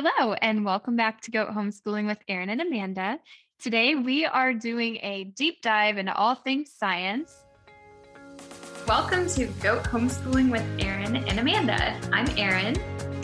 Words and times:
Hello, 0.00 0.34
and 0.34 0.64
welcome 0.64 0.94
back 0.94 1.20
to 1.22 1.32
Goat 1.32 1.48
Homeschooling 1.48 2.06
with 2.06 2.18
Erin 2.28 2.50
and 2.50 2.60
Amanda. 2.60 3.18
Today, 3.58 3.96
we 3.96 4.24
are 4.24 4.54
doing 4.54 4.96
a 5.02 5.24
deep 5.24 5.60
dive 5.60 5.98
into 5.98 6.14
all 6.14 6.36
things 6.36 6.70
science. 6.70 7.34
Welcome 8.86 9.26
to 9.30 9.46
Goat 9.60 9.82
Homeschooling 9.82 10.52
with 10.52 10.62
Erin 10.78 11.16
and 11.16 11.40
Amanda. 11.40 11.98
I'm 12.12 12.28
Erin. 12.38 12.78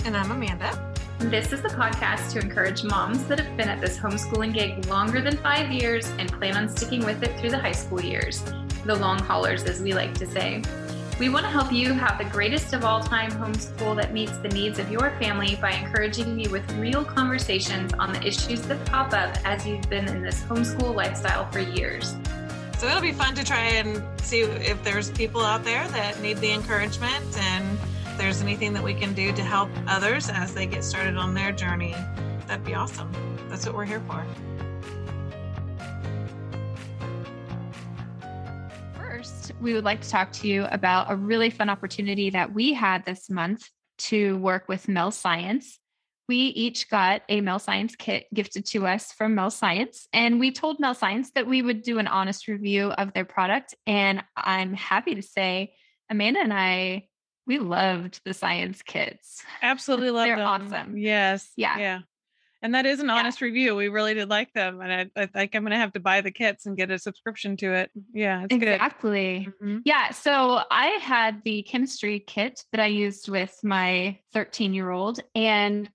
And 0.04 0.16
I'm 0.16 0.32
Amanda. 0.32 0.92
This 1.20 1.52
is 1.52 1.62
the 1.62 1.68
podcast 1.68 2.32
to 2.32 2.40
encourage 2.40 2.82
moms 2.82 3.24
that 3.26 3.38
have 3.38 3.56
been 3.56 3.68
at 3.68 3.80
this 3.80 3.96
homeschooling 3.96 4.52
gig 4.52 4.84
longer 4.86 5.20
than 5.20 5.36
five 5.36 5.70
years 5.70 6.10
and 6.18 6.28
plan 6.32 6.56
on 6.56 6.68
sticking 6.68 7.06
with 7.06 7.22
it 7.22 7.38
through 7.38 7.50
the 7.50 7.58
high 7.58 7.70
school 7.70 8.00
years. 8.02 8.42
The 8.84 8.96
long 8.96 9.20
haulers, 9.20 9.62
as 9.62 9.80
we 9.80 9.94
like 9.94 10.14
to 10.14 10.26
say. 10.26 10.60
We 11.20 11.28
want 11.28 11.44
to 11.44 11.50
help 11.50 11.70
you 11.70 11.92
have 11.92 12.18
the 12.18 12.24
greatest 12.24 12.72
of 12.72 12.84
all 12.84 13.00
time 13.00 13.30
homeschool 13.30 13.94
that 13.96 14.12
meets 14.12 14.36
the 14.38 14.48
needs 14.48 14.80
of 14.80 14.90
your 14.90 15.12
family 15.20 15.56
by 15.60 15.70
encouraging 15.70 16.40
you 16.40 16.50
with 16.50 16.68
real 16.72 17.04
conversations 17.04 17.92
on 18.00 18.12
the 18.12 18.20
issues 18.26 18.62
that 18.62 18.84
pop 18.86 19.12
up 19.12 19.36
as 19.44 19.64
you've 19.64 19.88
been 19.88 20.08
in 20.08 20.22
this 20.22 20.42
homeschool 20.42 20.92
lifestyle 20.92 21.48
for 21.52 21.60
years. 21.60 22.16
So 22.78 22.88
it'll 22.88 23.00
be 23.00 23.12
fun 23.12 23.36
to 23.36 23.44
try 23.44 23.60
and 23.60 24.02
see 24.20 24.40
if 24.40 24.82
there's 24.82 25.12
people 25.12 25.40
out 25.40 25.62
there 25.62 25.86
that 25.88 26.20
need 26.20 26.38
the 26.38 26.50
encouragement 26.50 27.24
and 27.38 27.78
if 28.06 28.18
there's 28.18 28.42
anything 28.42 28.72
that 28.72 28.82
we 28.82 28.92
can 28.92 29.14
do 29.14 29.32
to 29.34 29.42
help 29.44 29.70
others 29.86 30.28
as 30.28 30.52
they 30.52 30.66
get 30.66 30.82
started 30.82 31.16
on 31.16 31.32
their 31.32 31.52
journey. 31.52 31.94
That'd 32.48 32.64
be 32.64 32.74
awesome. 32.74 33.12
That's 33.48 33.64
what 33.66 33.76
we're 33.76 33.84
here 33.84 34.02
for. 34.08 34.26
We 39.60 39.72
would 39.72 39.84
like 39.84 40.00
to 40.02 40.10
talk 40.10 40.32
to 40.32 40.48
you 40.48 40.64
about 40.70 41.10
a 41.10 41.16
really 41.16 41.50
fun 41.50 41.70
opportunity 41.70 42.30
that 42.30 42.52
we 42.52 42.72
had 42.72 43.04
this 43.04 43.30
month 43.30 43.68
to 43.96 44.36
work 44.38 44.68
with 44.68 44.88
Mel 44.88 45.10
Science. 45.10 45.78
We 46.28 46.36
each 46.36 46.88
got 46.90 47.22
a 47.28 47.40
Mel 47.40 47.58
Science 47.58 47.96
kit 47.96 48.26
gifted 48.32 48.66
to 48.66 48.86
us 48.86 49.12
from 49.12 49.34
Mel 49.34 49.50
Science, 49.50 50.08
and 50.12 50.40
we 50.40 50.50
told 50.52 50.80
Mel 50.80 50.94
Science 50.94 51.30
that 51.34 51.46
we 51.46 51.62
would 51.62 51.82
do 51.82 51.98
an 51.98 52.06
honest 52.06 52.48
review 52.48 52.88
of 52.90 53.12
their 53.12 53.24
product. 53.24 53.74
And 53.86 54.22
I'm 54.36 54.74
happy 54.74 55.14
to 55.14 55.22
say, 55.22 55.74
Amanda 56.10 56.40
and 56.40 56.52
I, 56.52 57.08
we 57.46 57.58
loved 57.58 58.20
the 58.24 58.34
science 58.34 58.82
kits. 58.82 59.42
Absolutely 59.62 60.10
loved 60.12 60.28
They're 60.28 60.36
them. 60.36 60.46
awesome. 60.46 60.96
Yes. 60.98 61.50
Yeah. 61.56 61.78
Yeah. 61.78 61.98
And 62.64 62.74
that 62.74 62.86
is 62.86 62.98
an 62.98 63.08
Yeah. 63.08 63.16
honest 63.16 63.42
review. 63.42 63.76
We 63.76 63.88
really 63.88 64.14
did 64.14 64.30
like 64.30 64.50
them. 64.54 64.80
And 64.80 64.90
I, 65.14 65.22
I 65.22 65.26
think 65.26 65.54
I'm 65.54 65.62
going 65.64 65.72
to 65.72 65.76
have 65.76 65.92
to 65.92 66.00
buy 66.00 66.22
the 66.22 66.30
kits 66.30 66.64
and 66.64 66.74
get 66.78 66.90
a 66.90 66.98
subscription 66.98 67.58
to 67.58 67.74
it. 67.74 67.90
Yeah. 68.14 68.42
It's 68.44 68.54
Exactly. 68.54 69.48
good. 69.60 69.68
Mhm. 69.68 69.82
Yeah. 69.84 70.10
So 70.12 70.62
I 70.70 70.86
had 71.02 71.42
the 71.44 71.62
chemistry 71.64 72.20
kit 72.26 72.64
that 72.72 72.80
I 72.80 72.86
used 72.86 73.28
with 73.28 73.54
my 73.62 74.18
13 74.32 74.72
year 74.72 74.90
old. 74.90 75.20
And, 75.34 75.90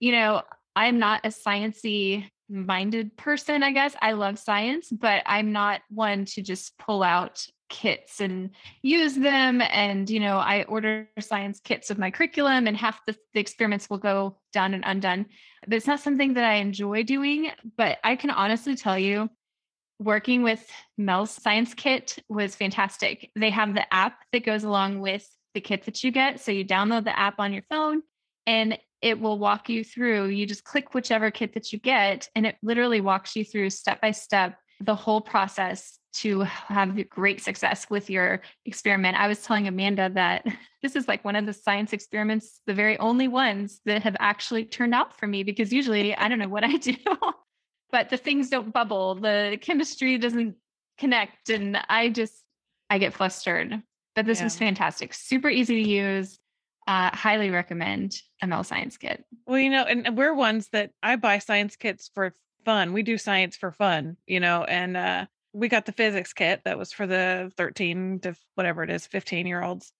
you 0.00 0.12
know, 0.12 0.40
I'm 0.74 0.98
not 0.98 1.20
a 1.24 1.28
sciencey 1.28 2.30
minded 2.48 3.16
person, 3.16 3.62
I 3.62 3.72
guess. 3.72 3.94
I 4.00 4.12
love 4.12 4.38
science, 4.38 4.90
but 4.90 5.22
I'm 5.26 5.52
not 5.52 5.80
one 5.88 6.24
to 6.26 6.42
just 6.42 6.76
pull 6.78 7.02
out 7.02 7.46
kits 7.70 8.20
and 8.20 8.50
use 8.82 9.14
them. 9.14 9.60
And, 9.60 10.08
you 10.08 10.20
know, 10.20 10.36
I 10.36 10.64
order 10.64 11.08
science 11.18 11.60
kits 11.60 11.88
with 11.88 11.98
my 11.98 12.10
curriculum 12.10 12.66
and 12.66 12.76
half 12.76 13.04
the, 13.06 13.16
the 13.32 13.40
experiments 13.40 13.88
will 13.90 13.98
go 13.98 14.36
done 14.52 14.74
and 14.74 14.84
undone. 14.86 15.26
But 15.66 15.74
it's 15.74 15.86
not 15.86 16.00
something 16.00 16.34
that 16.34 16.44
I 16.44 16.54
enjoy 16.54 17.02
doing. 17.02 17.50
But 17.76 17.98
I 18.04 18.16
can 18.16 18.30
honestly 18.30 18.76
tell 18.76 18.98
you, 18.98 19.28
working 19.98 20.42
with 20.42 20.68
Mel's 20.98 21.30
Science 21.30 21.72
Kit 21.74 22.18
was 22.28 22.54
fantastic. 22.54 23.30
They 23.36 23.50
have 23.50 23.74
the 23.74 23.92
app 23.92 24.18
that 24.32 24.44
goes 24.44 24.64
along 24.64 25.00
with 25.00 25.26
the 25.54 25.60
kit 25.60 25.84
that 25.84 26.02
you 26.02 26.10
get. 26.10 26.40
So 26.40 26.52
you 26.52 26.64
download 26.64 27.04
the 27.04 27.18
app 27.18 27.38
on 27.38 27.52
your 27.52 27.62
phone 27.70 28.02
and 28.46 28.78
it 29.04 29.20
will 29.20 29.38
walk 29.38 29.68
you 29.68 29.84
through. 29.84 30.26
You 30.26 30.46
just 30.46 30.64
click 30.64 30.94
whichever 30.94 31.30
kit 31.30 31.54
that 31.54 31.72
you 31.72 31.78
get, 31.78 32.28
and 32.34 32.46
it 32.46 32.56
literally 32.62 33.00
walks 33.00 33.36
you 33.36 33.44
through 33.44 33.70
step 33.70 34.00
by 34.00 34.10
step 34.10 34.56
the 34.80 34.94
whole 34.94 35.20
process 35.20 35.98
to 36.14 36.40
have 36.40 37.08
great 37.08 37.40
success 37.40 37.88
with 37.90 38.10
your 38.10 38.42
experiment. 38.64 39.18
I 39.18 39.28
was 39.28 39.42
telling 39.42 39.68
Amanda 39.68 40.10
that 40.14 40.44
this 40.82 40.96
is 40.96 41.06
like 41.06 41.24
one 41.24 41.36
of 41.36 41.46
the 41.46 41.52
science 41.52 41.92
experiments, 41.92 42.60
the 42.66 42.74
very 42.74 42.98
only 42.98 43.28
ones 43.28 43.80
that 43.84 44.02
have 44.02 44.16
actually 44.18 44.64
turned 44.64 44.94
out 44.94 45.16
for 45.18 45.26
me 45.26 45.42
because 45.42 45.72
usually 45.72 46.16
I 46.16 46.28
don't 46.28 46.38
know 46.38 46.48
what 46.48 46.64
I 46.64 46.76
do 46.76 46.96
but 47.94 48.10
the 48.10 48.16
things 48.16 48.50
don't 48.50 48.72
bubble 48.72 49.14
the 49.14 49.56
chemistry 49.60 50.18
doesn't 50.18 50.56
connect 50.98 51.48
and 51.48 51.78
i 51.88 52.08
just 52.08 52.42
i 52.90 52.98
get 52.98 53.14
flustered 53.14 53.80
but 54.16 54.26
this 54.26 54.42
was 54.42 54.58
fantastic 54.58 55.14
super 55.14 55.48
easy 55.48 55.82
to 55.84 55.88
use 55.88 56.40
uh, 56.86 57.10
highly 57.14 57.50
recommend 57.50 58.20
Mel 58.46 58.64
science 58.64 58.96
kit 58.96 59.24
Well, 59.46 59.58
you 59.58 59.70
know, 59.70 59.84
and 59.84 60.16
we're 60.16 60.34
ones 60.34 60.68
that 60.72 60.90
I 61.02 61.16
buy 61.16 61.38
science 61.38 61.76
kits 61.76 62.10
for 62.14 62.34
fun. 62.64 62.92
We 62.92 63.02
do 63.02 63.18
science 63.18 63.56
for 63.56 63.72
fun, 63.72 64.16
you 64.26 64.40
know, 64.40 64.64
and 64.64 64.96
uh 64.96 65.26
we 65.54 65.68
got 65.68 65.86
the 65.86 65.92
physics 65.92 66.32
kit 66.32 66.62
that 66.64 66.78
was 66.78 66.92
for 66.92 67.06
the 67.06 67.50
13 67.56 68.20
to 68.20 68.34
whatever 68.56 68.82
it 68.82 68.90
is, 68.90 69.06
15 69.06 69.46
year 69.46 69.62
olds. 69.62 69.92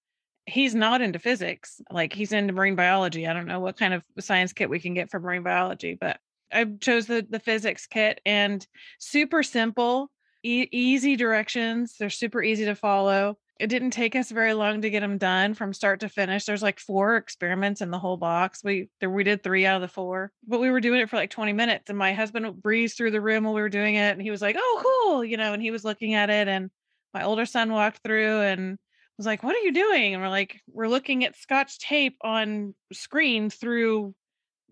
He's 0.47 0.75
not 0.75 1.00
into 1.00 1.19
physics. 1.19 1.81
Like 1.91 2.12
he's 2.12 2.33
into 2.33 2.53
marine 2.53 2.75
biology. 2.75 3.27
I 3.27 3.33
don't 3.33 3.47
know 3.47 3.61
what 3.61 3.78
kind 3.78 3.94
of 3.94 4.03
science 4.19 4.53
kit 4.53 4.69
we 4.69 4.81
can 4.81 4.94
get 4.94 5.11
for 5.11 5.21
marine 5.21 5.44
biology, 5.44 5.97
but 5.99 6.19
I 6.53 6.65
chose 6.81 7.06
the 7.06 7.27
the 7.28 7.39
physics 7.39 7.87
kit 7.87 8.21
and 8.27 8.67
super 8.99 9.43
simple, 9.43 10.11
e- 10.43 10.69
easy 10.71 11.17
directions. 11.17 11.97
They're 11.99 12.11
super 12.11 12.43
easy 12.43 12.67
to 12.67 12.75
follow. 12.75 13.39
It 13.60 13.69
didn't 13.69 13.92
take 13.92 14.16
us 14.16 14.32
very 14.32 14.53
long 14.53 14.82
to 14.82 14.91
get 14.91 15.00
them 15.00 15.16
done 15.16 15.54
from 15.54 15.72
start 15.72 16.00
to 16.00 16.09
finish. 16.09 16.44
There's 16.44 16.62
like 16.62 16.81
four 16.81 17.16
experiments 17.16 17.81
in 17.81 17.91
the 17.92 18.00
whole 18.00 18.16
box. 18.16 18.65
We 18.65 18.88
there 18.98 19.10
we 19.10 19.22
did 19.22 19.44
three 19.44 19.65
out 19.65 19.76
of 19.76 19.82
the 19.82 19.88
four, 19.88 20.32
but 20.47 20.59
we 20.59 20.70
were 20.70 20.81
doing 20.81 21.00
it 21.00 21.09
for 21.09 21.16
like 21.16 21.31
20 21.31 21.53
minutes. 21.53 21.88
And 21.88 21.97
my 21.97 22.14
husband 22.14 22.60
breezed 22.60 22.97
through 22.97 23.12
the 23.12 23.20
room 23.20 23.44
while 23.44 23.54
we 23.54 23.60
were 23.60 23.69
doing 23.69 23.94
it, 23.94 24.10
and 24.12 24.20
he 24.20 24.32
was 24.32 24.43
like, 24.43 24.56
"Oh, 24.59 24.81
cool," 24.82 25.25
you 25.25 25.37
know. 25.37 25.53
And 25.53 25.62
he 25.62 25.70
was 25.70 25.84
looking 25.84 26.14
at 26.14 26.31
it, 26.31 26.48
and 26.48 26.70
my 27.12 27.22
older 27.22 27.47
son 27.47 27.72
walked 27.72 28.03
through 28.03 28.41
and 28.41 28.76
was 29.19 29.26
like, 29.26 29.44
"What 29.44 29.54
are 29.54 29.60
you 29.60 29.72
doing?" 29.72 30.14
And 30.14 30.22
we're 30.22 30.28
like, 30.31 30.60
"We're 30.66 30.88
looking 30.88 31.25
at 31.25 31.37
scotch 31.37 31.78
tape 31.78 32.16
on 32.22 32.75
screen 32.93 33.50
through 33.50 34.16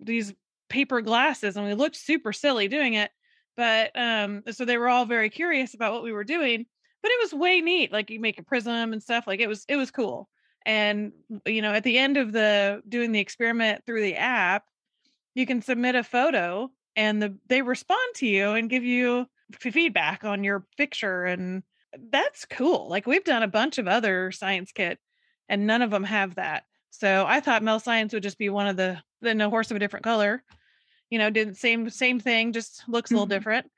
these 0.00 0.34
paper 0.68 1.02
glasses," 1.02 1.56
and 1.56 1.66
we 1.66 1.74
looked 1.74 1.96
super 1.96 2.32
silly 2.32 2.66
doing 2.66 2.94
it. 2.94 3.12
But 3.56 3.92
um, 3.96 4.42
so 4.50 4.64
they 4.64 4.78
were 4.78 4.88
all 4.88 5.04
very 5.04 5.30
curious 5.30 5.74
about 5.74 5.92
what 5.92 6.02
we 6.02 6.12
were 6.12 6.24
doing 6.24 6.66
but 7.02 7.10
it 7.10 7.20
was 7.22 7.34
way 7.34 7.60
neat 7.60 7.92
like 7.92 8.10
you 8.10 8.20
make 8.20 8.38
a 8.38 8.42
prism 8.42 8.92
and 8.92 9.02
stuff 9.02 9.26
like 9.26 9.40
it 9.40 9.48
was 9.48 9.64
it 9.68 9.76
was 9.76 9.90
cool. 9.90 10.28
And 10.64 11.12
you 11.46 11.62
know 11.62 11.72
at 11.72 11.84
the 11.84 11.98
end 11.98 12.16
of 12.16 12.32
the 12.32 12.82
doing 12.88 13.12
the 13.12 13.20
experiment 13.20 13.84
through 13.86 14.02
the 14.02 14.16
app 14.16 14.66
you 15.34 15.46
can 15.46 15.62
submit 15.62 15.94
a 15.94 16.04
photo 16.04 16.70
and 16.96 17.22
the 17.22 17.38
they 17.48 17.62
respond 17.62 18.14
to 18.16 18.26
you 18.26 18.50
and 18.50 18.70
give 18.70 18.84
you 18.84 19.26
f- 19.54 19.72
feedback 19.72 20.24
on 20.24 20.44
your 20.44 20.66
picture 20.76 21.24
and 21.24 21.62
that's 22.10 22.46
cool. 22.46 22.88
Like 22.88 23.06
we've 23.06 23.24
done 23.24 23.42
a 23.42 23.48
bunch 23.48 23.78
of 23.78 23.86
other 23.88 24.32
science 24.32 24.72
kit 24.72 24.98
and 25.48 25.66
none 25.66 25.82
of 25.82 25.90
them 25.90 26.04
have 26.04 26.36
that. 26.36 26.64
So 26.90 27.24
i 27.26 27.40
thought 27.40 27.62
mel 27.62 27.80
science 27.80 28.12
would 28.12 28.22
just 28.22 28.38
be 28.38 28.48
one 28.50 28.66
of 28.66 28.76
the 28.76 29.02
the 29.22 29.34
no 29.34 29.50
horse 29.50 29.70
of 29.70 29.76
a 29.76 29.80
different 29.80 30.04
color 30.04 30.44
you 31.10 31.18
know 31.18 31.30
did 31.30 31.56
same 31.56 31.90
same 31.90 32.20
thing 32.20 32.52
just 32.52 32.88
looks 32.88 33.12
a 33.12 33.14
little 33.14 33.26
Mhm. 33.26 33.30
different 33.30 33.70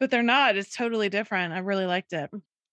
but 0.00 0.10
they're 0.10 0.22
not 0.22 0.56
it's 0.56 0.74
totally 0.74 1.08
different 1.08 1.52
i 1.52 1.58
really 1.58 1.86
liked 1.86 2.12
it 2.12 2.30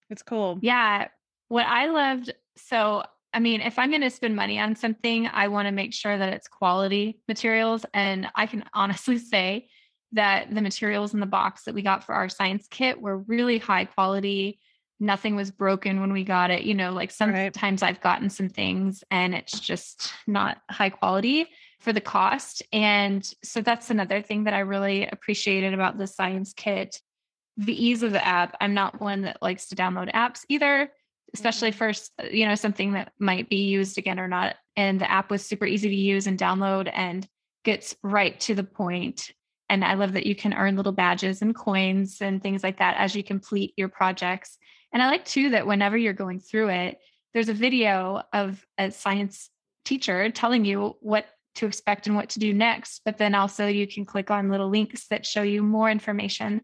it's 0.10 0.24
cool 0.24 0.60
yeah 0.62 1.08
what 1.48 1.66
i 1.66 1.88
loved 1.88 2.34
so 2.58 3.04
i 3.34 3.40
mean 3.40 3.62
if 3.62 3.78
i'm 3.80 3.90
going 3.90 4.02
to 4.02 4.10
spend 4.10 4.36
money 4.36 4.60
on 4.60 4.76
something 4.76 5.28
i 5.34 5.48
want 5.48 5.68
to 5.68 5.72
make 5.72 5.94
sure 5.94 6.18
that 6.18 6.34
it's 6.34 6.48
quality 6.48 7.20
materials 7.28 7.86
and 7.94 8.28
i 8.36 8.46
can 8.46 8.64
honestly 8.74 9.18
say 9.18 9.68
that 10.14 10.54
the 10.54 10.62
materials 10.62 11.14
in 11.14 11.22
the 11.22 11.26
box 11.26 11.64
that 11.64 11.74
we 11.74 11.82
got 11.82 12.04
for 12.04 12.14
our 12.14 12.28
science 12.28 12.68
kit 12.70 13.02
were 13.02 13.20
really 13.20 13.58
high 13.58 13.86
quality 13.86 14.60
nothing 15.00 15.36
was 15.36 15.50
broken 15.50 16.00
when 16.00 16.14
we 16.14 16.24
got 16.24 16.52
it 16.52 16.64
you 16.64 16.74
know 16.76 16.92
like 16.92 17.12
Right. 17.20 17.56
sometimes 17.56 17.82
i've 17.82 18.02
gotten 18.02 18.30
some 18.30 18.50
things 18.50 19.04
and 19.10 19.34
it's 19.34 19.60
just 19.60 20.14
not 20.28 20.58
high 20.70 20.90
quality 20.90 21.48
for 21.80 21.92
the 21.92 22.02
cost 22.02 22.62
and 22.72 23.28
so 23.44 23.62
that's 23.62 23.90
another 23.90 24.22
thing 24.22 24.44
that 24.44 24.54
i 24.54 24.60
really 24.60 25.08
appreciated 25.08 25.74
about 25.74 25.98
the 25.98 26.06
science 26.08 26.54
kit 26.54 27.02
the 27.58 27.86
ease 27.86 28.04
of 28.04 28.12
the 28.12 28.26
app. 28.26 28.56
I'm 28.62 28.74
not 28.74 29.02
one 29.02 29.22
that 29.22 29.42
likes 29.42 29.68
to 29.68 29.76
download 29.76 30.12
apps 30.14 30.46
either 30.50 30.92
especially 31.34 31.70
mm-hmm. 31.70 31.78
for 31.78 31.90
s- 31.90 32.12
uh, 32.22 32.28
you 32.32 32.46
know 32.46 32.56
something 32.56 32.94
that 32.94 33.14
might 33.20 33.50
be 33.50 33.68
used 33.68 33.98
again 33.98 34.20
or 34.20 34.28
not. 34.28 34.56
And 34.76 35.00
the 35.00 35.10
app 35.10 35.30
was 35.30 35.46
super 35.46 35.66
easy 35.66 35.90
to 35.90 35.96
use 35.96 36.28
and 36.28 36.40
download 36.40 36.90
and 36.94 37.28
gets 37.64 37.96
right 38.04 38.40
to 38.42 38.56
the 38.56 38.64
point. 38.64 39.32
And 39.70 39.86
i 39.86 39.94
love 39.94 40.14
that 40.14 40.26
you 40.26 40.36
can 40.36 40.54
earn 40.54 40.76
little 40.76 40.92
badges 40.92 41.42
and 41.42 41.56
coins 41.56 42.18
and 42.22 42.42
things 42.42 42.64
like 42.64 42.80
that 42.80 42.98
as 42.98 43.16
you 43.16 43.24
complete 43.24 43.74
your 43.78 43.90
projects. 43.90 44.58
And 44.92 45.02
i 45.02 45.08
like 45.08 45.26
too 45.26 45.52
that 45.52 45.68
whenever 45.68 45.98
you're 45.98 46.14
going 46.14 46.40
through 46.40 46.70
it 46.70 47.00
there's 47.34 47.50
a 47.50 47.54
video 47.54 48.22
of 48.34 48.66
a 48.78 48.92
science 48.92 49.50
teacher 49.86 50.30
telling 50.32 50.66
you 50.66 50.98
what 51.00 51.26
to 51.56 51.66
expect 51.66 52.08
and 52.08 52.16
what 52.16 52.30
to 52.30 52.40
do 52.40 52.54
next 52.54 53.02
but 53.06 53.18
then 53.18 53.34
also 53.34 53.68
you 53.68 53.88
can 53.88 54.06
click 54.06 54.30
on 54.30 54.50
little 54.50 54.70
links 54.70 55.08
that 55.08 55.26
show 55.26 55.42
you 55.42 55.64
more 55.64 55.90
information 55.90 56.62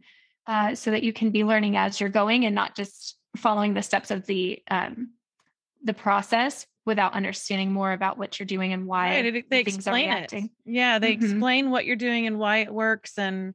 uh, 0.48 0.76
so 0.76 0.92
that 0.92 1.04
you 1.04 1.14
can 1.14 1.32
be 1.32 1.44
learning 1.44 1.78
as 1.78 2.00
you're 2.00 2.10
going 2.10 2.46
and 2.46 2.56
not 2.56 2.76
just 2.76 3.18
following 3.36 3.74
the 3.74 3.84
steps 3.84 4.12
of 4.12 4.26
the 4.26 4.62
um, 4.70 5.12
the 5.84 5.94
process 5.94 6.66
without 6.86 7.14
understanding 7.14 7.72
more 7.72 7.92
about 7.92 8.18
what 8.18 8.40
you're 8.40 8.48
doing 8.48 8.74
and 8.74 8.88
why 8.88 9.10
Right, 9.10 9.26
it- 9.36 9.50
they 9.50 9.60
explain 9.60 10.10
it. 10.10 10.34
Yeah, 10.66 11.00
they 11.00 11.14
Mhm. 11.16 11.22
explain 11.22 11.70
what 11.70 11.86
you're 11.86 11.96
doing 11.98 12.26
and 12.26 12.40
why 12.40 12.58
it 12.60 12.74
works 12.74 13.18
and 13.18 13.54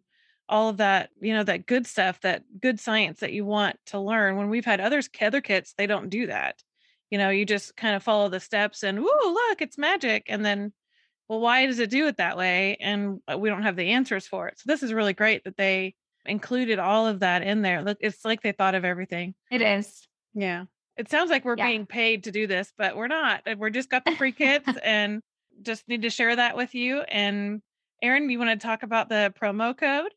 all 0.48 0.68
of 0.68 0.76
that, 0.76 1.10
you 1.20 1.32
know, 1.32 1.42
that 1.44 1.66
good 1.66 1.86
stuff, 1.86 2.20
that 2.20 2.42
good 2.60 2.78
science 2.78 3.20
that 3.20 3.32
you 3.32 3.44
want 3.46 3.78
to 3.86 3.98
learn. 3.98 4.36
When 4.36 4.50
we've 4.50 4.64
had 4.66 4.80
others 4.80 5.08
other 5.20 5.40
kits, 5.40 5.72
they 5.72 5.86
don't 5.86 6.10
do 6.10 6.26
that. 6.26 6.62
You 7.10 7.18
know, 7.18 7.30
you 7.30 7.46
just 7.46 7.74
kind 7.76 7.96
of 7.96 8.02
follow 8.02 8.28
the 8.28 8.40
steps 8.40 8.82
and 8.82 8.98
woo, 9.00 9.08
look, 9.24 9.62
it's 9.62 9.78
magic. 9.78 10.24
And 10.28 10.44
then, 10.44 10.72
well, 11.28 11.40
why 11.40 11.64
does 11.66 11.78
it 11.78 11.90
do 11.90 12.06
it 12.06 12.18
that 12.18 12.36
way? 12.36 12.76
And 12.80 13.20
uh, 13.32 13.38
we 13.38 13.48
don't 13.48 13.62
have 13.62 13.76
the 13.76 13.90
answers 13.92 14.26
for 14.26 14.48
it. 14.48 14.58
So 14.58 14.64
this 14.66 14.82
is 14.82 14.92
really 14.92 15.14
great 15.14 15.44
that 15.44 15.56
they 15.56 15.94
included 16.26 16.78
all 16.78 17.06
of 17.06 17.20
that 17.20 17.42
in 17.42 17.62
there. 17.62 17.82
Look, 17.82 17.98
it's 18.00 18.24
like 18.24 18.42
they 18.42 18.52
thought 18.52 18.74
of 18.74 18.84
everything. 18.84 19.34
It 19.50 19.62
is. 19.62 20.06
Yeah. 20.34 20.64
It 20.96 21.10
sounds 21.10 21.30
like 21.30 21.44
we're 21.44 21.56
Yeah. 21.56 21.66
being 21.68 21.86
paid 21.86 22.24
to 22.24 22.32
do 22.32 22.46
this, 22.46 22.72
but 22.76 22.96
we're 22.96 23.08
not. 23.08 23.42
We're 23.56 23.70
just 23.70 23.90
got 23.90 24.04
the 24.04 24.14
free 24.16 24.32
kits 24.32 24.66
and 24.84 25.20
just 25.62 25.88
need 25.88 26.02
to 26.02 26.10
share 26.10 26.36
that 26.36 26.56
with 26.56 26.74
you. 26.74 27.00
And 27.02 27.62
Erin, 28.02 28.28
you 28.30 28.38
want 28.38 28.58
to 28.60 28.66
talk 28.66 28.82
about 28.82 29.08
the 29.08 29.32
promo 29.40 29.76
code? 29.76 30.12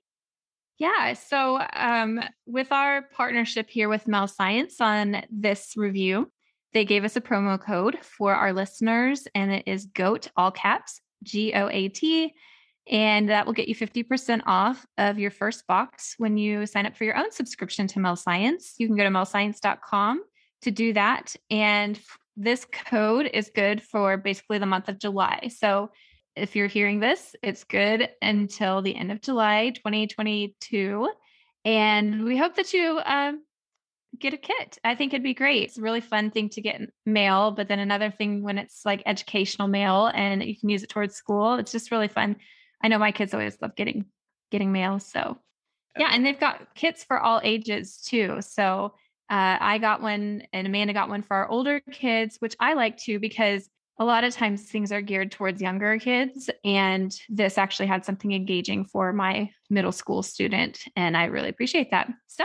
Yeah. 0.78 1.14
So, 1.14 1.62
um, 1.74 2.20
with 2.46 2.72
our 2.72 3.04
partnership 3.14 3.70
here 3.70 3.88
with 3.88 4.08
Mel 4.08 4.28
Science 4.28 4.82
on 4.82 5.24
this 5.32 5.74
review, 5.78 6.30
they 6.74 6.84
gave 6.84 7.06
us 7.06 7.16
a 7.16 7.22
promo 7.22 7.60
code 7.60 7.98
for 8.02 8.36
our 8.36 8.52
listeners, 8.52 9.28
and 9.34 9.54
it 9.54 9.64
is 9.66 9.86
GOAT, 9.86 10.28
all 10.36 10.52
caps, 10.52 11.00
G 11.24 11.54
O 11.54 11.70
A 11.70 11.88
T. 11.88 12.34
And 12.92 13.30
that 13.30 13.46
will 13.46 13.54
get 13.54 13.68
you 13.68 13.76
50% 13.76 14.42
off 14.46 14.86
of 14.98 15.18
your 15.18 15.32
first 15.32 15.66
box 15.66 16.16
when 16.18 16.38
you 16.38 16.66
sign 16.68 16.86
up 16.86 16.96
for 16.96 17.04
your 17.04 17.18
own 17.18 17.32
subscription 17.32 17.88
to 17.88 18.00
Mel 18.00 18.16
Science. 18.16 18.76
You 18.78 18.88
can 18.88 18.96
go 18.96 19.04
to 19.04 19.10
melscience.com 19.10 20.24
to 20.62 20.72
do 20.72 20.94
that. 20.94 21.36
And 21.50 22.00
this 22.38 22.66
code 22.66 23.30
is 23.34 23.52
good 23.54 23.82
for 23.82 24.18
basically 24.18 24.60
the 24.60 24.66
month 24.66 24.90
of 24.90 25.00
July. 25.00 25.50
So, 25.56 25.92
if 26.36 26.54
you're 26.54 26.68
hearing 26.68 27.00
this, 27.00 27.34
it's 27.42 27.64
good 27.64 28.10
until 28.22 28.82
the 28.82 28.94
end 28.94 29.10
of 29.10 29.22
July 29.22 29.70
2022. 29.70 31.10
And 31.64 32.26
we 32.26 32.36
hope 32.36 32.56
that 32.56 32.74
you 32.74 33.00
um, 33.06 33.42
get 34.20 34.34
a 34.34 34.38
kit. 34.38 34.78
I 34.84 34.96
think 34.96 35.14
it'd 35.14 35.24
be 35.24 35.34
great. 35.34 35.64
It's 35.64 35.78
a 35.78 35.82
really 35.82 36.02
fun 36.02 36.32
thing 36.32 36.50
to 36.50 36.62
get 36.62 36.82
mail, 37.06 37.52
but 37.52 37.68
then 37.68 37.80
another 37.80 38.12
thing 38.12 38.44
when 38.44 38.58
it's 38.58 38.86
like 38.86 39.02
educational 39.06 39.68
mail 39.68 40.12
and 40.14 40.44
you 40.44 40.58
can 40.58 40.70
use 40.70 40.84
it 40.84 40.90
towards 40.90 41.16
school. 41.16 41.56
It's 41.56 41.72
just 41.72 41.92
really 41.92 42.08
fun. 42.08 42.36
I 42.86 42.88
know 42.88 43.00
my 43.00 43.12
kids 43.12 43.34
always 43.34 43.58
love 43.64 43.76
getting 43.76 44.06
getting 44.52 44.72
mail. 44.72 45.00
So 45.00 45.40
yeah, 45.98 46.10
and 46.12 46.24
they've 46.24 46.40
got 46.40 46.76
kits 46.76 47.04
for 47.04 47.20
all 47.20 47.42
ages 47.44 47.98
too. 47.98 48.38
So 48.42 48.94
uh, 49.32 49.58
I 49.60 49.80
got 49.80 50.04
one 50.04 50.44
and 50.54 50.68
Amanda 50.68 50.94
got 50.94 51.10
one 51.10 51.24
for 51.24 51.36
our 51.36 51.50
older 51.50 51.80
kids, 51.92 52.38
which 52.38 52.56
I 52.60 52.76
like 52.76 52.98
too 52.98 53.20
because 53.20 53.68
a 53.98 54.06
lot 54.06 54.24
of 54.24 54.36
times 54.36 54.62
things 54.62 54.92
are 54.92 55.02
geared 55.02 55.32
towards 55.32 55.64
younger 55.64 55.98
kids. 55.98 56.48
And 56.64 57.12
this 57.28 57.58
actually 57.58 57.88
had 57.88 58.06
something 58.06 58.34
engaging 58.34 58.86
for 58.86 59.12
my 59.14 59.50
middle 59.70 59.92
school 59.92 60.22
student. 60.24 60.80
And 60.96 61.16
I 61.18 61.26
really 61.26 61.50
appreciate 61.50 61.92
that. 61.92 62.10
So 62.28 62.44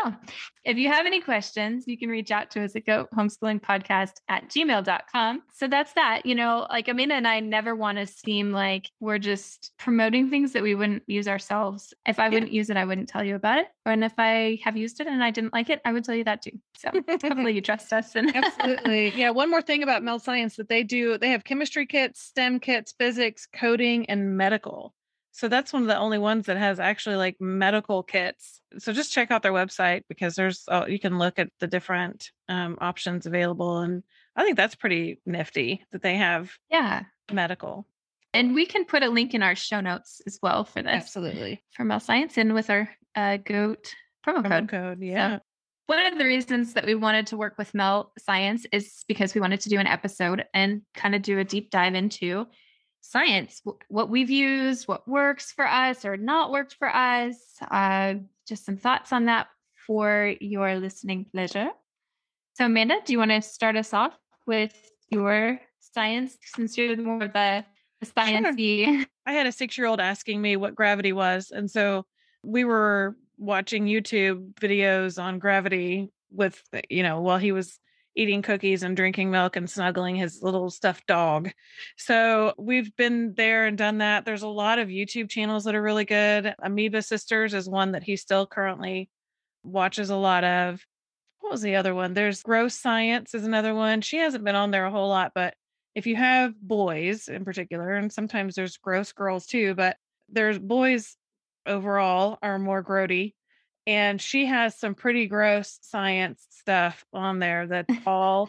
if 0.65 0.77
you 0.77 0.89
have 0.89 1.05
any 1.07 1.21
questions, 1.21 1.85
you 1.89 1.99
can 1.99 2.09
reach 2.09 2.31
out 2.31 2.51
to 2.53 2.63
us 2.63 2.77
at 2.77 2.87
Goat 2.87 3.09
Homeschooling 3.15 3.61
Podcast 3.61 4.13
at 4.29 4.49
gmail.com. 4.49 5.43
So 5.53 5.67
that's 5.69 5.93
that. 5.95 6.25
You 6.25 6.35
know, 6.37 6.67
like 6.71 6.87
Amanda 6.89 7.15
and 7.17 7.27
I 7.27 7.41
never 7.41 7.75
want 7.75 7.99
to 7.99 8.07
seem 8.07 8.53
like 8.53 8.89
we're 9.01 9.19
just 9.19 9.73
promoting 9.79 10.31
things 10.31 10.53
that 10.53 10.63
we 10.63 10.75
wouldn't 10.75 11.03
use 11.07 11.27
ourselves. 11.29 11.93
If 12.07 12.19
I 12.19 12.27
Yeah. 12.27 12.35
wouldn't 12.35 12.53
use 12.53 12.71
it, 12.71 12.77
I 12.77 12.85
wouldn't 12.85 13.09
tell 13.09 13.25
you 13.25 13.35
about 13.35 13.59
it. 13.59 13.67
And 13.85 14.05
if 14.05 14.13
I 14.19 14.61
have 14.63 14.77
used 14.77 15.01
it 15.01 15.07
and 15.09 15.25
I 15.25 15.31
didn't 15.31 15.53
like 15.53 15.71
it, 15.71 15.81
I 15.85 15.93
would 15.93 16.05
tell 16.05 16.15
you 16.15 16.25
that 16.25 16.43
too. 16.43 16.53
So 16.79 16.91
hopefully 17.09 17.55
you 17.55 17.61
trust 17.61 17.93
us. 17.93 18.15
And 18.15 18.35
Absolutely. 18.35 19.11
yeah. 19.17 19.31
One 19.31 19.51
more 19.51 19.63
thing 19.63 19.83
about 19.83 20.03
Mel 20.05 20.19
Science 20.21 20.57
that 20.57 20.69
they 20.69 20.83
do 20.85 21.19
they 21.19 21.31
have 21.31 21.43
chemistry 21.45 21.87
kits, 21.87 22.23
STEM 22.23 22.61
kits, 22.61 22.95
physics, 22.99 23.47
coding, 23.53 24.09
and 24.09 24.37
medical. 24.37 24.95
So 25.33 25.49
that's 25.49 25.73
one 25.73 25.83
of 25.83 25.89
the 25.89 25.97
only 25.97 26.19
ones 26.19 26.47
that 26.47 26.57
has 26.57 26.81
actually 26.81 27.17
like 27.17 27.37
medical 27.41 28.03
kits. 28.03 28.61
So 28.79 28.93
just 28.93 29.13
check 29.13 29.31
out 29.31 29.43
their 29.43 29.53
website 29.53 30.03
because 30.09 30.35
there's 30.35 30.65
uh, 30.69 30.87
you 30.89 30.99
can 30.99 31.19
look 31.19 31.39
at 31.39 31.51
the 31.61 31.67
different 31.67 32.31
um, 32.49 32.77
options 32.81 33.27
available, 33.27 33.79
and 33.79 34.03
I 34.37 34.45
think 34.45 34.57
that's 34.57 34.75
pretty 34.75 35.21
nifty 35.25 35.85
that 35.93 36.03
they 36.03 36.17
have 36.17 36.53
yeah. 36.71 37.05
medical. 37.33 37.87
And 38.33 38.55
we 38.55 38.67
can 38.67 38.85
put 38.85 39.03
a 39.03 39.09
link 39.09 39.35
in 39.35 39.43
our 39.43 39.57
show 39.57 39.81
notes 39.81 40.21
as 40.27 40.39
well 40.43 40.65
for 40.65 40.83
this 40.83 40.93
Absolutely. 40.93 41.63
for 41.73 41.85
Mel 41.85 42.01
Science 42.01 42.39
and 42.39 42.55
with 42.55 42.71
our 42.71 42.89
uh, 43.17 43.39
GOAT 43.39 43.93
promo 44.27 44.45
Promo 44.45 44.51
code. 44.51 44.69
code. 44.69 45.03
Yeah. 45.03 45.39
One 45.87 46.07
of 46.07 46.19
the 46.19 46.25
reasons 46.25 46.75
that 46.75 46.87
we 46.87 46.95
wanted 46.95 47.27
to 47.29 47.37
work 47.37 47.59
with 47.59 47.75
Mel 47.75 48.13
Science 48.19 48.65
is 48.71 49.05
because 49.09 49.35
we 49.35 49.41
wanted 49.41 49.61
to 49.63 49.69
do 49.69 49.79
an 49.81 49.89
episode 49.89 50.45
and 50.55 50.83
kind 50.95 51.17
of 51.17 51.23
do 51.23 51.41
a 51.41 51.45
deep 51.45 51.71
dive 51.71 51.95
into 51.95 52.47
science, 53.01 53.63
what 53.89 54.09
we've 54.09 54.31
used, 54.31 54.87
what 54.87 55.07
works 55.09 55.53
for 55.53 55.67
us 55.67 56.05
or 56.05 56.17
not 56.17 56.51
worked 56.51 56.75
for 56.75 56.89
us. 56.89 57.37
Uh, 57.71 58.15
just 58.47 58.65
some 58.65 58.77
thoughts 58.77 59.13
on 59.13 59.27
that 59.27 59.49
for 59.87 60.35
your 60.41 60.77
listening 60.77 61.27
pleasure. 61.33 61.69
So, 62.55 62.67
Amanda, 62.67 62.97
do 63.05 63.13
you 63.13 63.19
want 63.19 63.31
to 63.31 63.43
start 63.43 63.77
us 63.77 63.95
off 63.95 64.17
with 64.47 64.75
your 65.11 65.61
science 65.81 66.37
since 66.45 66.77
you're 66.77 66.97
more 66.97 67.23
of 67.23 67.33
the, 67.33 67.65
the 68.01 68.07
sciencey? 68.07 69.07
I 69.27 69.33
had 69.33 69.47
a 69.47 69.53
six 69.53 69.79
year 69.79 69.87
old 69.87 70.01
asking 70.01 70.41
me 70.41 70.57
what 70.57 70.75
gravity 70.75 71.13
was. 71.13 71.51
And 71.51 71.71
so 71.71 72.05
we 72.45 72.65
were 72.65 73.17
watching 73.39 73.87
YouTube 73.87 74.55
videos 74.55 75.23
on 75.23 75.39
gravity 75.39 76.11
with, 76.31 76.63
you 76.89 77.03
know, 77.03 77.21
while 77.21 77.39
he 77.39 77.53
was 77.53 77.79
eating 78.21 78.43
cookies 78.43 78.83
and 78.83 78.95
drinking 78.95 79.31
milk 79.31 79.57
and 79.57 79.69
snuggling 79.69 80.15
his 80.15 80.43
little 80.43 80.69
stuffed 80.69 81.07
dog. 81.07 81.51
So 81.97 82.53
we've 82.59 82.95
been 82.95 83.33
there 83.35 83.67
and 83.67 83.79
done 83.79 83.99
that. 83.99 84.27
There's 84.27 84.43
a 84.43 84.49
lot 84.49 84.79
of 84.79 84.89
YouTube 84.89 85.31
channels 85.31 85.65
that 85.65 85.75
are 85.75 85.81
really 85.81 86.05
good. 86.05 86.55
Amoeba 86.63 87.01
Sisters 87.01 87.55
is 87.55 87.67
one 87.67 87.93
that 87.93 88.03
he 88.03 88.17
still 88.17 88.47
currently 88.47 89.09
watches 89.65 90.11
a 90.11 90.17
lot 90.17 90.45
of. 90.45 90.85
What 91.39 91.53
was 91.53 91.63
the 91.63 91.77
other 91.77 91.95
one? 91.95 92.13
There's 92.13 92.43
Gross 92.43 92.75
Science 92.75 93.35
is 93.35 93.47
another 93.47 93.75
one. 93.75 94.03
She 94.03 94.19
hasn't 94.19 94.45
been 94.45 94.55
on 94.55 94.71
there 94.71 94.85
a 94.85 94.91
whole 94.91 95.09
lot, 95.09 95.33
but 95.35 95.55
if 95.95 96.07
you 96.07 96.15
have 96.17 96.55
boys 96.61 97.27
in 97.27 97.47
particular, 97.47 97.95
and 97.95 98.13
sometimes 98.13 98.55
there's 98.55 98.77
gross 98.77 99.13
girls 99.13 99.47
too, 99.47 99.75
but 99.75 99.97
there's 100.29 100.59
boys 100.59 101.17
overall 101.65 102.39
are 102.43 102.59
more 102.59 102.85
grody. 102.85 103.33
And 103.91 104.21
she 104.21 104.47
has 104.47 104.79
some 104.79 104.95
pretty 104.95 105.27
gross 105.27 105.81
science 105.83 106.47
stuff 106.51 107.05
on 107.13 107.41
there 107.41 107.67
that's 107.67 107.93
all 108.07 108.49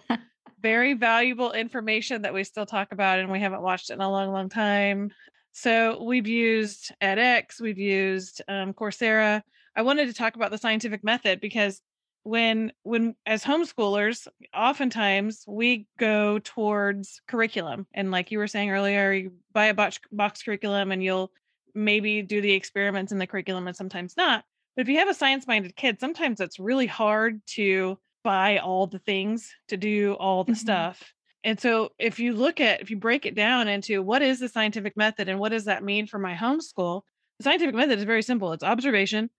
very 0.61 0.93
valuable 0.93 1.51
information 1.51 2.21
that 2.21 2.33
we 2.35 2.43
still 2.43 2.67
talk 2.67 2.91
about 2.91 3.17
and 3.17 3.31
we 3.31 3.39
haven't 3.39 3.63
watched 3.63 3.89
it 3.89 3.93
in 3.93 4.01
a 4.01 4.11
long, 4.11 4.31
long 4.31 4.49
time. 4.49 5.09
So 5.51 6.03
we've 6.03 6.27
used 6.27 6.91
edX, 7.01 7.59
we've 7.59 7.79
used 7.79 8.43
um, 8.47 8.71
Coursera. 8.75 9.41
I 9.75 9.81
wanted 9.81 10.09
to 10.09 10.13
talk 10.13 10.35
about 10.35 10.51
the 10.51 10.59
scientific 10.59 11.03
method 11.03 11.41
because 11.41 11.81
when 12.21 12.71
when 12.83 13.15
as 13.25 13.43
homeschoolers 13.43 14.27
oftentimes 14.55 15.43
we 15.47 15.87
go 15.97 16.37
towards 16.37 17.19
curriculum 17.27 17.87
and 17.95 18.11
like 18.11 18.29
you 18.29 18.37
were 18.37 18.45
saying 18.45 18.69
earlier 18.69 19.11
you 19.11 19.33
buy 19.53 19.65
a 19.65 19.73
box, 19.73 19.97
box 20.11 20.43
curriculum 20.43 20.91
and 20.91 21.03
you'll 21.03 21.31
maybe 21.73 22.21
do 22.21 22.41
the 22.41 22.51
experiments 22.51 23.11
in 23.11 23.17
the 23.17 23.25
curriculum 23.25 23.67
and 23.67 23.75
sometimes 23.75 24.15
not 24.15 24.43
but 24.75 24.81
if 24.81 24.89
you 24.89 24.97
have 24.97 25.09
a 25.09 25.13
science 25.13 25.47
minded 25.47 25.75
kid 25.75 25.99
sometimes 25.99 26.39
it's 26.39 26.59
really 26.59 26.87
hard 26.87 27.41
to 27.45 27.97
buy 28.23 28.57
all 28.57 28.87
the 28.87 28.99
things 28.99 29.51
to 29.67 29.77
do 29.77 30.13
all 30.13 30.43
the 30.43 30.53
Mhm. 30.53 30.57
stuff 30.57 31.13
and 31.43 31.59
so 31.59 31.89
if 31.97 32.19
you 32.19 32.33
look 32.33 32.59
at 32.61 32.81
if 32.81 32.91
you 32.91 32.97
break 32.97 33.25
it 33.25 33.35
down 33.35 33.67
into 33.67 34.01
what 34.01 34.21
is 34.21 34.39
the 34.39 34.49
scientific 34.49 34.95
method 34.95 35.27
and 35.27 35.39
what 35.39 35.49
does 35.49 35.65
that 35.65 35.83
mean 35.83 36.07
for 36.07 36.19
my 36.19 36.35
homeschool 36.35 37.01
the 37.39 37.43
scientific 37.43 37.75
method 37.75 37.97
is 37.97 38.05
very 38.05 38.21
simple 38.21 38.53
it's 38.53 38.63
observation 38.63 39.29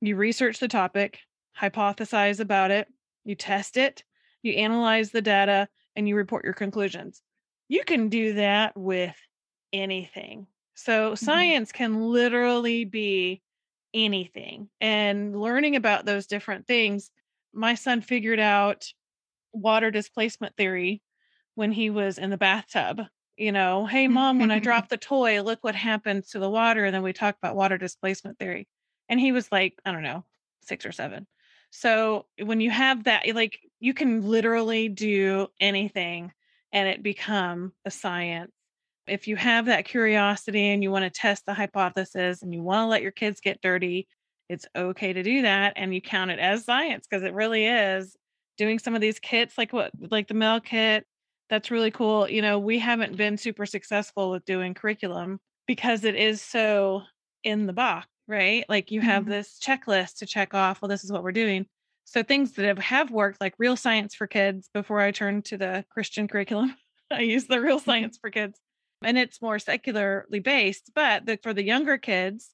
you 0.00 0.16
research 0.16 0.58
the 0.58 0.68
topic 0.68 1.20
hypothesize 1.58 2.40
about 2.40 2.70
it, 2.70 2.88
you 3.24 3.34
test 3.34 3.76
it, 3.76 4.04
you 4.42 4.52
analyze 4.52 5.10
the 5.10 5.22
data, 5.22 5.68
and 5.94 6.08
you 6.08 6.14
report 6.14 6.44
your 6.44 6.54
conclusions. 6.54 7.22
You 7.68 7.82
can 7.84 8.08
do 8.08 8.34
that 8.34 8.76
with 8.76 9.16
anything. 9.72 10.46
So, 10.74 11.14
science 11.14 11.72
can 11.72 12.00
literally 12.00 12.84
be 12.84 13.42
anything. 13.94 14.68
And 14.80 15.40
learning 15.40 15.76
about 15.76 16.04
those 16.04 16.26
different 16.26 16.66
things, 16.66 17.10
my 17.52 17.74
son 17.74 18.00
figured 18.00 18.40
out 18.40 18.92
water 19.52 19.90
displacement 19.90 20.56
theory 20.56 21.02
when 21.54 21.72
he 21.72 21.90
was 21.90 22.18
in 22.18 22.30
the 22.30 22.36
bathtub. 22.36 23.02
You 23.36 23.52
know, 23.52 23.86
hey, 23.86 24.08
mom, 24.08 24.38
when 24.38 24.50
I 24.50 24.58
drop 24.60 24.88
the 24.88 24.96
toy, 24.96 25.42
look 25.42 25.62
what 25.62 25.74
happens 25.74 26.30
to 26.30 26.38
the 26.38 26.50
water. 26.50 26.84
And 26.84 26.94
then 26.94 27.02
we 27.02 27.12
talk 27.12 27.36
about 27.36 27.56
water 27.56 27.78
displacement 27.78 28.38
theory. 28.38 28.68
And 29.08 29.20
he 29.20 29.32
was 29.32 29.50
like, 29.52 29.78
I 29.84 29.92
don't 29.92 30.02
know, 30.02 30.24
six 30.62 30.86
or 30.86 30.92
seven. 30.92 31.26
So 31.70 32.26
when 32.42 32.60
you 32.60 32.70
have 32.70 33.04
that, 33.04 33.26
like 33.34 33.58
you 33.80 33.94
can 33.94 34.22
literally 34.22 34.88
do 34.88 35.48
anything 35.60 36.32
and 36.72 36.88
it 36.88 37.02
become 37.02 37.72
a 37.84 37.90
science. 37.90 38.52
If 39.06 39.28
you 39.28 39.36
have 39.36 39.66
that 39.66 39.84
curiosity 39.84 40.68
and 40.68 40.82
you 40.82 40.90
want 40.90 41.04
to 41.04 41.10
test 41.10 41.46
the 41.46 41.54
hypothesis 41.54 42.42
and 42.42 42.52
you 42.52 42.62
want 42.62 42.84
to 42.84 42.88
let 42.88 43.02
your 43.02 43.12
kids 43.12 43.40
get 43.40 43.62
dirty, 43.62 44.08
it's 44.48 44.66
okay 44.76 45.12
to 45.12 45.22
do 45.22 45.42
that 45.42 45.74
and 45.76 45.94
you 45.94 46.00
count 46.00 46.30
it 46.30 46.38
as 46.38 46.64
science 46.64 47.06
because 47.08 47.24
it 47.24 47.34
really 47.34 47.66
is 47.66 48.16
doing 48.56 48.78
some 48.78 48.94
of 48.94 49.00
these 49.00 49.18
kits 49.18 49.58
like 49.58 49.72
what 49.72 49.90
like 50.10 50.28
the 50.28 50.34
Mel 50.34 50.60
kit 50.60 51.04
That's 51.50 51.70
really 51.70 51.90
cool. 51.90 52.28
You 52.28 52.42
know, 52.42 52.58
we 52.58 52.78
haven't 52.78 53.16
been 53.16 53.36
super 53.36 53.66
successful 53.66 54.30
with 54.30 54.44
doing 54.44 54.74
curriculum 54.74 55.38
because 55.66 56.04
it 56.04 56.14
is 56.14 56.42
so 56.42 57.02
in 57.44 57.66
the 57.66 57.72
box, 57.72 58.08
right? 58.28 58.64
Like 58.68 58.90
you 58.90 59.00
have 59.00 59.22
mm-hmm. 59.22 59.32
this 59.32 59.58
checklist 59.62 60.18
to 60.18 60.26
check 60.26 60.54
off, 60.54 60.82
well, 60.82 60.88
this 60.88 61.04
is 61.04 61.12
what 61.12 61.22
we're 61.22 61.32
doing. 61.32 61.66
So 62.04 62.22
things 62.22 62.52
that 62.52 62.64
have, 62.64 62.78
have 62.78 63.10
worked, 63.10 63.40
like 63.40 63.54
real 63.58 63.76
science 63.76 64.14
for 64.14 64.26
kids, 64.26 64.70
before 64.72 65.00
I 65.00 65.10
turned 65.10 65.44
to 65.46 65.58
the 65.58 65.84
Christian 65.90 66.28
curriculum, 66.28 66.76
I 67.10 67.20
use 67.20 67.46
the 67.46 67.60
real 67.60 67.78
mm-hmm. 67.78 67.84
science 67.90 68.18
for 68.20 68.30
kids. 68.30 68.60
And 69.06 69.16
it's 69.16 69.40
more 69.40 69.58
secularly 69.58 70.40
based, 70.40 70.90
but 70.94 71.24
the, 71.24 71.38
for 71.42 71.54
the 71.54 71.64
younger 71.64 71.96
kids, 71.96 72.50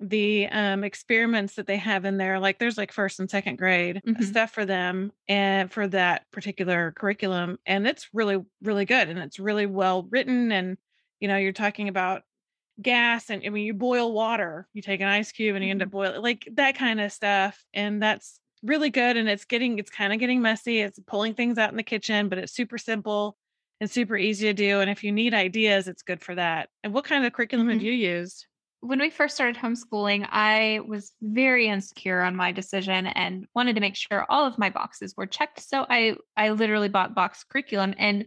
the 0.00 0.46
um, 0.48 0.84
experiments 0.84 1.54
that 1.54 1.66
they 1.66 1.78
have 1.78 2.04
in 2.04 2.18
there 2.18 2.38
like 2.38 2.58
there's 2.58 2.76
like 2.76 2.92
first 2.92 3.18
and 3.18 3.30
second 3.30 3.56
grade 3.56 4.02
mm-hmm. 4.06 4.22
stuff 4.22 4.50
for 4.50 4.66
them 4.66 5.10
and 5.26 5.72
for 5.72 5.88
that 5.88 6.30
particular 6.32 6.92
curriculum 6.92 7.58
and 7.64 7.86
it's 7.86 8.08
really 8.12 8.44
really 8.62 8.84
good 8.84 9.08
and 9.08 9.18
it's 9.18 9.38
really 9.38 9.64
well 9.64 10.06
written 10.10 10.52
and 10.52 10.76
you 11.18 11.28
know 11.28 11.38
you're 11.38 11.52
talking 11.52 11.88
about 11.88 12.22
gas 12.82 13.30
and 13.30 13.42
i 13.46 13.48
mean 13.48 13.64
you 13.64 13.72
boil 13.72 14.12
water 14.12 14.68
you 14.74 14.82
take 14.82 15.00
an 15.00 15.08
ice 15.08 15.32
cube 15.32 15.56
and 15.56 15.64
you 15.64 15.70
end 15.70 15.80
up 15.80 15.88
mm-hmm. 15.88 15.96
boiling 15.96 16.22
like 16.22 16.46
that 16.52 16.76
kind 16.76 17.00
of 17.00 17.10
stuff 17.10 17.64
and 17.72 18.02
that's 18.02 18.38
really 18.62 18.90
good 18.90 19.16
and 19.16 19.30
it's 19.30 19.46
getting 19.46 19.78
it's 19.78 19.90
kind 19.90 20.12
of 20.12 20.18
getting 20.18 20.42
messy 20.42 20.80
it's 20.80 20.98
pulling 21.06 21.32
things 21.32 21.56
out 21.56 21.70
in 21.70 21.76
the 21.76 21.82
kitchen 21.82 22.28
but 22.28 22.38
it's 22.38 22.52
super 22.52 22.76
simple 22.76 23.36
and 23.80 23.90
super 23.90 24.16
easy 24.16 24.46
to 24.46 24.54
do 24.54 24.80
and 24.80 24.90
if 24.90 25.04
you 25.04 25.12
need 25.12 25.34
ideas 25.34 25.88
it's 25.88 26.02
good 26.02 26.20
for 26.20 26.34
that 26.34 26.68
and 26.82 26.92
what 26.92 27.04
kind 27.04 27.24
of 27.24 27.32
curriculum 27.32 27.66
mm-hmm. 27.66 27.74
have 27.74 27.82
you 27.82 27.92
used 27.92 28.46
when 28.80 29.00
we 29.00 29.10
first 29.10 29.34
started 29.34 29.56
homeschooling, 29.56 30.28
I 30.30 30.80
was 30.86 31.12
very 31.20 31.66
insecure 31.66 32.20
on 32.22 32.36
my 32.36 32.52
decision 32.52 33.06
and 33.06 33.46
wanted 33.54 33.74
to 33.74 33.80
make 33.80 33.96
sure 33.96 34.26
all 34.28 34.46
of 34.46 34.58
my 34.58 34.70
boxes 34.70 35.14
were 35.16 35.26
checked. 35.26 35.60
So 35.60 35.86
I 35.88 36.16
I 36.36 36.50
literally 36.50 36.88
bought 36.88 37.14
box 37.14 37.44
curriculum 37.44 37.94
and 37.98 38.26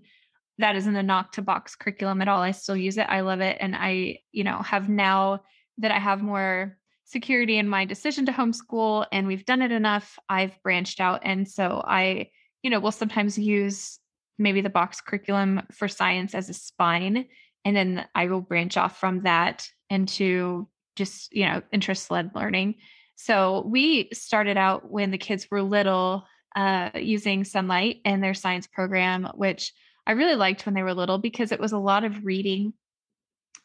that 0.58 0.76
isn't 0.76 0.96
a 0.96 1.04
knock 1.04 1.32
to 1.34 1.42
box 1.42 1.76
curriculum 1.76 2.22
at 2.22 2.28
all. 2.28 2.42
I 2.42 2.52
still 2.52 2.76
use 2.76 2.98
it. 2.98 3.08
I 3.08 3.22
love 3.22 3.40
it 3.40 3.58
and 3.62 3.76
I, 3.76 4.20
you 4.32 4.44
know, 4.44 4.58
have 4.58 4.90
now 4.90 5.44
that 5.78 5.92
I 5.92 6.00
have 6.00 6.22
more 6.22 6.78
security 7.06 7.58
in 7.58 7.68
my 7.68 7.86
decision 7.86 8.26
to 8.26 8.34
homeschool 8.34 9.06
and 9.12 9.26
we've 9.26 9.46
done 9.46 9.62
it 9.62 9.72
enough, 9.72 10.20
I've 10.28 10.62
branched 10.62 11.00
out 11.00 11.22
and 11.24 11.48
so 11.48 11.82
I, 11.86 12.32
you 12.62 12.70
know, 12.70 12.82
will 12.82 12.92
sometimes 12.92 13.38
use 13.38 14.00
maybe 14.40 14.62
the 14.62 14.70
box 14.70 15.02
curriculum 15.02 15.62
for 15.72 15.88
science 15.88 16.34
as 16.34 16.50
a 16.50 16.54
spine 16.54 17.26
and 17.66 17.76
then 17.76 18.06
I 18.16 18.28
will 18.28 18.42
branch 18.42 18.78
off 18.78 19.00
from 19.00 19.24
that 19.24 19.68
into 19.90 20.68
just, 20.96 21.34
you 21.34 21.46
know, 21.46 21.62
interest 21.72 22.10
led 22.10 22.32
learning. 22.36 22.76
So 23.16 23.64
we 23.68 24.10
started 24.14 24.58
out 24.58 24.90
when 24.90 25.12
the 25.12 25.18
kids 25.18 25.48
were 25.52 25.62
little 25.62 26.26
uh, 26.56 26.92
using 26.96 27.44
Sonlight 27.44 28.02
and 28.06 28.24
their 28.24 28.34
science 28.34 28.68
program, 28.68 29.30
which 29.36 29.74
I 30.08 30.14
really 30.14 30.36
liked 30.36 30.66
when 30.66 30.74
they 30.74 30.84
were 30.84 30.94
little 30.94 31.18
because 31.18 31.52
it 31.52 31.60
was 31.60 31.74
a 31.74 31.78
lot 31.78 32.04
of 32.04 32.26
reading 32.26 32.74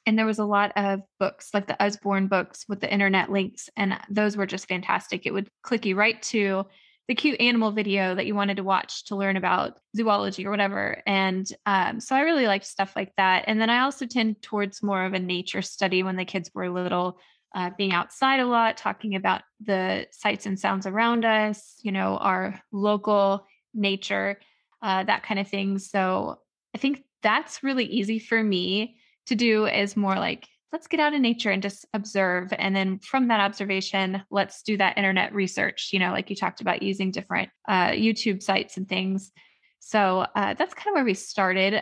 and 0.07 0.19
there 0.19 0.27
was 0.27 0.39
a 0.39 0.45
lot 0.45 0.73
of 0.77 1.01
books 1.19 1.51
like 1.55 1.67
the 1.67 1.83
Usborne 1.83 2.27
books 2.27 2.67
with 2.69 2.81
the 2.81 2.93
internet 2.93 3.31
links 3.31 3.71
and 3.77 3.97
those 4.11 4.37
were 4.37 4.47
just 4.47 4.69
fantastic. 4.69 5.25
It 5.25 5.33
would 5.33 5.49
click 5.63 5.87
you 5.87 5.97
right 5.97 6.21
to 6.25 6.67
the 7.09 7.15
cute 7.15 7.41
animal 7.41 7.71
video 7.71 8.15
that 8.15 8.27
you 8.27 8.35
wanted 8.35 8.57
to 8.57 8.65
watch 8.65 9.05
to 9.05 9.17
learn 9.17 9.37
about 9.37 9.79
zoology 9.95 10.47
or 10.47 10.51
whatever. 10.51 11.03
And 11.07 11.47
um, 11.67 12.01
so 12.01 12.17
I 12.17 12.21
really 12.21 12.47
liked 12.47 12.65
stuff 12.65 12.95
like 12.97 13.13
that. 13.17 13.45
And 13.47 13.61
then 13.61 13.69
I 13.69 13.81
also 13.81 14.07
tend 14.07 14.41
towards 14.41 14.83
more 14.83 15.05
of 15.05 15.13
a 15.13 15.19
nature 15.19 15.63
study 15.63 16.03
when 16.03 16.17
the 16.17 16.25
kids 16.25 16.51
were 16.55 16.71
little, 16.71 17.19
uh, 17.55 17.71
being 17.77 17.93
outside 17.93 18.41
a 18.41 18.47
lot, 18.47 18.77
talking 18.77 19.15
about 19.15 19.43
the 19.65 20.07
sights 20.11 20.47
and 20.47 20.59
sounds 20.59 20.87
around 20.87 21.25
us, 21.25 21.75
you 21.83 21.93
know, 21.93 22.17
our 22.17 22.61
local 22.73 23.47
nature, 23.75 24.41
uh, 24.83 25.05
that 25.05 25.23
kind 25.23 25.39
of 25.39 25.49
thing. 25.49 25.79
So 25.79 26.39
I 26.75 26.79
think 26.79 27.05
that's 27.23 27.63
really 27.63 27.85
easy 27.85 28.19
for 28.19 28.43
me 28.43 28.97
to 29.27 29.35
do 29.35 29.67
is 29.67 29.97
more 29.97 30.17
like 30.17 30.49
let's 30.75 30.89
get 30.89 30.99
out 30.99 31.15
in 31.15 31.23
nature 31.23 31.53
and 31.53 31.63
just 31.63 31.87
observe. 31.95 32.53
And 32.59 32.75
then 32.75 32.99
from 32.99 33.29
that 33.29 33.39
observation, 33.39 34.21
let's 34.33 34.61
do 34.63 34.77
that 34.77 34.99
internet 34.99 35.33
research, 35.33 35.91
you 35.93 36.01
know, 36.01 36.11
like 36.11 36.31
you 36.31 36.35
talked 36.35 36.61
about 36.61 36.83
using 36.83 37.13
different 37.13 37.49
uh, 37.69 37.91
YouTube 37.91 38.43
sites 38.43 38.77
and 38.77 38.89
things. 38.89 39.31
So 39.79 40.27
uh, 40.35 40.55
that's 40.55 40.75
kind 40.75 40.89
of 40.89 40.95
where 40.95 41.05
we 41.05 41.15
started. 41.15 41.81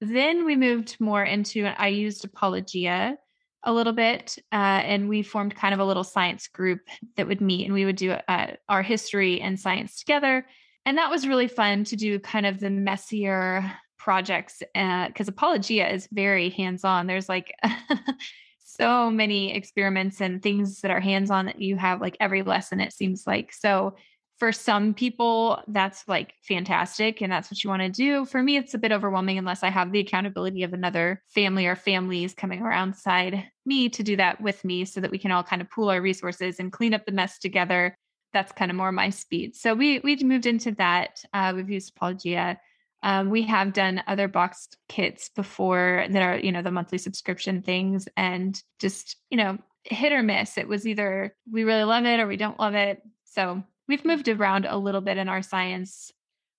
Then 0.00 0.44
we 0.44 0.54
moved 0.54 0.96
more 1.00 1.24
into, 1.24 1.66
I 1.66 1.88
used 1.88 2.24
Apologia 2.24 3.16
a 3.64 3.72
little 3.72 3.92
bit, 3.92 4.38
uh, 4.52 4.54
and 4.54 5.08
we 5.08 5.24
formed 5.24 5.56
kind 5.56 5.74
of 5.74 5.80
a 5.80 5.84
little 5.84 6.04
science 6.04 6.46
group 6.46 6.82
that 7.16 7.26
would 7.26 7.40
meet 7.40 7.64
and 7.64 7.74
we 7.74 7.84
would 7.84 7.96
do 7.96 8.12
uh, 8.12 8.52
our 8.68 8.82
history 8.82 9.40
and 9.40 9.58
science 9.58 9.98
together. 9.98 10.46
And 10.86 10.98
that 10.98 11.10
was 11.10 11.26
really 11.26 11.48
fun 11.48 11.82
to 11.82 11.96
do 11.96 12.20
kind 12.20 12.46
of 12.46 12.60
the 12.60 12.70
messier 12.70 13.72
projects 14.00 14.62
because 14.74 15.28
uh, 15.28 15.32
apologia 15.32 15.88
is 15.88 16.08
very 16.10 16.50
hands-on. 16.50 17.06
There's 17.06 17.28
like 17.28 17.54
so 18.64 19.10
many 19.10 19.54
experiments 19.54 20.20
and 20.20 20.42
things 20.42 20.80
that 20.80 20.90
are 20.90 21.00
hands-on 21.00 21.46
that 21.46 21.60
you 21.60 21.76
have 21.76 22.00
like 22.00 22.16
every 22.18 22.42
lesson 22.42 22.80
it 22.80 22.92
seems 22.92 23.26
like. 23.26 23.52
So 23.52 23.94
for 24.38 24.52
some 24.52 24.94
people 24.94 25.62
that's 25.68 26.08
like 26.08 26.32
fantastic 26.42 27.20
and 27.20 27.30
that's 27.30 27.50
what 27.50 27.62
you 27.62 27.68
want 27.68 27.82
to 27.82 27.90
do. 27.90 28.24
For 28.24 28.42
me 28.42 28.56
it's 28.56 28.72
a 28.72 28.78
bit 28.78 28.90
overwhelming 28.90 29.36
unless 29.36 29.62
i 29.62 29.68
have 29.68 29.92
the 29.92 30.00
accountability 30.00 30.62
of 30.62 30.72
another 30.72 31.22
family 31.28 31.66
or 31.66 31.76
families 31.76 32.32
coming 32.32 32.62
around 32.62 32.96
side 32.96 33.44
me 33.66 33.90
to 33.90 34.02
do 34.02 34.16
that 34.16 34.40
with 34.40 34.64
me 34.64 34.86
so 34.86 35.00
that 35.02 35.10
we 35.10 35.18
can 35.18 35.30
all 35.30 35.44
kind 35.44 35.60
of 35.60 35.70
pool 35.70 35.90
our 35.90 36.00
resources 36.00 36.58
and 36.58 36.72
clean 36.72 36.94
up 36.94 37.04
the 37.04 37.12
mess 37.12 37.38
together. 37.38 37.94
That's 38.32 38.52
kind 38.52 38.70
of 38.70 38.76
more 38.78 38.92
my 38.92 39.10
speed. 39.10 39.56
So 39.56 39.74
we 39.74 39.98
we 39.98 40.16
moved 40.16 40.46
into 40.46 40.72
that 40.76 41.22
uh, 41.34 41.52
we've 41.54 41.68
used 41.68 41.92
apologia 41.94 42.58
um, 43.02 43.30
we 43.30 43.42
have 43.42 43.72
done 43.72 44.02
other 44.06 44.28
boxed 44.28 44.76
kits 44.88 45.30
before 45.30 46.06
that 46.10 46.22
are, 46.22 46.38
you 46.38 46.52
know, 46.52 46.62
the 46.62 46.70
monthly 46.70 46.98
subscription 46.98 47.62
things 47.62 48.08
and 48.16 48.62
just, 48.78 49.16
you 49.30 49.38
know, 49.38 49.58
hit 49.84 50.12
or 50.12 50.22
miss. 50.22 50.58
It 50.58 50.68
was 50.68 50.86
either 50.86 51.34
we 51.50 51.64
really 51.64 51.84
love 51.84 52.04
it 52.04 52.20
or 52.20 52.26
we 52.26 52.36
don't 52.36 52.58
love 52.58 52.74
it. 52.74 53.02
So 53.24 53.62
we've 53.88 54.04
moved 54.04 54.28
around 54.28 54.66
a 54.66 54.76
little 54.76 55.00
bit 55.00 55.16
in 55.16 55.28
our 55.28 55.42
science. 55.42 56.12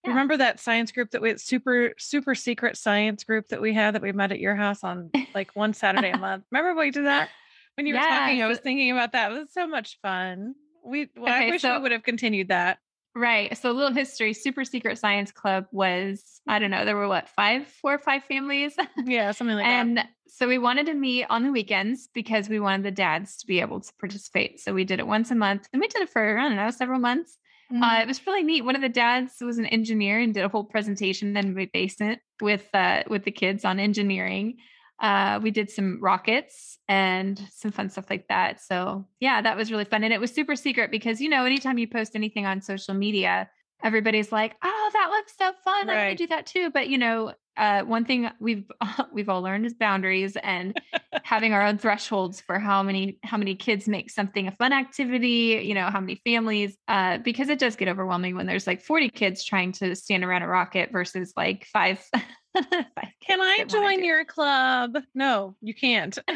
Yeah. 0.03 0.12
Remember 0.12 0.38
that 0.38 0.60
science 0.60 0.91
group 0.91 1.12
that 1.12 1.21
we 1.21 1.38
super 1.38 1.93
super 2.00 2.33
secret 2.33 2.75
science 2.75 3.24
group 3.24 3.50
that 3.50 3.62
we 3.62 3.74
had 3.74 3.93
that 3.93 4.01
we 4.01 4.12
met 4.12 4.31
at 4.31 4.39
your 4.39 4.55
house 4.55 4.83
on 4.83 5.12
like 5.36 5.51
one 5.55 5.74
Saturday 5.74 6.10
a 6.10 6.17
month. 6.17 6.43
Remember 6.51 6.79
we 6.79 6.89
did 6.89 7.05
that 7.05 7.29
when 7.75 7.86
you 7.86 7.93
were 7.93 8.00
yeah, 8.00 8.19
talking? 8.19 8.41
I 8.41 8.48
was 8.48 8.57
thinking 8.57 8.91
about 8.91 9.12
that. 9.12 9.31
It 9.31 9.39
was 9.39 9.53
so 9.53 9.67
much 9.67 10.00
fun. 10.01 10.55
We 10.83 11.10
well, 11.15 11.31
okay, 11.31 11.48
I 11.48 11.50
wish 11.51 11.62
so, 11.62 11.75
we 11.75 11.83
would 11.83 11.91
have 11.91 12.01
continued 12.01 12.48
that. 12.48 12.79
Right. 13.13 13.58
So, 13.58 13.72
a 13.72 13.74
little 13.74 13.94
history 13.94 14.34
Super 14.34 14.63
Secret 14.63 14.98
Science 14.98 15.32
Club 15.32 15.65
was, 15.72 16.41
I 16.48 16.60
don't 16.60 16.72
know, 16.72 16.86
there 16.86 16.96
were 16.96 17.10
what, 17.10 17.27
five, 17.30 17.68
four 17.68 17.96
or 17.96 18.00
five 18.00 18.24
families? 18.24 18.75
Yeah, 19.03 19.32
something 19.32 19.58
like 19.58 19.65
and 19.65 19.98
that. 19.98 20.06
And 20.06 20.10
so, 20.27 20.48
we 20.48 20.58
wanted 20.58 20.86
to 20.86 20.94
meet 20.94 21.25
on 21.30 21.44
the 21.44 21.51
weekends 21.51 22.08
because 22.13 22.48
we 22.48 22.60
wanted 22.60 22.84
the 22.84 22.91
dads 22.91 23.38
to 23.38 23.48
be 23.48 23.60
able 23.60 23.82
to 23.82 23.91
participate. 24.00 24.62
So, 24.62 24.74
we 24.74 24.86
did 24.86 25.00
it 25.00 25.08
once 25.08 25.30
a 25.30 25.36
month 25.36 25.68
and 25.74 25.82
we 25.82 25.88
did 25.88 26.03
it 26.03 26.10
for, 26.10 26.38
I 26.38 26.48
don't 26.48 26.56
know, 26.56 26.72
several 26.72 27.00
months. 27.00 27.38
Uh, 27.70 27.74
mm-hmm. 27.74 27.84
Uh, 27.84 28.01
it 28.01 28.08
was 28.08 28.25
really 28.25 28.44
neat. 28.44 28.63
One 28.63 28.75
of 28.75 28.82
the 28.82 28.89
dads 28.89 29.36
was 29.41 29.58
an 29.58 29.65
engineer 29.65 30.20
and 30.20 30.34
did 30.34 30.44
a 30.44 30.50
whole 30.50 30.63
presentation 30.65 31.36
in 31.36 31.53
my 31.53 31.70
basement 31.74 32.20
with 32.41 32.68
uh, 32.74 33.03
with 33.08 33.24
the 33.24 33.32
kids 33.32 33.65
on 33.65 33.80
engineering 33.80 34.58
uh, 35.01 35.39
we 35.41 35.51
did 35.51 35.70
some 35.70 36.00
rockets 36.00 36.77
and 36.88 37.41
some 37.51 37.72
fun 37.72 37.89
stuff 37.89 38.05
like 38.10 38.27
that. 38.29 38.62
So 38.62 39.05
yeah, 39.20 39.41
that 39.41 39.58
was 39.58 39.72
really 39.72 39.86
fun. 39.86 40.03
And 40.03 40.13
it 40.13 40.22
was 40.22 40.31
super 40.31 40.55
secret 40.55 40.91
because, 40.91 41.20
you 41.20 41.27
know, 41.27 41.43
anytime 41.43 41.79
you 41.79 41.88
post 41.88 42.15
anything 42.15 42.46
on 42.46 42.62
social 42.62 42.93
media, 42.93 43.50
everybody's 43.84 44.31
like, 44.31 44.55
oh, 44.63 44.89
that 44.93 45.10
looks 45.10 45.34
so 45.38 45.51
fun. 45.63 45.88
Right. 45.88 45.98
I 45.98 46.05
want 46.05 46.17
to 46.17 46.24
do 46.24 46.27
that 46.27 46.46
too. 46.46 46.70
But 46.70 46.89
you 46.89 47.00
know, 47.00 47.34
uh, 47.58 47.81
one 47.81 48.05
thing 48.05 48.29
we've 48.39 48.65
we've 49.13 49.29
all 49.29 49.41
learned 49.41 49.65
is 49.65 49.74
boundaries 49.74 50.38
and 50.41 50.79
having 51.24 51.53
our 51.53 51.65
own 51.65 51.77
thresholds 51.77 52.39
for 52.39 52.60
how 52.60 52.84
many 52.84 53.17
how 53.24 53.38
many 53.38 53.55
kids 53.55 53.88
make 53.88 54.10
something 54.10 54.48
a 54.48 54.51
fun 54.51 54.74
activity. 54.74 55.62
You 55.63 55.74
know, 55.74 55.88
how 55.88 56.00
many 56.00 56.22
families, 56.24 56.77
uh, 56.88 57.17
because 57.17 57.50
it 57.50 57.60
does 57.60 57.75
get 57.75 57.88
overwhelming 57.88 58.36
when 58.36 58.46
there's 58.46 58.67
like 58.67 58.81
40 58.81 59.10
kids 59.10 59.43
trying 59.43 59.72
to 59.74 59.96
stand 59.96 60.24
around 60.24 60.43
a 60.43 60.48
rocket 60.48 60.91
versus 60.91 61.34
like 61.36 61.65
five 61.65 62.08
Can 63.25 63.41
I 63.41 63.65
join 63.67 64.03
your 64.03 64.25
club? 64.25 64.98
No, 65.15 65.55
you 65.62 65.74
can't. 65.74 66.17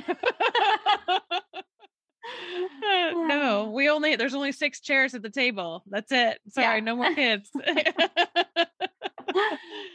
no, 2.82 3.72
we 3.74 3.90
only 3.90 4.16
there's 4.16 4.34
only 4.34 4.52
six 4.52 4.80
chairs 4.80 5.14
at 5.14 5.22
the 5.22 5.30
table. 5.30 5.84
That's 5.88 6.12
it. 6.12 6.40
Sorry, 6.50 6.78
yeah. 6.78 6.84
no 6.84 6.96
more 6.96 7.14
kids. 7.16 7.52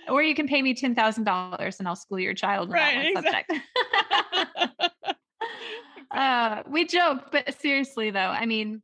or 0.08 0.22
you 0.22 0.34
can 0.34 0.46
pay 0.46 0.62
me 0.62 0.74
ten 0.74 0.94
thousand 0.94 1.24
dollars 1.24 1.78
and 1.78 1.88
I'll 1.88 1.96
school 1.96 2.20
your 2.20 2.34
child 2.34 2.68
in 2.68 2.74
right, 2.74 3.16
exactly. 3.16 3.62
subject. 3.78 4.94
uh, 6.10 6.62
we 6.68 6.84
joke, 6.86 7.30
but 7.32 7.58
seriously 7.60 8.10
though, 8.10 8.18
I 8.18 8.44
mean, 8.46 8.82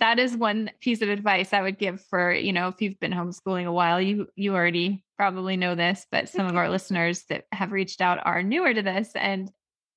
that 0.00 0.18
is 0.18 0.36
one 0.36 0.70
piece 0.80 1.02
of 1.02 1.08
advice 1.08 1.52
I 1.52 1.62
would 1.62 1.78
give 1.78 2.00
for, 2.10 2.32
you 2.32 2.52
know, 2.52 2.68
if 2.68 2.82
you've 2.82 2.98
been 3.00 3.12
homeschooling 3.12 3.66
a 3.66 3.72
while, 3.72 4.00
you 4.00 4.26
you 4.36 4.54
already 4.54 5.03
probably 5.16 5.56
know 5.56 5.74
this, 5.74 6.06
but 6.10 6.28
some 6.28 6.46
of 6.46 6.56
our 6.56 6.68
listeners 6.70 7.24
that 7.28 7.44
have 7.52 7.72
reached 7.72 8.00
out 8.00 8.18
are 8.24 8.42
newer 8.42 8.72
to 8.72 8.82
this 8.82 9.10
and 9.14 9.50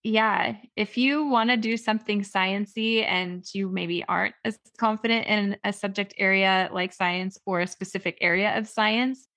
yeah, 0.03 0.55
if 0.77 0.97
you 0.97 1.27
want 1.27 1.50
to 1.50 1.57
do 1.57 1.75
something 1.75 2.21
sciency 2.21 3.03
and 3.03 3.43
you 3.53 3.67
maybe 3.67 4.05
aren't 4.07 4.36
as 4.45 4.57
confident 4.77 5.27
in 5.27 5.57
a 5.65 5.74
subject 5.74 6.13
area 6.17 6.69
like 6.71 6.93
science 6.93 7.38
or 7.45 7.59
a 7.59 7.67
specific 7.67 8.17
area 8.21 8.57
of 8.57 8.69
science, 8.69 9.27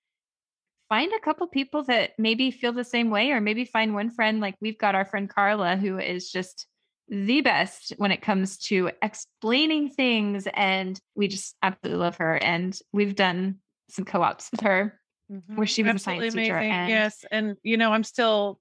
find 0.87 1.11
a 1.13 1.19
couple 1.19 1.47
people 1.47 1.83
that 1.83 2.11
maybe 2.17 2.51
feel 2.51 2.71
the 2.71 2.85
same 2.85 3.09
way, 3.09 3.31
or 3.31 3.41
maybe 3.41 3.65
find 3.65 3.93
one 3.93 4.11
friend. 4.11 4.39
Like 4.39 4.55
we've 4.61 4.77
got 4.77 4.95
our 4.95 5.03
friend 5.03 5.29
Carla, 5.29 5.75
who 5.75 5.97
is 5.99 6.31
just 6.31 6.67
the 7.09 7.41
best 7.41 7.93
when 7.97 8.11
it 8.11 8.21
comes 8.21 8.57
to 8.57 8.91
explaining 9.01 9.89
things. 9.89 10.47
And 10.53 10.97
we 11.15 11.27
just 11.27 11.55
absolutely 11.61 11.99
love 11.99 12.15
her. 12.17 12.35
And 12.35 12.77
we've 12.93 13.15
done 13.15 13.57
some 13.89 14.05
co 14.05 14.21
ops 14.21 14.49
with 14.51 14.61
her 14.61 15.00
mm-hmm. 15.31 15.55
where 15.55 15.67
she 15.67 15.83
was 15.83 15.95
absolutely 15.95 16.27
a 16.27 16.31
science 16.31 16.33
amazing. 16.33 16.53
teacher. 16.53 16.57
And 16.57 16.89
yes. 16.89 17.25
And, 17.31 17.57
you 17.63 17.77
know, 17.77 17.91
I'm 17.91 18.03
still 18.03 18.59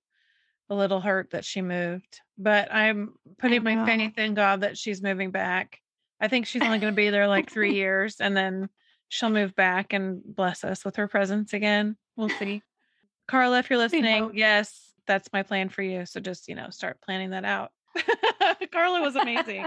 a 0.68 0.74
little 0.74 1.00
hurt 1.00 1.30
that 1.30 1.44
she 1.44 1.62
moved, 1.62 2.20
but 2.38 2.72
I'm 2.72 3.14
putting 3.38 3.62
my 3.64 3.84
faith 3.84 4.18
in 4.18 4.34
God 4.34 4.60
that 4.60 4.78
she's 4.78 5.02
moving 5.02 5.30
back. 5.30 5.78
I 6.20 6.28
think 6.28 6.46
she's 6.46 6.62
only 6.62 6.78
going 6.78 6.92
to 6.92 6.96
be 6.96 7.10
there 7.10 7.26
like 7.26 7.50
three 7.50 7.74
years 7.76 8.16
and 8.20 8.36
then 8.36 8.68
she'll 9.08 9.30
move 9.30 9.54
back 9.56 9.92
and 9.92 10.22
bless 10.24 10.64
us 10.64 10.84
with 10.84 10.96
her 10.96 11.08
presence 11.08 11.52
again. 11.52 11.96
We'll 12.16 12.28
see. 12.38 12.62
Carla, 13.26 13.58
if 13.58 13.70
you're 13.70 13.78
listening, 13.78 14.32
yes, 14.34 14.92
that's 15.06 15.28
my 15.32 15.42
plan 15.42 15.68
for 15.68 15.82
you. 15.82 16.06
So 16.06 16.20
just, 16.20 16.48
you 16.48 16.54
know, 16.54 16.70
start 16.70 17.00
planning 17.00 17.30
that 17.30 17.44
out. 17.44 17.70
Carla 18.72 19.00
was 19.00 19.16
amazing. 19.16 19.66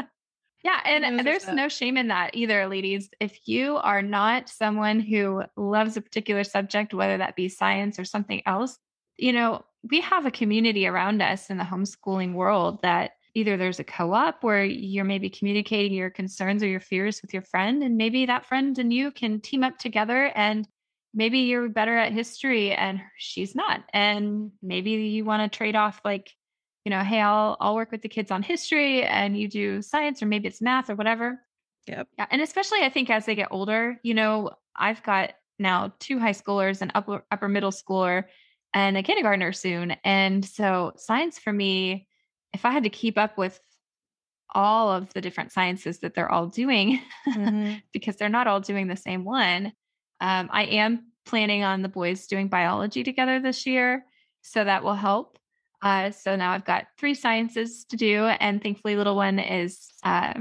Yeah, 0.64 0.80
and 0.86 1.20
uh, 1.20 1.24
there's 1.24 1.48
no 1.48 1.68
shame 1.68 1.98
in 1.98 2.08
that 2.08 2.36
either, 2.36 2.68
ladies. 2.68 3.10
If 3.20 3.38
you 3.46 3.76
are 3.76 4.02
not 4.02 4.48
someone 4.48 5.02
who 5.02 5.44
loves 5.58 5.98
a 5.98 6.02
particular 6.02 6.46
subject, 6.46 6.94
whether 6.94 7.18
that 7.18 7.36
be 7.36 7.50
science 7.50 8.00
or 8.00 8.06
something 8.06 8.42
else, 8.46 8.78
you 9.18 9.34
know, 9.34 9.66
we 9.92 10.00
have 10.02 10.26
a 10.26 10.32
community 10.32 10.88
around 10.88 11.22
us 11.22 11.50
in 11.50 11.58
the 11.58 11.66
homeschooling 11.66 12.34
world 12.34 12.82
that 12.82 13.12
either 13.36 13.58
there's 13.58 13.80
a 13.80 13.84
co-op 13.84 14.44
where 14.44 14.64
you're 14.64 15.04
maybe 15.04 15.30
communicating 15.30 15.94
your 15.94 16.10
concerns 16.10 16.64
or 16.64 16.68
your 16.68 16.80
fears 16.80 17.22
with 17.22 17.34
your 17.34 17.42
friend 17.42 17.84
and 17.84 17.98
maybe 17.98 18.26
that 18.26 18.46
friend 18.46 18.78
and 18.80 18.94
you 18.94 19.12
can 19.12 19.42
team 19.42 19.64
up 19.64 19.78
together 19.78 20.32
and 20.36 20.68
maybe 21.14 21.40
you're 21.40 21.68
better 21.68 21.98
at 21.98 22.12
history 22.12 22.72
and 22.72 23.02
she's 23.18 23.56
not 23.56 23.84
and 23.92 24.52
maybe 24.62 24.92
you 24.92 25.26
want 25.26 25.52
to 25.52 25.58
trade 25.58 25.76
off 25.76 26.00
like 26.06 26.32
you 26.86 26.90
know 26.90 27.02
hey 27.02 27.22
I'll 27.22 27.58
I'll 27.60 27.76
work 27.76 27.92
with 27.92 28.02
the 28.02 28.10
kids 28.10 28.32
on 28.32 28.44
history 28.44 29.04
and 29.04 29.38
you 29.38 29.48
do 29.48 29.82
science 29.82 30.22
or 30.22 30.26
maybe 30.26 30.48
it's 30.48 30.62
math 30.62 30.90
or 30.90 30.96
whatever 30.96 31.40
yep 31.88 32.08
yeah 32.18 32.28
and 32.32 32.42
especially 32.42 32.80
I 32.82 32.90
think 32.90 33.10
as 33.10 33.26
they 33.26 33.36
get 33.36 33.50
older 33.52 34.00
you 34.04 34.14
know 34.14 34.52
I've 34.76 35.04
got 35.04 35.34
now 35.60 35.94
two 36.00 36.20
high 36.20 36.32
schoolers 36.32 36.82
and 36.82 36.92
upper 36.96 37.24
upper 37.32 37.48
middle 37.48 37.72
schooler 37.72 38.26
and 38.74 38.98
a 38.98 39.04
kindergartner 39.04 39.54
soon 39.54 39.96
and 40.04 40.44
so 40.44 40.94
science 40.98 41.40
for 41.40 41.54
me 41.54 42.08
if 42.54 42.66
I 42.66 42.72
had 42.72 42.84
to 42.84 42.90
keep 42.90 43.18
up 43.18 43.38
with 43.38 43.60
all 44.56 44.92
of 44.92 45.12
the 45.14 45.22
different 45.22 45.52
sciences 45.52 46.00
that 46.00 46.14
they're 46.14 46.32
all 46.32 46.48
doing, 46.48 47.02
mm-hmm. 47.28 47.76
because 47.94 48.16
they're 48.16 48.30
not 48.30 48.48
all 48.48 48.60
doing 48.60 48.88
the 48.88 48.96
same 48.96 49.24
one, 49.24 49.74
um, 50.22 50.50
I 50.52 50.66
am 50.66 51.08
planning 51.26 51.64
on 51.64 51.82
the 51.82 51.90
boys 51.90 52.28
doing 52.28 52.48
biology 52.48 53.04
together 53.04 53.40
this 53.40 53.66
year. 53.66 54.06
So 54.42 54.64
that 54.64 54.84
will 54.84 54.96
help. 54.96 55.38
Uh, 55.84 56.12
so 56.12 56.38
now 56.38 56.52
I've 56.52 56.64
got 56.64 56.88
three 56.98 57.14
sciences 57.14 57.84
to 57.90 57.98
do, 57.98 58.24
and 58.26 58.64
thankfully, 58.64 58.96
little 58.96 59.18
one 59.18 59.38
is, 59.38 59.90
uh, 60.04 60.34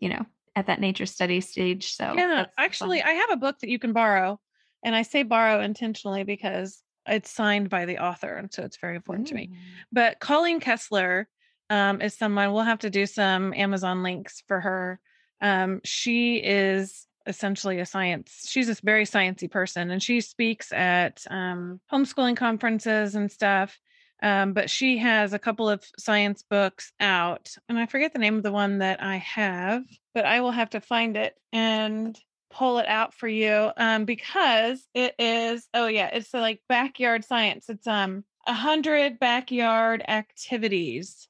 you 0.00 0.08
know, 0.08 0.26
at 0.56 0.66
that 0.66 0.80
nature 0.80 1.06
study 1.06 1.40
stage. 1.40 1.92
So 1.94 2.14
yeah, 2.16 2.46
actually, 2.58 2.98
fun. 3.00 3.08
I 3.08 3.12
have 3.12 3.30
a 3.30 3.36
book 3.36 3.60
that 3.60 3.70
you 3.70 3.78
can 3.78 3.92
borrow, 3.92 4.40
and 4.84 4.96
I 4.96 5.02
say 5.02 5.22
borrow 5.22 5.60
intentionally 5.60 6.24
because 6.24 6.82
it's 7.06 7.30
signed 7.30 7.70
by 7.70 7.84
the 7.84 7.98
author, 7.98 8.34
and 8.34 8.52
so 8.52 8.64
it's 8.64 8.78
very 8.78 8.96
important 8.96 9.28
to 9.28 9.34
me. 9.34 9.52
But 9.92 10.18
Colleen 10.18 10.58
Kessler 10.58 11.28
um, 11.70 12.02
is 12.02 12.18
someone 12.18 12.52
we'll 12.52 12.64
have 12.64 12.80
to 12.80 12.90
do 12.90 13.06
some 13.06 13.54
Amazon 13.54 14.02
links 14.02 14.42
for 14.48 14.60
her. 14.60 14.98
Um, 15.40 15.80
she 15.84 16.38
is 16.38 17.06
essentially 17.26 17.78
a 17.78 17.84
science 17.84 18.46
she's 18.48 18.70
a 18.70 18.76
very 18.82 19.04
sciencey 19.04 19.50
person 19.50 19.90
and 19.90 20.02
she 20.02 20.18
speaks 20.22 20.72
at 20.72 21.22
um, 21.30 21.78
homeschooling 21.92 22.34
conferences 22.34 23.14
and 23.14 23.30
stuff 23.30 23.78
um, 24.22 24.52
but 24.52 24.68
she 24.68 24.98
has 24.98 25.32
a 25.32 25.38
couple 25.38 25.68
of 25.68 25.84
science 25.98 26.44
books 26.48 26.92
out 27.00 27.54
and 27.68 27.78
i 27.78 27.86
forget 27.86 28.12
the 28.12 28.18
name 28.18 28.36
of 28.36 28.42
the 28.42 28.52
one 28.52 28.78
that 28.78 29.02
i 29.02 29.16
have 29.16 29.82
but 30.14 30.24
i 30.24 30.40
will 30.40 30.50
have 30.50 30.70
to 30.70 30.80
find 30.80 31.16
it 31.16 31.34
and 31.52 32.18
pull 32.50 32.78
it 32.78 32.88
out 32.88 33.12
for 33.12 33.28
you 33.28 33.70
um, 33.76 34.04
because 34.04 34.86
it 34.94 35.14
is 35.18 35.68
oh 35.74 35.86
yeah 35.86 36.08
it's 36.12 36.32
like 36.32 36.60
backyard 36.68 37.24
science 37.24 37.68
it's 37.68 37.86
um 37.86 38.24
a 38.46 38.54
hundred 38.54 39.20
backyard 39.20 40.02
activities 40.08 41.28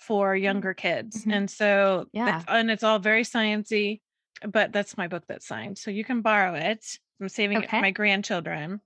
for 0.00 0.34
mm, 0.34 0.42
younger 0.42 0.74
kids. 0.74 1.20
Mm-hmm. 1.20 1.30
And 1.30 1.50
so, 1.50 2.06
yeah, 2.12 2.42
and 2.48 2.70
it's 2.70 2.82
all 2.82 2.98
very 2.98 3.22
sciency, 3.22 4.00
but 4.46 4.72
that's 4.72 4.96
my 4.96 5.08
book 5.08 5.24
that's 5.28 5.46
signed. 5.46 5.78
So 5.78 5.90
you 5.90 6.04
can 6.04 6.22
borrow 6.22 6.54
it. 6.54 6.84
I'm 7.20 7.28
saving 7.28 7.58
okay. 7.58 7.66
it 7.66 7.70
for 7.70 7.80
my 7.80 7.90
grandchildren. 7.90 8.80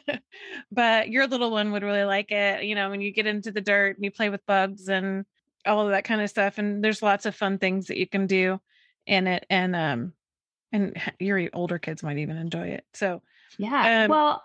but 0.72 1.08
your 1.08 1.26
little 1.26 1.50
one 1.50 1.72
would 1.72 1.82
really 1.82 2.04
like 2.04 2.32
it. 2.32 2.64
You 2.64 2.74
know, 2.74 2.90
when 2.90 3.00
you 3.00 3.12
get 3.12 3.26
into 3.26 3.52
the 3.52 3.60
dirt 3.60 3.96
and 3.96 4.04
you 4.04 4.10
play 4.10 4.28
with 4.28 4.44
bugs 4.46 4.88
and 4.88 5.24
all 5.66 5.84
of 5.84 5.90
that 5.90 6.04
kind 6.04 6.20
of 6.20 6.28
stuff. 6.28 6.58
And 6.58 6.82
there's 6.82 7.02
lots 7.02 7.26
of 7.26 7.34
fun 7.36 7.58
things 7.58 7.86
that 7.86 7.98
you 7.98 8.06
can 8.06 8.26
do 8.26 8.60
in 9.06 9.26
it. 9.26 9.46
And, 9.48 9.76
um, 9.76 10.12
and 10.72 11.00
your 11.18 11.48
older 11.52 11.78
kids 11.78 12.02
might 12.02 12.18
even 12.18 12.36
enjoy 12.36 12.68
it. 12.68 12.84
So, 12.94 13.22
yeah. 13.58 14.04
Um, 14.04 14.10
well, 14.10 14.42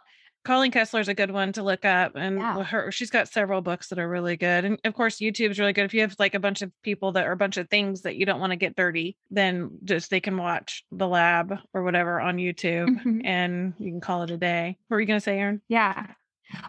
Colleen 0.48 0.72
Kessler 0.72 1.02
is 1.02 1.10
a 1.10 1.14
good 1.14 1.32
one 1.32 1.52
to 1.52 1.62
look 1.62 1.84
up, 1.84 2.14
and 2.16 2.38
yeah. 2.38 2.64
her 2.64 2.90
she's 2.90 3.10
got 3.10 3.28
several 3.28 3.60
books 3.60 3.90
that 3.90 4.00
are 4.00 4.08
really 4.08 4.38
good. 4.38 4.64
And 4.64 4.80
of 4.86 4.94
course, 4.94 5.18
YouTube 5.18 5.52
is 5.52 5.60
really 5.60 5.74
good. 5.74 5.84
If 5.84 5.94
you 5.94 6.00
have 6.00 6.16
like 6.20 6.36
a 6.36 6.40
bunch 6.40 6.62
of 6.62 6.72
people 6.84 7.12
that 7.12 7.28
are 7.28 7.34
a 7.34 7.38
bunch 7.38 7.58
of 7.58 7.70
things 7.70 8.04
that 8.04 8.16
you 8.16 8.26
don't 8.26 8.40
want 8.40 8.52
to 8.52 8.56
get 8.56 8.74
dirty, 8.74 9.18
then 9.30 9.72
just 9.84 10.10
they 10.10 10.22
can 10.22 10.38
watch 10.38 10.86
the 10.90 11.06
lab 11.06 11.54
or 11.74 11.84
whatever 11.84 12.22
on 12.22 12.38
YouTube, 12.38 12.88
mm-hmm. 12.88 13.26
and 13.26 13.74
you 13.78 13.92
can 13.92 14.00
call 14.00 14.24
it 14.24 14.32
a 14.32 14.38
day. 14.38 14.78
What 14.88 14.96
were 14.96 15.02
you 15.02 15.06
going 15.08 15.20
to 15.20 15.24
say, 15.24 15.38
Erin? 15.38 15.62
Yeah. 15.68 16.08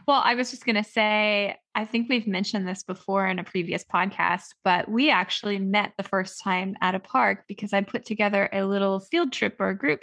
Well, 0.09 0.23
I 0.25 0.35
was 0.35 0.51
just 0.51 0.67
going 0.67 0.75
to 0.75 0.83
say, 0.83 1.55
I 1.77 1.85
think 1.85 2.09
we've 2.09 2.27
mentioned 2.27 2.67
this 2.67 2.83
before 2.83 3.29
in 3.29 3.39
a 3.39 3.45
previous 3.45 3.85
podcast, 3.85 4.47
but 4.65 4.91
we 4.91 5.09
actually 5.09 5.61
met 5.61 5.93
the 5.97 6.03
first 6.03 6.43
time 6.43 6.75
at 6.81 6.97
a 6.97 7.01
park 7.01 7.45
because 7.47 7.73
I 7.73 7.83
put 7.83 8.05
together 8.05 8.49
a 8.53 8.65
little 8.65 8.99
field 8.99 9.33
trip 9.33 9.55
or 9.61 9.69
a 9.69 9.79
group 9.79 10.01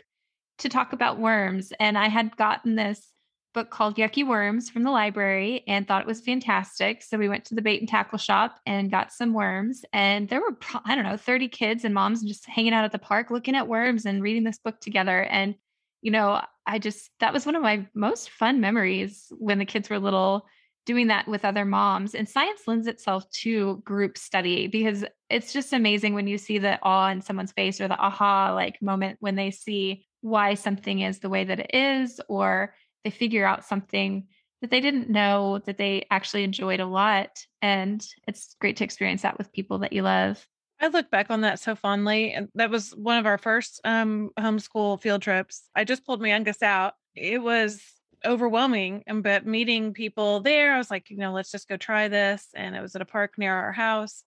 to 0.60 0.70
talk 0.70 0.94
about 0.94 1.20
worms. 1.20 1.74
And 1.78 1.98
I 1.98 2.08
had 2.08 2.38
gotten 2.38 2.76
this 2.76 3.12
book 3.56 3.72
called 3.72 3.96
Yucky 3.96 4.28
Worms 4.28 4.70
from 4.70 4.84
the 4.84 4.91
library 4.91 5.63
and 5.65 5.88
thought 5.88 6.02
it 6.02 6.08
was 6.08 6.22
fantastic. 6.22 7.02
So 7.02 7.18
we 7.18 7.30
went 7.30 7.46
to 7.46 7.56
the 7.56 7.62
bait 7.62 7.80
and 7.80 7.89
tackle 7.89 8.20
shop 8.20 8.60
and 8.68 8.91
got 8.91 9.13
some 9.13 9.34
worms. 9.34 9.84
And 9.94 10.30
there 10.30 10.41
were, 10.41 10.58
I 10.84 10.94
don't 10.94 11.06
know, 11.06 11.18
30 11.18 11.48
kids 11.48 11.86
and 11.86 11.94
moms 11.94 12.22
just 12.22 12.46
hanging 12.46 12.74
out 12.74 12.86
at 12.86 12.91
the 12.91 13.00
park 13.00 13.32
looking 13.32 13.56
at 13.56 13.68
worms 13.68 14.06
and 14.06 14.22
reading 14.22 14.44
this 14.44 14.60
book 14.60 14.80
together. 14.80 15.24
And, 15.24 15.56
you 16.02 16.12
know, 16.12 16.41
I 16.68 16.78
just, 16.78 17.10
that 17.22 17.34
was 17.34 17.46
one 17.46 17.56
of 17.56 17.63
my 17.63 17.88
most 17.96 18.30
fun 18.30 18.60
memories 18.60 19.32
when 19.39 19.58
the 19.58 19.65
kids 19.65 19.89
were 19.89 20.00
little 20.00 20.46
doing 20.86 21.08
that 21.08 21.28
with 21.28 21.46
other 21.46 21.65
moms. 21.65 22.13
And 22.13 22.30
science 22.30 22.62
lends 22.68 22.88
itself 22.88 23.28
to 23.41 23.82
group 23.86 24.18
study 24.18 24.68
because 24.68 25.06
it's 25.30 25.54
just 25.54 25.74
amazing 25.74 26.13
when 26.13 26.28
you 26.28 26.38
see 26.38 26.60
the 26.60 26.78
awe 26.84 27.10
in 27.10 27.22
someone's 27.22 27.54
face 27.54 27.82
or 27.82 27.88
the 27.88 27.98
aha 27.98 28.54
like 28.54 28.82
moment 28.82 29.18
when 29.22 29.36
they 29.36 29.50
see 29.50 30.06
why 30.22 30.56
something 30.56 31.02
is 31.02 31.20
the 31.20 31.30
way 31.30 31.46
that 31.46 31.60
it 31.60 31.72
is 31.74 32.20
or 32.28 32.74
they 33.06 33.12
figure 33.12 33.46
out 33.46 33.63
something 33.63 34.28
that 34.62 34.72
they 34.72 34.82
didn't 34.82 35.10
know 35.10 35.60
that 35.60 35.78
they 35.78 36.06
actually 36.10 36.44
enjoyed 36.44 36.80
a 36.80 36.86
lot. 36.86 37.30
And 37.62 38.06
it's 38.28 38.56
great 38.60 38.78
to 38.78 38.84
experience 38.84 39.22
that 39.22 39.38
with 39.38 39.54
people 39.54 39.80
that 39.80 39.94
you 39.94 40.02
love. 40.02 40.46
I 40.82 40.88
look 40.88 41.10
back 41.10 41.30
on 41.30 41.41
that 41.41 41.60
so 41.60 41.76
fondly. 41.76 42.34
And 42.34 42.50
that 42.56 42.72
was 42.72 42.91
one 42.91 43.18
of 43.18 43.28
our 43.28 43.38
first 43.38 43.80
um, 43.86 44.32
homeschool 44.38 45.00
field 45.00 45.22
trips. 45.22 45.70
I 45.76 45.84
just 45.84 46.04
pulled 46.04 46.20
my 46.20 46.30
youngest 46.30 46.63
out. 46.63 46.96
It 47.15 47.41
was 47.41 47.80
overwhelming. 48.26 49.04
But 49.22 49.46
meeting 49.46 49.94
people 49.94 50.41
there, 50.41 50.74
I 50.74 50.78
was 50.80 50.89
like, 50.89 51.12
you 51.12 51.18
know, 51.18 51.32
let's 51.32 51.52
just 51.52 51.70
go 51.70 51.78
try 51.78 52.08
this. 52.08 52.48
And 52.56 52.76
it 52.76 52.82
was 52.82 52.96
at 52.96 53.04
a 53.04 53.06
park 53.06 53.36
near 53.38 53.54
our 53.54 53.72
house. 53.72 54.24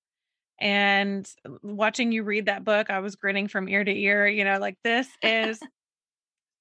And 0.60 1.28
watching 1.62 2.12
you 2.12 2.22
read 2.22 2.46
that 2.46 2.64
book, 2.64 2.90
I 2.90 3.00
was 3.00 3.16
grinning 3.16 3.48
from 3.48 3.68
ear 3.68 3.84
to 3.84 3.92
ear, 3.92 4.26
you 4.26 4.44
know, 4.44 4.58
like 4.58 4.78
this 4.84 5.08
is 5.22 5.60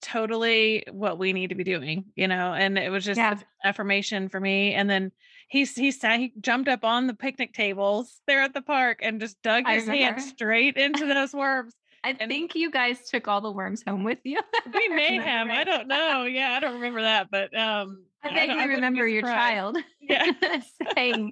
totally 0.01 0.83
what 0.91 1.17
we 1.17 1.33
need 1.33 1.49
to 1.49 1.55
be 1.55 1.63
doing, 1.63 2.05
you 2.15 2.27
know, 2.27 2.53
and 2.53 2.77
it 2.77 2.89
was 2.89 3.05
just 3.05 3.17
yeah. 3.17 3.37
affirmation 3.63 4.29
for 4.29 4.39
me. 4.39 4.73
And 4.73 4.89
then 4.89 5.11
he 5.49 5.65
he 5.65 5.91
sat, 5.91 6.19
he 6.19 6.33
jumped 6.39 6.69
up 6.69 6.83
on 6.83 7.07
the 7.07 7.13
picnic 7.13 7.53
tables 7.53 8.21
there 8.27 8.41
at 8.41 8.53
the 8.53 8.61
park 8.61 8.99
and 9.01 9.19
just 9.19 9.41
dug 9.41 9.67
his 9.67 9.87
hand 9.87 10.21
straight 10.21 10.77
into 10.77 11.05
those 11.05 11.33
worms. 11.33 11.73
I 12.03 12.15
and 12.19 12.29
think 12.29 12.55
you 12.55 12.71
guys 12.71 13.09
took 13.09 13.27
all 13.27 13.41
the 13.41 13.51
worms 13.51 13.83
home 13.85 14.03
with 14.03 14.19
you. 14.23 14.39
we 14.73 14.87
may 14.95 15.15
have. 15.15 15.49
I 15.49 15.63
don't 15.63 15.87
know. 15.87 16.23
Yeah, 16.23 16.51
I 16.51 16.59
don't 16.59 16.75
remember 16.75 17.01
that, 17.01 17.29
but 17.31 17.57
um 17.57 18.05
I 18.23 18.33
vaguely 18.33 18.67
remember 18.67 19.07
your 19.07 19.23
child 19.23 19.77
yeah. 20.01 20.31
saying, 20.95 21.31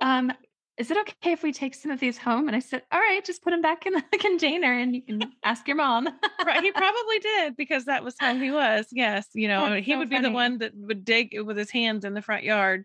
um, 0.00 0.32
is 0.76 0.90
it 0.90 0.96
okay 0.96 1.32
if 1.32 1.42
we 1.42 1.52
take 1.52 1.74
some 1.74 1.92
of 1.92 2.00
these 2.00 2.18
home? 2.18 2.48
And 2.48 2.56
I 2.56 2.58
said, 2.58 2.82
all 2.90 2.98
right, 2.98 3.24
just 3.24 3.42
put 3.42 3.50
them 3.50 3.62
back 3.62 3.86
in 3.86 3.92
the 3.92 4.02
container 4.18 4.72
and 4.72 4.94
you 4.94 5.02
can 5.02 5.20
ask 5.44 5.68
your 5.68 5.76
mom. 5.76 6.08
right. 6.44 6.62
He 6.62 6.72
probably 6.72 7.18
did 7.20 7.56
because 7.56 7.84
that 7.84 8.02
was 8.02 8.16
how 8.18 8.34
he 8.34 8.50
was. 8.50 8.86
Yes. 8.90 9.28
You 9.34 9.48
know, 9.48 9.70
That's 9.70 9.86
he 9.86 9.92
so 9.92 9.98
would 9.98 10.08
funny. 10.08 10.20
be 10.20 10.28
the 10.28 10.34
one 10.34 10.58
that 10.58 10.72
would 10.74 11.04
dig 11.04 11.38
with 11.40 11.56
his 11.56 11.70
hands 11.70 12.04
in 12.04 12.14
the 12.14 12.22
front 12.22 12.42
yard 12.42 12.84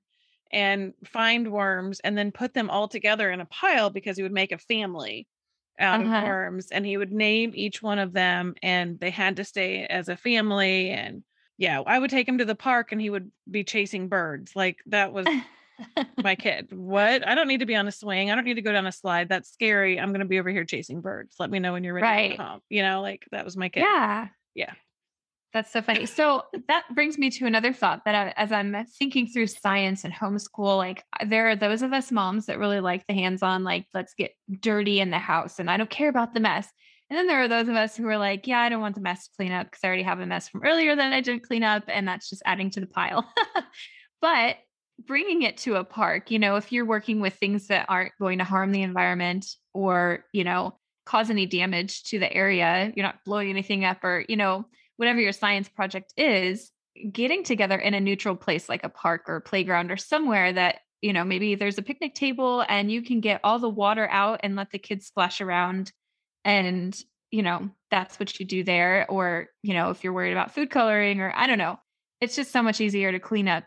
and 0.52 0.94
find 1.04 1.52
worms 1.52 2.00
and 2.02 2.18
then 2.18 2.32
put 2.32 2.54
them 2.54 2.70
all 2.70 2.88
together 2.88 3.32
in 3.32 3.42
a 3.42 3.46
pile 3.46 3.90
because 3.90 4.18
he 4.18 4.24
would 4.24 4.32
make 4.32 4.52
a 4.52 4.58
family 4.58 5.28
out 5.80 6.02
uh-huh. 6.02 6.18
of 6.18 6.24
worms 6.24 6.68
and 6.72 6.86
he 6.86 6.98
would 6.98 7.12
name 7.12 7.52
each 7.56 7.82
one 7.82 8.00
of 8.00 8.14
them 8.14 8.54
and 8.62 9.00
they 9.00 9.10
had 9.10 9.38
to 9.38 9.44
stay 9.44 9.86
as 9.86 10.10
a 10.10 10.18
family 10.18 10.90
and 10.90 11.24
Yeah, 11.58 11.82
I 11.86 11.98
would 11.98 12.10
take 12.10 12.28
him 12.28 12.38
to 12.40 12.46
the 12.46 12.56
park 12.56 12.92
and 12.92 13.00
he 13.02 13.10
would 13.10 13.32
be 13.50 13.64
chasing 13.64 14.10
birds. 14.10 14.56
Like 14.56 14.78
that 14.88 15.14
was 15.14 15.26
my 16.24 16.36
kid. 16.36 16.70
What? 16.72 17.28
I 17.28 17.36
don't 17.36 17.48
need 17.48 17.60
to 17.62 17.66
be 17.66 17.76
on 17.76 17.88
a 17.88 17.92
swing. 17.92 18.32
I 18.32 18.36
don't 18.36 18.46
need 18.46 18.56
to 18.56 18.62
go 18.62 18.72
down 18.72 18.86
a 18.88 18.92
slide. 18.92 19.30
That's 19.30 19.52
scary. 19.52 20.00
I'm 20.00 20.10
going 20.10 20.20
to 20.22 20.26
be 20.26 20.40
over 20.40 20.50
here 20.50 20.66
chasing 20.66 21.02
birds. 21.02 21.36
Let 21.40 21.50
me 21.50 21.60
know 21.60 21.74
when 21.74 21.84
you're 21.84 21.94
ready 21.94 22.06
Right. 22.06 22.32
to 22.32 22.38
come 22.38 22.46
home. 22.46 22.60
You 22.70 22.84
know, 22.84 23.02
like 23.02 23.26
that 23.32 23.46
was 23.46 23.58
my 23.58 23.70
kid. 23.70 23.82
Yeah. 23.82 24.28
Yeah. 24.56 24.74
That's 25.52 25.72
so 25.72 25.82
funny. 25.82 26.06
So 26.06 26.44
that 26.68 26.84
brings 26.94 27.18
me 27.18 27.32
to 27.32 27.48
another 27.48 27.74
thought 27.74 28.06
that 28.06 28.14
I, 28.14 28.34
as 28.40 28.52
I'm 28.52 28.86
thinking 29.00 29.26
through 29.28 29.48
science 29.48 30.04
and 30.04 30.14
homeschool, 30.14 30.78
like 30.78 31.04
there 31.26 31.50
are 31.50 31.56
those 31.56 31.82
of 31.82 31.92
us 31.92 32.12
moms 32.12 32.46
that 32.46 32.60
really 32.60 32.80
like 32.82 33.08
the 33.08 33.16
hands 33.16 33.42
on, 33.42 33.64
like, 33.64 33.88
let's 33.94 34.14
get 34.14 34.34
dirty 34.60 35.00
in 35.00 35.10
the 35.10 35.18
house 35.18 35.58
and 35.58 35.70
I 35.72 35.78
don't 35.78 35.90
care 35.90 36.10
about 36.10 36.36
the 36.36 36.40
mess. 36.40 36.68
And 37.10 37.18
then 37.18 37.26
there 37.26 37.42
are 37.42 37.48
those 37.48 37.68
of 37.68 37.74
us 37.76 37.98
who 37.98 38.06
are 38.08 38.20
like, 38.20 38.46
yeah, 38.46 38.60
I 38.60 38.70
don't 38.70 38.82
want 38.82 38.94
the 38.94 39.02
mess 39.02 39.26
to 39.26 39.32
clean 39.38 39.52
up 39.52 39.66
because 39.66 39.80
I 39.84 39.88
already 39.88 40.04
have 40.04 40.20
a 40.20 40.28
mess 40.28 40.48
from 40.48 40.62
earlier 40.64 40.96
that 40.96 41.12
I 41.14 41.22
didn't 41.22 41.42
clean 41.48 41.64
up. 41.64 41.86
And 41.88 42.08
that's 42.08 42.30
just 42.30 42.44
adding 42.46 42.70
to 42.70 42.80
the 42.80 42.86
pile. 42.86 43.28
but 44.22 44.58
bringing 45.06 45.44
it 45.44 45.58
to 45.58 45.76
a 45.76 45.84
park, 45.84 46.32
you 46.32 46.40
know, 46.40 46.56
if 46.56 46.72
you're 46.72 46.86
working 46.86 47.22
with 47.22 47.34
things 47.36 47.68
that 47.68 47.86
aren't 47.90 48.14
going 48.20 48.40
to 48.40 48.44
harm 48.44 48.72
the 48.72 48.82
environment 48.82 49.46
or, 49.74 50.26
you 50.34 50.44
know, 50.44 50.78
cause 51.06 51.30
any 51.30 51.46
damage 51.46 52.04
to 52.04 52.20
the 52.20 52.32
area, 52.32 52.92
you're 52.96 53.06
not 53.06 53.24
blowing 53.26 53.50
anything 53.50 53.86
up 53.86 54.04
or, 54.04 54.26
you 54.28 54.36
know, 54.36 54.66
whatever 54.98 55.20
your 55.20 55.32
science 55.32 55.70
project 55.70 56.14
is, 56.18 56.72
getting 57.12 57.44
together 57.44 57.78
in 57.78 57.94
a 57.94 58.00
neutral 58.00 58.36
place 58.36 58.68
like 58.68 58.84
a 58.84 58.90
park 58.90 59.24
or 59.28 59.40
playground 59.40 59.92
or 59.92 59.98
somewhere 59.98 60.52
that, 60.52 60.80
you 61.02 61.14
know, 61.14 61.24
maybe 61.24 61.56
there's 61.56 61.78
a 61.78 61.84
picnic 61.84 62.14
table 62.14 62.66
and 62.68 62.92
you 62.92 63.02
can 63.02 63.22
get 63.22 63.40
all 63.44 63.60
the 63.60 63.70
water 63.70 64.08
out 64.10 64.42
and 64.44 64.56
let 64.56 64.72
the 64.72 64.80
kids 64.80 65.06
splash 65.06 65.40
around. 65.40 65.92
And, 66.44 66.98
you 67.32 67.42
know, 67.42 67.70
that's 67.90 68.20
what 68.20 68.40
you 68.40 68.46
do 68.46 68.64
there. 68.64 69.06
Or, 69.10 69.48
you 69.64 69.74
know, 69.74 69.92
if 69.92 70.04
you're 70.04 70.14
worried 70.14 70.34
about 70.34 70.54
food 70.54 70.70
coloring 70.70 71.22
or 71.22 71.32
I 71.34 71.48
don't 71.48 71.58
know, 71.58 71.80
it's 72.20 72.36
just 72.36 72.52
so 72.52 72.62
much 72.62 72.82
easier 72.82 73.12
to 73.12 73.20
clean 73.20 73.48
up 73.48 73.64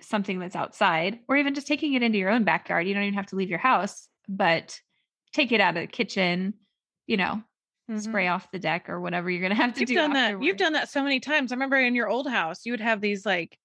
something 0.00 0.38
that's 0.38 0.56
outside 0.56 1.20
or 1.28 1.36
even 1.36 1.54
just 1.54 1.66
taking 1.66 1.94
it 1.94 2.02
into 2.02 2.18
your 2.18 2.30
own 2.30 2.44
backyard. 2.44 2.86
You 2.86 2.94
don't 2.94 3.02
even 3.04 3.14
have 3.14 3.26
to 3.26 3.36
leave 3.36 3.50
your 3.50 3.58
house, 3.58 4.08
but 4.28 4.80
take 5.32 5.52
it 5.52 5.60
out 5.60 5.76
of 5.76 5.82
the 5.82 5.86
kitchen, 5.86 6.54
you 7.06 7.16
know, 7.16 7.42
Mhm. 7.88 8.02
spray 8.02 8.28
off 8.28 8.50
the 8.50 8.58
deck 8.58 8.88
or 8.88 9.00
whatever 9.00 9.30
you're 9.30 9.40
going 9.40 9.50
to 9.56 9.62
have 9.62 9.74
to 9.74 9.80
You've 9.80 9.86
do. 9.86 9.94
done 9.94 10.12
that. 10.14 10.40
You've 10.40 10.56
done 10.56 10.72
that 10.72 10.88
so 10.88 11.02
many 11.02 11.20
times. 11.20 11.52
I 11.52 11.54
remember 11.54 11.76
in 11.76 11.94
your 11.94 12.08
old 12.08 12.28
house, 12.28 12.64
you 12.64 12.72
would 12.72 12.80
have 12.80 13.00
these 13.00 13.26
like 13.26 13.58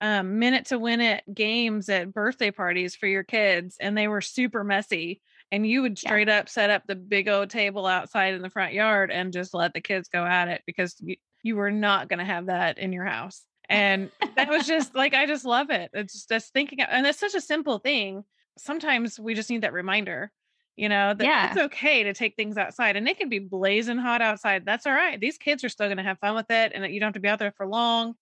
um, 0.00 0.38
minute 0.38 0.66
to 0.66 0.78
win 0.78 1.00
it 1.00 1.24
games 1.34 1.88
at 1.88 2.12
birthday 2.12 2.50
parties 2.50 2.94
for 2.94 3.06
your 3.06 3.24
kids, 3.24 3.76
and 3.80 3.96
they 3.96 4.08
were 4.08 4.20
super 4.20 4.62
messy. 4.62 5.22
And 5.52 5.66
you 5.66 5.82
would 5.82 5.98
Yeah. 6.02 6.18
straight 6.18 6.28
up 6.28 6.48
set 6.48 6.70
up 6.70 6.84
the 6.86 6.96
big 6.96 7.28
old 7.28 7.50
table 7.50 7.86
outside 7.86 8.34
in 8.34 8.42
the 8.42 8.50
front 8.50 8.72
yard 8.74 9.10
and 9.10 9.32
just 9.32 9.54
let 9.54 9.74
the 9.74 9.80
kids 9.80 10.08
go 10.08 10.24
at 10.24 10.48
it 10.48 10.62
because 10.66 10.96
you, 11.00 11.16
you 11.42 11.56
were 11.56 11.70
not 11.70 12.08
going 12.08 12.18
to 12.18 12.24
have 12.24 12.46
that 12.46 12.78
in 12.78 12.92
your 12.92 13.04
house. 13.04 13.46
And 13.68 14.10
that 14.36 14.48
was 14.48 14.66
just 14.66 14.94
like, 14.94 15.14
I 15.14 15.26
just 15.26 15.44
love 15.44 15.70
it. 15.70 15.90
It's 15.92 16.12
just, 16.14 16.28
just 16.28 16.52
thinking, 16.52 16.80
and 16.80 17.06
it's 17.06 17.18
such 17.18 17.34
a 17.34 17.40
simple 17.40 17.78
thing. 17.78 18.24
Sometimes 18.58 19.18
we 19.20 19.34
just 19.34 19.50
need 19.50 19.62
that 19.62 19.72
reminder, 19.72 20.32
you 20.76 20.88
know, 20.88 21.14
that 21.14 21.24
Yeah. 21.24 21.46
it's 21.46 21.56
okay 21.56 22.02
to 22.04 22.14
take 22.14 22.36
things 22.36 22.56
outside 22.56 22.96
and 22.96 23.08
it 23.08 23.18
can 23.18 23.28
be 23.28 23.38
blazing 23.38 23.98
hot 23.98 24.22
outside. 24.22 24.64
That's 24.64 24.86
all 24.86 24.92
right. 24.94 25.20
These 25.20 25.38
kids 25.38 25.64
are 25.64 25.68
still 25.68 25.88
going 25.88 25.96
to 25.98 26.02
have 26.02 26.18
fun 26.20 26.34
with 26.34 26.50
it 26.50 26.72
and 26.74 26.84
that 26.84 26.92
you 26.92 27.00
don't 27.00 27.08
have 27.08 27.14
to 27.14 27.20
be 27.20 27.28
out 27.28 27.38
there 27.38 27.52
for 27.52 27.66
long. 27.66 28.14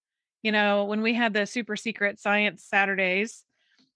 You 0.43 0.53
know, 0.53 0.85
when 0.85 1.03
we 1.03 1.15
had 1.15 1.33
the 1.35 1.47
super 1.47 1.77
secret 1.77 2.19
science 2.21 2.65
Saturdays, 2.65 3.45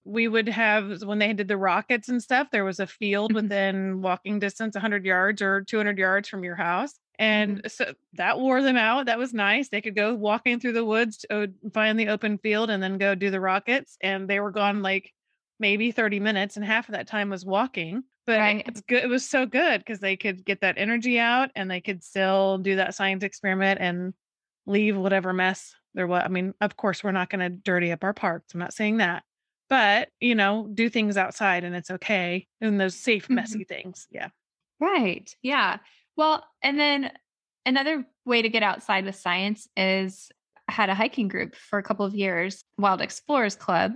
we 0.05 0.27
would 0.27 0.49
have 0.49 1.03
when 1.03 1.19
they 1.19 1.33
did 1.33 1.47
the 1.47 1.57
rockets 1.57 2.09
and 2.09 2.23
stuff, 2.23 2.49
there 2.51 2.65
was 2.65 2.79
a 2.79 2.87
field 2.87 3.33
Mhm. 3.33 3.35
within 3.35 4.01
walking 4.01 4.39
distance, 4.39 4.75
100 4.75 5.05
yards 5.05 5.41
or 5.41 5.63
200 5.63 5.97
yards 5.99 6.29
from 6.29 6.43
your 6.43 6.55
house. 6.55 6.99
And 7.19 7.61
so 7.71 7.93
that 8.13 8.39
wore 8.39 8.63
them 8.63 8.77
out. 8.77 9.07
That 9.07 9.19
was 9.19 9.33
nice. 9.33 9.69
They 9.69 9.81
could 9.81 9.95
go 9.95 10.15
walking 10.15 10.59
through 10.59 10.73
the 10.73 10.85
woods 10.85 11.17
to 11.19 11.43
uh, 11.43 11.47
find 11.73 11.99
the 11.99 12.07
open 12.09 12.37
field 12.39 12.69
and 12.71 12.81
then 12.81 12.97
go 12.97 13.15
do 13.15 13.29
the 13.29 13.41
rockets. 13.41 13.97
And 14.01 14.29
they 14.29 14.39
were 14.39 14.51
gone 14.51 14.81
like 14.81 15.13
maybe 15.59 15.91
30 15.91 16.19
minutes, 16.21 16.55
and 16.55 16.65
half 16.65 16.87
of 16.89 16.93
that 16.93 17.07
time 17.07 17.29
was 17.29 17.45
walking. 17.45 18.03
But 18.25 18.39
Right. 18.39 18.65
it's 18.65 18.81
good. 18.81 19.03
It 19.03 19.07
was 19.09 19.27
so 19.29 19.45
good 19.45 19.79
because 19.81 19.99
they 19.99 20.15
could 20.17 20.45
get 20.45 20.61
that 20.61 20.77
energy 20.77 21.19
out 21.19 21.51
and 21.55 21.69
they 21.69 21.81
could 21.81 22.03
still 22.03 22.57
do 22.59 22.75
that 22.77 22.95
science 22.95 23.23
experiment 23.23 23.79
and 23.81 24.13
leave 24.65 24.95
whatever 24.97 25.33
mess 25.33 25.75
there 25.95 26.07
was. 26.07 26.23
I 26.23 26.29
mean, 26.29 26.53
of 26.61 26.77
course, 26.77 27.03
we're 27.03 27.11
not 27.11 27.29
going 27.29 27.39
to 27.41 27.49
dirty 27.49 27.91
up 27.91 28.03
our 28.03 28.13
parks. 28.13 28.53
I'm 28.53 28.59
not 28.59 28.73
saying 28.73 28.97
that, 28.97 29.23
but 29.67 30.09
you 30.19 30.35
know, 30.35 30.69
do 30.73 30.89
things 30.89 31.17
outside 31.17 31.63
and 31.63 31.75
it's 31.75 31.89
okay. 31.91 32.47
And 32.61 32.79
those 32.79 32.95
safe, 32.95 33.29
Mhm. 33.29 33.35
messy 33.35 33.63
things. 33.63 34.07
Yeah. 34.11 34.29
Right. 34.79 35.35
Yeah. 35.41 35.77
Well, 36.19 36.43
and 36.61 36.77
then 36.77 37.11
another 37.65 38.05
way 38.25 38.41
to 38.41 38.49
get 38.49 38.61
outside 38.61 39.05
with 39.05 39.15
science 39.15 39.69
is 39.77 40.29
I 40.67 40.73
had 40.73 40.89
a 40.89 40.93
hiking 40.93 41.29
group 41.29 41.55
for 41.55 41.79
a 41.79 41.83
couple 41.83 42.05
of 42.05 42.13
years, 42.13 42.65
Wild 42.77 42.99
Explorers 42.99 43.55
Club. 43.55 43.93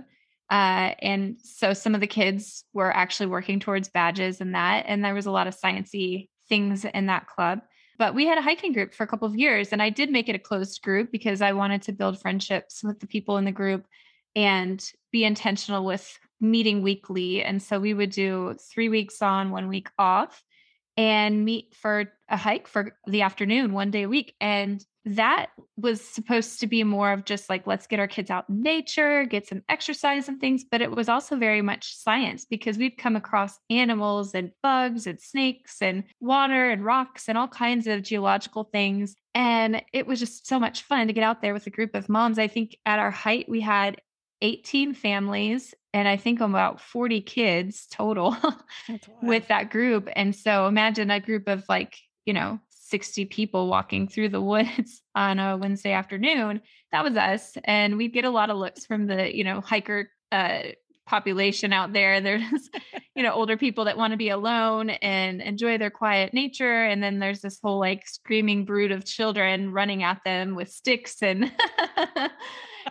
Uh, 0.50 0.94
and 1.02 1.36
so 1.42 1.74
some 1.74 1.94
of 1.94 2.00
the 2.00 2.06
kids 2.06 2.64
were 2.72 2.90
actually 2.96 3.26
working 3.26 3.60
towards 3.60 3.90
badges 3.90 4.40
and 4.40 4.54
that, 4.54 4.86
and 4.88 5.04
there 5.04 5.12
was 5.12 5.26
a 5.26 5.30
lot 5.30 5.46
of 5.46 5.54
sciencey 5.54 6.30
things 6.48 6.86
in 6.86 7.04
that 7.08 7.26
club. 7.26 7.60
But 7.98 8.14
we 8.14 8.26
had 8.26 8.38
a 8.38 8.42
hiking 8.42 8.72
group 8.72 8.94
for 8.94 9.04
a 9.04 9.06
couple 9.06 9.28
of 9.28 9.36
years, 9.36 9.70
and 9.70 9.82
I 9.82 9.90
did 9.90 10.10
make 10.10 10.30
it 10.30 10.34
a 10.34 10.38
closed 10.38 10.80
group 10.80 11.12
because 11.12 11.42
I 11.42 11.52
wanted 11.52 11.82
to 11.82 11.92
build 11.92 12.22
friendships 12.22 12.82
with 12.82 13.00
the 13.00 13.06
people 13.06 13.36
in 13.36 13.44
the 13.44 13.52
group 13.52 13.84
and 14.34 14.82
be 15.12 15.24
intentional 15.24 15.84
with 15.84 16.18
meeting 16.40 16.80
weekly. 16.80 17.42
And 17.42 17.62
so 17.62 17.78
we 17.78 17.92
would 17.92 18.10
do 18.10 18.56
three 18.72 18.88
weeks 18.88 19.20
on, 19.20 19.50
one 19.50 19.68
week 19.68 19.90
off 19.98 20.42
and 20.96 21.44
meet 21.44 21.74
for 21.74 22.12
a 22.28 22.36
hike 22.36 22.68
for 22.68 22.96
the 23.06 23.22
afternoon 23.22 23.72
one 23.72 23.90
day 23.90 24.02
a 24.02 24.08
week 24.08 24.34
and 24.40 24.84
that 25.06 25.50
was 25.76 26.00
supposed 26.00 26.60
to 26.60 26.66
be 26.66 26.82
more 26.82 27.12
of 27.12 27.26
just 27.26 27.50
like 27.50 27.66
let's 27.66 27.86
get 27.86 27.98
our 27.98 28.08
kids 28.08 28.30
out 28.30 28.48
in 28.48 28.62
nature 28.62 29.24
get 29.24 29.46
some 29.46 29.62
exercise 29.68 30.28
and 30.28 30.40
things 30.40 30.64
but 30.70 30.80
it 30.80 30.90
was 30.90 31.08
also 31.08 31.36
very 31.36 31.60
much 31.60 31.94
science 31.96 32.46
because 32.46 32.78
we'd 32.78 32.96
come 32.96 33.16
across 33.16 33.58
animals 33.68 34.34
and 34.34 34.50
bugs 34.62 35.06
and 35.06 35.20
snakes 35.20 35.82
and 35.82 36.04
water 36.20 36.70
and 36.70 36.84
rocks 36.84 37.28
and 37.28 37.36
all 37.36 37.48
kinds 37.48 37.86
of 37.86 38.02
geological 38.02 38.64
things 38.64 39.14
and 39.34 39.82
it 39.92 40.06
was 40.06 40.20
just 40.20 40.46
so 40.46 40.60
much 40.60 40.82
fun 40.82 41.08
to 41.08 41.12
get 41.12 41.24
out 41.24 41.42
there 41.42 41.52
with 41.52 41.66
a 41.66 41.70
group 41.70 41.94
of 41.94 42.08
moms. 42.08 42.38
I 42.38 42.46
think 42.46 42.76
at 42.86 43.00
our 43.00 43.10
height 43.10 43.48
we 43.48 43.60
had 43.60 44.00
18 44.42 44.94
families 44.94 45.74
and 45.94 46.06
i 46.06 46.16
think 46.18 46.40
about 46.40 46.80
40 46.80 47.22
kids 47.22 47.86
total 47.90 48.36
with 49.22 49.48
that 49.48 49.70
group. 49.70 50.08
And 50.14 50.34
so 50.34 50.66
imagine 50.66 51.10
a 51.10 51.20
group 51.20 51.48
of 51.48 51.64
like, 51.68 51.96
you 52.24 52.32
know, 52.32 52.58
60 52.70 53.24
people 53.26 53.68
walking 53.68 54.08
through 54.08 54.28
the 54.28 54.40
woods 54.40 55.02
on 55.14 55.38
a 55.38 55.56
Wednesday 55.56 55.92
afternoon. 55.92 56.60
That 56.92 57.04
was 57.04 57.16
us. 57.16 57.56
And 57.64 57.96
we'd 57.96 58.12
get 58.12 58.24
a 58.24 58.30
lot 58.30 58.50
of 58.50 58.56
looks 58.56 58.86
from 58.86 59.06
the, 59.06 59.34
you 59.34 59.44
know, 59.44 59.60
hiker 59.60 60.10
uh, 60.30 60.62
population 61.06 61.72
out 61.72 61.92
there. 61.92 62.20
There's, 62.20 62.70
you 63.14 63.22
know, 63.22 63.32
older 63.32 63.56
people 63.56 63.84
that 63.86 63.98
want 63.98 64.12
to 64.12 64.16
be 64.16 64.30
alone 64.30 64.90
and 64.90 65.40
enjoy 65.42 65.78
their 65.78 65.90
quiet 65.90 66.32
nature. 66.32 66.84
And 66.84 67.02
then 67.02 67.18
there's 67.18 67.40
this 67.40 67.58
whole 67.62 67.78
like 67.78 68.06
screaming 68.06 68.64
brood 68.64 68.92
of 68.92 69.04
children 69.04 69.72
running 69.72 70.02
at 70.02 70.20
them 70.24 70.54
with 70.54 70.70
sticks. 70.70 71.22
And 71.22 71.52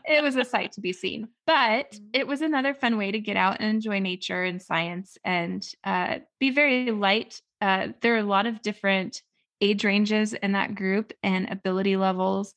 it 0.06 0.24
was 0.24 0.36
a 0.36 0.46
sight 0.46 0.74
to 0.74 0.82
be 0.82 0.94
seen. 0.94 1.28
But 1.46 1.98
it 2.14 2.28
was 2.28 2.42
another 2.42 2.74
fun 2.74 2.98
way 2.98 3.12
to 3.12 3.20
get 3.20 3.38
out 3.38 3.58
and 3.60 3.70
enjoy 3.70 4.00
nature 4.00 4.44
and 4.44 4.62
science 4.62 5.18
and 5.24 5.68
uh, 5.84 6.20
be 6.40 6.50
very 6.50 6.92
light. 6.92 7.42
Uh, 7.62 7.90
there 8.02 8.16
are 8.16 8.20
a 8.20 8.24
lot 8.24 8.46
of 8.46 8.62
different 8.62 9.22
age 9.62 9.86
ranges 9.86 10.34
in 10.34 10.52
that 10.52 10.76
group 10.76 11.14
and 11.24 11.50
ability 11.50 11.96
levels 11.96 12.54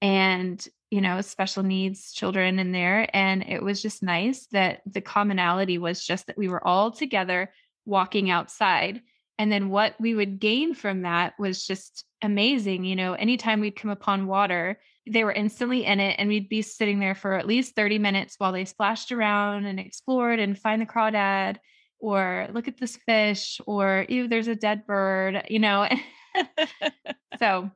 and 0.00 0.66
you 0.90 1.00
know 1.00 1.20
special 1.20 1.62
needs 1.62 2.12
children 2.12 2.58
in 2.58 2.72
there 2.72 3.08
and 3.14 3.42
it 3.46 3.62
was 3.62 3.82
just 3.82 4.02
nice 4.02 4.46
that 4.52 4.80
the 4.86 5.00
commonality 5.00 5.78
was 5.78 6.04
just 6.04 6.26
that 6.26 6.38
we 6.38 6.48
were 6.48 6.66
all 6.66 6.90
together 6.90 7.52
walking 7.84 8.30
outside 8.30 9.02
and 9.38 9.52
then 9.52 9.68
what 9.68 9.94
we 10.00 10.14
would 10.14 10.40
gain 10.40 10.74
from 10.74 11.02
that 11.02 11.34
was 11.38 11.66
just 11.66 12.04
amazing 12.22 12.84
you 12.84 12.96
know 12.96 13.12
anytime 13.14 13.60
we'd 13.60 13.76
come 13.76 13.90
upon 13.90 14.26
water 14.26 14.78
they 15.08 15.24
were 15.24 15.32
instantly 15.32 15.84
in 15.84 16.00
it 16.00 16.16
and 16.18 16.28
we'd 16.28 16.48
be 16.48 16.62
sitting 16.62 16.98
there 16.98 17.14
for 17.14 17.34
at 17.34 17.46
least 17.46 17.74
30 17.74 17.98
minutes 17.98 18.34
while 18.38 18.52
they 18.52 18.64
splashed 18.64 19.12
around 19.12 19.66
and 19.66 19.78
explored 19.78 20.38
and 20.38 20.58
find 20.58 20.82
the 20.82 20.86
crawdad 20.86 21.56
or 21.98 22.48
look 22.52 22.68
at 22.68 22.78
this 22.78 22.96
fish 23.06 23.60
or 23.66 24.04
ew 24.08 24.28
there's 24.28 24.48
a 24.48 24.54
dead 24.54 24.86
bird 24.86 25.44
you 25.48 25.58
know 25.58 25.88
so 27.38 27.70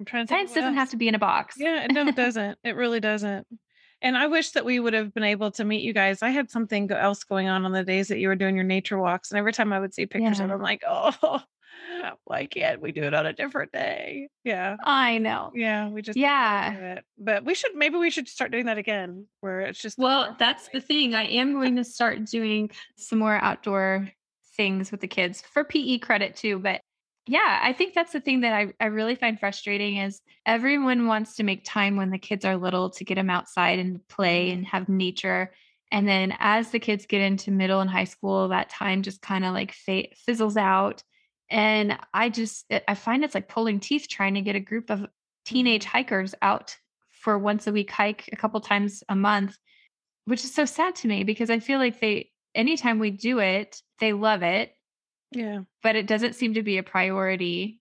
I'm 0.00 0.06
trying 0.06 0.26
to 0.26 0.32
science 0.32 0.54
doesn't 0.54 0.74
have 0.74 0.90
to 0.90 0.96
be 0.96 1.08
in 1.08 1.14
a 1.14 1.18
box 1.18 1.56
Yeah, 1.58 1.86
no, 1.90 2.08
it 2.08 2.16
doesn't. 2.16 2.58
It 2.64 2.74
really 2.74 3.00
doesn't. 3.00 3.46
And 4.02 4.16
I 4.16 4.28
wish 4.28 4.52
that 4.52 4.64
we 4.64 4.80
would 4.80 4.94
have 4.94 5.12
been 5.12 5.24
able 5.24 5.50
to 5.52 5.64
meet 5.64 5.82
you 5.82 5.92
guys. 5.92 6.22
I 6.22 6.30
had 6.30 6.50
something 6.50 6.90
else 6.90 7.22
going 7.22 7.48
on 7.48 7.66
on 7.66 7.72
the 7.72 7.84
days 7.84 8.08
that 8.08 8.18
you 8.18 8.28
were 8.28 8.34
doing 8.34 8.54
your 8.54 8.64
nature 8.64 8.98
walks, 8.98 9.30
and 9.30 9.38
every 9.38 9.52
time 9.52 9.74
I 9.74 9.78
would 9.78 9.92
see 9.92 10.06
pictures 10.06 10.40
of 10.40 10.48
them 10.48 10.52
I'm 10.52 10.62
like, 10.62 10.82
oh, 10.88 11.42
why 12.24 12.46
can't 12.46 12.80
we 12.80 12.92
do 12.92 13.02
it 13.04 13.14
on 13.14 13.26
a 13.26 13.32
different 13.32 13.72
day? 13.72 14.28
Yeah, 14.44 14.76
i 14.84 15.18
know 15.18 15.50
yeah, 15.54 15.88
we 15.88 16.02
just 16.02 16.16
Yeah. 16.16 16.72
it. 16.96 17.04
But 17.18 17.44
we 17.44 17.54
should 17.54 17.74
maybe 17.74 17.96
we 17.96 18.10
should 18.10 18.28
start 18.28 18.50
doing 18.52 18.66
that 18.66 18.78
again, 18.78 19.26
where 19.40 19.60
it's 19.60 19.80
just 19.80 19.98
well 19.98 20.36
that's 20.38 20.68
the 20.72 20.80
thing 20.80 21.14
i 21.14 21.24
am 21.24 21.52
going 21.52 21.76
to 21.76 21.84
start 21.84 22.24
doing 22.24 22.70
some 22.96 23.18
more 23.18 23.36
outdoor 23.36 24.08
things 24.56 24.90
with 24.90 25.00
the 25.00 25.08
kids 25.08 25.40
for 25.42 25.64
pe 25.64 25.98
credit 25.98 26.36
too 26.36 26.58
but 26.58 26.80
Yeah, 27.26 27.60
I 27.62 27.72
think 27.72 27.94
that's 27.94 28.12
the 28.12 28.20
thing 28.20 28.40
that 28.40 28.52
I, 28.52 28.72
I 28.80 28.86
really 28.86 29.14
find 29.14 29.38
frustrating 29.38 29.98
is 29.98 30.20
everyone 30.46 31.06
wants 31.06 31.36
to 31.36 31.44
make 31.44 31.64
time 31.64 31.96
when 31.96 32.10
the 32.10 32.18
kids 32.18 32.44
are 32.44 32.56
little 32.56 32.90
to 32.90 33.04
get 33.04 33.14
them 33.16 33.30
outside 33.30 33.78
and 33.78 34.00
play 34.08 34.50
and 34.50 34.66
have 34.66 34.88
nature. 34.88 35.52
And 35.92 36.08
then 36.08 36.34
as 36.40 36.70
the 36.70 36.78
kids 36.80 37.06
get 37.06 37.20
into 37.20 37.50
middle 37.52 37.80
and 37.80 37.90
high 37.90 38.04
school, 38.04 38.48
that 38.48 38.68
time 38.70 39.02
just 39.02 39.22
kind 39.22 39.44
of 39.44 39.52
like 39.54 39.72
fizzles 39.72 40.56
out. 40.56 41.02
And 41.50 41.98
I 42.14 42.28
just, 42.28 42.64
I 42.86 42.94
find 42.94 43.24
it's 43.24 43.34
like 43.34 43.48
pulling 43.48 43.80
teeth 43.80 44.06
trying 44.08 44.34
to 44.34 44.40
get 44.40 44.56
a 44.56 44.60
group 44.60 44.90
of 44.90 45.06
teenage 45.44 45.84
Mm-hmm. 45.84 45.90
hikers 45.90 46.34
out 46.42 46.76
for 47.10 47.38
once 47.38 47.66
a 47.66 47.72
week 47.72 47.90
hike 47.90 48.28
a 48.32 48.36
couple 48.36 48.60
times 48.60 49.02
a 49.08 49.16
month, 49.16 49.56
which 50.26 50.44
is 50.44 50.54
so 50.54 50.64
sad 50.64 50.94
to 50.96 51.08
me 51.08 51.24
because 51.24 51.50
I 51.50 51.58
feel 51.58 51.78
like 51.78 52.00
they, 52.00 52.30
anytime 52.54 52.98
we 52.98 53.10
do 53.10 53.38
it, 53.40 53.82
they 53.98 54.12
love 54.12 54.42
it 54.42 54.72
Yeah. 55.32 55.60
but 55.82 55.96
it 55.96 56.06
doesn't 56.06 56.34
seem 56.34 56.54
to 56.54 56.62
be 56.62 56.78
a 56.78 56.82
priority 56.82 57.80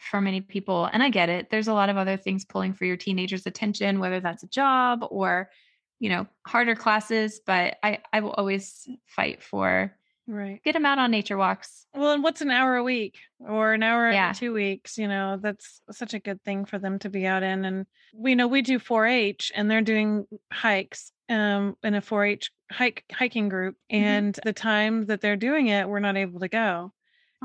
for 0.00 0.20
many 0.20 0.40
people. 0.40 0.88
And 0.90 1.02
I 1.02 1.10
get 1.10 1.28
it. 1.28 1.50
There's 1.50 1.68
a 1.68 1.74
lot 1.74 1.90
of 1.90 1.96
other 1.98 2.16
things 2.16 2.44
pulling 2.44 2.72
for 2.72 2.84
your 2.86 2.96
teenager's 2.96 3.46
attention, 3.46 3.98
whether 3.98 4.20
that's 4.20 4.42
a 4.44 4.48
job 4.48 5.04
or, 5.10 5.50
you 5.98 6.08
know, 6.08 6.26
harder 6.46 6.74
classes. 6.74 7.40
But 7.44 7.76
I, 7.82 7.98
I 8.12 8.20
will 8.20 8.32
always 8.32 8.88
fight 9.06 9.42
for 9.42 9.94
Right. 10.32 10.62
get 10.62 10.72
them 10.74 10.86
out 10.86 10.98
on 11.00 11.10
nature 11.10 11.36
walks. 11.36 11.86
Well, 11.92 12.12
and 12.12 12.22
what's 12.22 12.40
an 12.40 12.50
hour 12.52 12.76
a 12.76 12.84
week 12.84 13.18
or 13.40 13.72
an 13.72 13.82
hour 13.82 14.10
Yeah. 14.12 14.28
every 14.28 14.38
two 14.38 14.52
weeks? 14.52 14.96
You 14.96 15.08
know, 15.08 15.38
that's 15.42 15.80
such 15.90 16.14
a 16.14 16.20
good 16.20 16.40
thing 16.44 16.64
for 16.66 16.78
them 16.78 17.00
to 17.00 17.08
be 17.10 17.26
out 17.26 17.42
in. 17.42 17.64
And 17.64 17.86
we 18.14 18.36
know 18.36 18.46
we 18.46 18.62
do 18.62 18.78
4-H, 18.78 19.50
and 19.56 19.68
they're 19.68 19.82
doing 19.82 20.26
hikes 20.52 21.10
um, 21.28 21.76
in 21.82 21.94
a 21.94 22.00
4-H 22.00 22.50
hike 22.70 23.04
hiking 23.12 23.48
group. 23.48 23.74
Mhm. 23.92 23.96
And 24.02 24.38
the 24.44 24.52
time 24.52 25.06
that 25.06 25.20
they're 25.20 25.36
doing 25.36 25.66
it, 25.66 25.88
we're 25.88 25.98
not 25.98 26.16
able 26.16 26.38
to 26.40 26.48
go. 26.48 26.92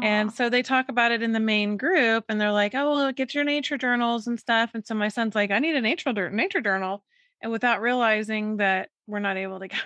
And 0.02 0.32
so 0.34 0.50
they 0.50 0.62
talk 0.62 0.90
about 0.90 1.14
it 1.14 1.24
in 1.24 1.32
the 1.32 1.40
main 1.40 1.78
group, 1.78 2.26
and 2.28 2.40
they're 2.40 2.52
like, 2.52 2.76
"Oh, 2.76 2.92
well, 2.96 3.12
get 3.14 3.34
your 3.34 3.46
nature 3.46 3.78
journals 3.78 4.28
and 4.28 4.38
stuff." 4.38 4.72
And 4.74 4.86
so 4.86 4.94
my 4.94 5.08
son's 5.08 5.36
like, 5.36 5.52
"I 5.52 5.60
need 5.60 5.74
a 5.74 5.80
nature 5.80 6.12
nature 6.32 6.60
journal," 6.60 7.02
and 7.42 7.50
without 7.50 7.80
realizing 7.80 8.58
that 8.58 8.90
we're 9.08 9.20
not 9.20 9.38
able 9.38 9.60
to 9.62 9.70
go. 9.70 9.78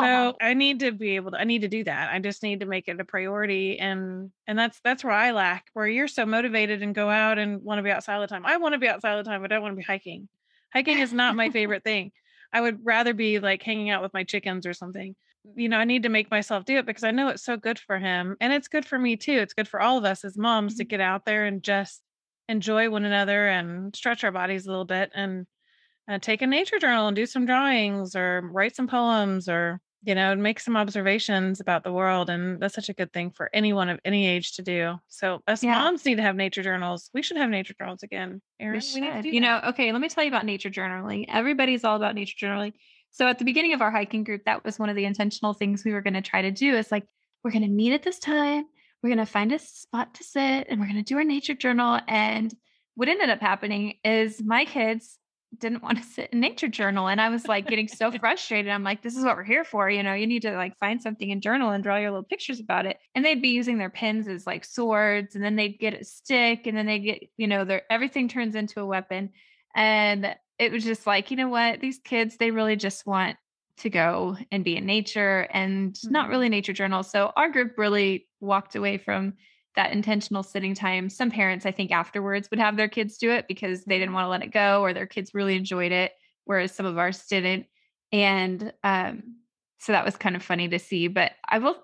So 0.00 0.36
I 0.40 0.54
need 0.54 0.80
to 0.80 0.92
be 0.92 1.16
able 1.16 1.30
to 1.32 1.38
I 1.40 1.44
need 1.44 1.60
to 1.62 1.68
do 1.68 1.84
that. 1.84 2.10
I 2.12 2.18
just 2.18 2.42
need 2.42 2.60
to 2.60 2.66
make 2.66 2.88
it 2.88 3.00
a 3.00 3.04
priority 3.04 3.78
and 3.78 4.32
and 4.46 4.58
that's 4.58 4.80
that's 4.82 5.04
where 5.04 5.12
I 5.12 5.30
lack. 5.32 5.70
Where 5.72 5.86
you're 5.86 6.08
so 6.08 6.26
motivated 6.26 6.82
and 6.82 6.94
go 6.94 7.10
out 7.10 7.38
and 7.38 7.62
want 7.62 7.78
to 7.78 7.82
be 7.82 7.90
outside 7.90 8.16
all 8.16 8.20
the 8.20 8.26
time. 8.26 8.46
I 8.46 8.56
want 8.56 8.72
to 8.74 8.78
be 8.78 8.88
outside 8.88 9.12
all 9.12 9.18
the 9.18 9.28
time, 9.28 9.42
but 9.42 9.52
I 9.52 9.56
don't 9.56 9.62
want 9.62 9.74
to 9.74 9.78
be 9.78 9.82
hiking. 9.84 10.28
Hiking 10.72 10.98
is 10.98 11.12
not 11.12 11.36
my 11.36 11.48
favorite 11.50 11.84
thing. 11.84 12.12
I 12.52 12.60
would 12.60 12.84
rather 12.84 13.14
be 13.14 13.38
like 13.38 13.62
hanging 13.62 13.90
out 13.90 14.02
with 14.02 14.14
my 14.14 14.24
chickens 14.24 14.66
or 14.66 14.74
something. 14.74 15.14
You 15.56 15.68
know, 15.68 15.78
I 15.78 15.84
need 15.84 16.02
to 16.04 16.08
make 16.08 16.30
myself 16.30 16.64
do 16.64 16.78
it 16.78 16.86
because 16.86 17.04
I 17.04 17.10
know 17.10 17.28
it's 17.28 17.44
so 17.44 17.56
good 17.56 17.78
for 17.78 17.98
him 17.98 18.36
and 18.40 18.52
it's 18.52 18.68
good 18.68 18.84
for 18.86 18.98
me 18.98 19.16
too. 19.16 19.32
It's 19.38 19.54
good 19.54 19.68
for 19.68 19.80
all 19.80 19.98
of 19.98 20.04
us 20.04 20.24
as 20.24 20.36
moms 20.38 20.74
to 20.76 20.84
Mhm. 20.84 20.84
get 20.84 21.00
out 21.00 21.26
there 21.26 21.44
and 21.44 21.62
just 21.62 22.02
enjoy 22.48 22.90
one 22.90 23.04
another 23.04 23.48
and 23.48 23.94
stretch 23.94 24.24
our 24.24 24.32
bodies 24.32 24.66
a 24.66 24.70
little 24.70 24.84
bit 24.84 25.10
and 25.14 25.46
uh, 26.08 26.18
take 26.18 26.42
a 26.42 26.46
nature 26.46 26.78
journal 26.78 27.06
and 27.06 27.16
do 27.16 27.26
some 27.26 27.46
drawings 27.46 28.14
or 28.14 28.48
write 28.52 28.76
some 28.76 28.86
poems 28.86 29.48
or 29.48 29.80
you 30.02 30.14
know 30.14 30.34
make 30.34 30.60
some 30.60 30.76
observations 30.76 31.60
about 31.60 31.82
the 31.82 31.92
world 31.92 32.28
and 32.28 32.60
that's 32.60 32.74
such 32.74 32.90
a 32.90 32.92
good 32.92 33.10
thing 33.12 33.30
for 33.30 33.48
anyone 33.54 33.88
of 33.88 33.98
any 34.04 34.26
age 34.26 34.54
to 34.54 34.62
do 34.62 34.96
so 35.08 35.40
us 35.48 35.62
Yeah. 35.62 35.78
moms 35.78 36.04
need 36.04 36.16
to 36.16 36.22
have 36.22 36.36
nature 36.36 36.62
journals 36.62 37.08
we 37.14 37.22
should 37.22 37.38
have 37.38 37.48
nature 37.48 37.74
journals 37.78 38.02
again 38.02 38.42
Erin. 38.60 38.74
We 38.74 38.80
to 38.80 38.84
should. 38.86 39.24
You 39.24 39.40
know, 39.40 39.60
okay, 39.68 39.92
let 39.92 40.00
me 40.02 40.08
tell 40.08 40.24
you 40.24 40.28
about 40.28 40.44
nature 40.44 40.70
journaling. 40.70 41.24
Everybody's 41.28 41.84
all 41.84 41.96
about 41.96 42.14
nature 42.14 42.36
journaling. 42.46 42.74
So 43.12 43.28
at 43.28 43.38
the 43.38 43.44
beginning 43.44 43.72
of 43.74 43.80
our 43.80 43.90
hiking 43.92 44.24
group, 44.24 44.42
that 44.44 44.64
was 44.64 44.78
one 44.78 44.88
of 44.88 44.96
the 44.96 45.04
intentional 45.04 45.54
things 45.54 45.84
we 45.84 45.92
were 45.92 46.02
going 46.02 46.14
to 46.14 46.20
try 46.20 46.42
to 46.42 46.50
do. 46.50 46.74
Is 46.74 46.90
like, 46.90 47.06
we're 47.42 47.52
going 47.52 47.62
to 47.62 47.68
meet 47.68 47.92
at 47.92 48.02
this 48.02 48.18
time, 48.18 48.64
we're 49.02 49.10
going 49.10 49.24
to 49.24 49.32
find 49.32 49.52
a 49.52 49.58
spot 49.58 50.14
to 50.14 50.24
sit, 50.24 50.66
and 50.68 50.80
we're 50.80 50.86
going 50.86 50.96
to 50.96 51.02
do 51.02 51.16
our 51.16 51.24
nature 51.24 51.54
journal. 51.54 52.00
And 52.08 52.52
what 52.96 53.08
ended 53.08 53.30
up 53.30 53.40
happening 53.40 53.94
is 54.02 54.42
my 54.42 54.64
kids 54.64 55.16
didn't 55.58 55.82
want 55.82 55.98
to 55.98 56.04
sit 56.04 56.30
in 56.32 56.40
nature 56.40 56.68
journal. 56.68 57.08
And 57.08 57.20
I 57.20 57.28
was 57.28 57.48
like 57.48 57.66
getting 57.66 57.88
so 57.88 58.10
frustrated. 58.10 58.70
I'm 58.70 58.82
like, 58.84 59.02
this 59.02 59.16
is 59.16 59.24
what 59.24 59.36
we're 59.36 59.44
here 59.44 59.64
for. 59.64 59.88
You 59.90 60.02
know, 60.02 60.14
you 60.14 60.26
need 60.26 60.42
to 60.42 60.52
like 60.52 60.78
find 60.78 61.00
something 61.00 61.30
in 61.30 61.40
journal 61.40 61.70
and 61.70 61.82
draw 61.82 61.96
your 61.96 62.10
little 62.10 62.24
pictures 62.24 62.60
about 62.60 62.86
it. 62.86 62.98
And 63.14 63.24
they'd 63.24 63.42
be 63.42 63.48
using 63.48 63.78
their 63.78 63.90
pens 63.90 64.28
as 64.28 64.46
like 64.46 64.64
swords, 64.64 65.34
and 65.34 65.44
then 65.44 65.56
they'd 65.56 65.78
get 65.78 65.94
a 65.94 66.04
stick, 66.04 66.66
and 66.66 66.76
then 66.76 66.86
they 66.86 66.98
get, 66.98 67.22
you 67.36 67.46
know, 67.46 67.64
their 67.64 67.82
everything 67.90 68.28
turns 68.28 68.54
into 68.54 68.80
a 68.80 68.86
weapon. 68.86 69.30
And 69.74 70.36
it 70.58 70.72
was 70.72 70.84
just 70.84 71.06
like, 71.06 71.30
you 71.30 71.36
know 71.36 71.48
what? 71.48 71.80
These 71.80 71.98
kids, 72.04 72.36
they 72.36 72.50
really 72.50 72.76
just 72.76 73.06
want 73.06 73.36
to 73.78 73.90
go 73.90 74.36
and 74.52 74.64
be 74.64 74.76
in 74.76 74.86
nature 74.86 75.48
and 75.50 75.98
not 76.08 76.26
Mhm. 76.26 76.30
really 76.30 76.48
nature 76.48 76.72
journal. 76.72 77.02
So 77.02 77.32
our 77.36 77.48
group 77.48 77.76
really 77.76 78.28
walked 78.40 78.76
away 78.76 78.98
from 78.98 79.34
that 79.76 79.92
intentional 79.92 80.42
sitting 80.42 80.74
time. 80.74 81.08
Some 81.08 81.30
parents, 81.30 81.66
I 81.66 81.70
think, 81.70 81.90
afterwards 81.90 82.50
would 82.50 82.60
have 82.60 82.76
their 82.76 82.88
kids 82.88 83.18
do 83.18 83.30
it 83.30 83.48
because 83.48 83.84
they 83.84 83.98
didn't 83.98 84.14
want 84.14 84.26
to 84.26 84.30
let 84.30 84.42
it 84.42 84.52
go 84.52 84.82
or 84.82 84.92
their 84.92 85.06
kids 85.06 85.34
really 85.34 85.56
enjoyed 85.56 85.92
it, 85.92 86.12
whereas 86.44 86.72
some 86.72 86.86
of 86.86 86.98
ours 86.98 87.24
didn't. 87.26 87.66
And 88.12 88.72
um, 88.84 89.36
so 89.78 89.92
that 89.92 90.04
was 90.04 90.16
kind 90.16 90.36
of 90.36 90.42
funny 90.42 90.68
to 90.68 90.78
see. 90.78 91.08
But 91.08 91.32
I 91.48 91.58
will 91.58 91.76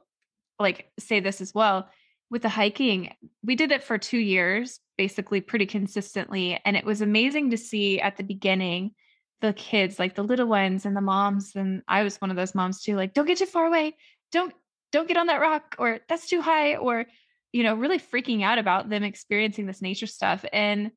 like 0.59 0.91
say 0.99 1.21
this 1.21 1.41
as 1.41 1.55
well 1.55 1.89
with 2.31 2.43
the 2.43 2.49
hiking, 2.49 3.13
we 3.45 3.57
did 3.57 3.73
it 3.73 3.83
for 3.83 3.99
two 3.99 4.19
years, 4.19 4.79
basically 4.97 5.41
pretty 5.41 5.67
consistently. 5.67 6.61
And 6.65 6.77
it 6.77 6.85
was 6.85 7.01
amazing 7.01 7.51
to 7.51 7.57
see 7.57 8.01
at 8.01 8.17
the 8.17 8.23
beginning 8.23 8.93
the 9.41 9.53
kids, 9.53 9.99
like 9.99 10.15
the 10.15 10.23
little 10.23 10.47
ones 10.47 10.87
and 10.87 10.97
the 10.97 11.01
moms. 11.01 11.57
And 11.57 11.83
I 11.89 12.05
was 12.05 12.21
one 12.21 12.31
of 12.31 12.37
those 12.37 12.55
moms 12.55 12.83
too, 12.83 12.95
like, 12.95 13.15
don't 13.15 13.27
get 13.27 13.39
too 13.39 13.47
far 13.47 13.67
away. 13.67 13.97
Don't 14.33 14.55
don't 14.93 15.09
get 15.09 15.17
on 15.17 15.29
that 15.29 15.41
rock 15.41 15.77
or 15.79 16.01
that's 16.09 16.29
too 16.29 16.41
high 16.41 16.77
or 16.77 17.07
you 17.53 17.63
know 17.63 17.75
really 17.75 17.99
freaking 17.99 18.43
out 18.43 18.59
about 18.59 18.89
them 18.89 19.03
experiencing 19.03 19.67
this 19.67 19.83
nature 19.83 20.07
stuff 20.07 20.45
and 20.53 20.91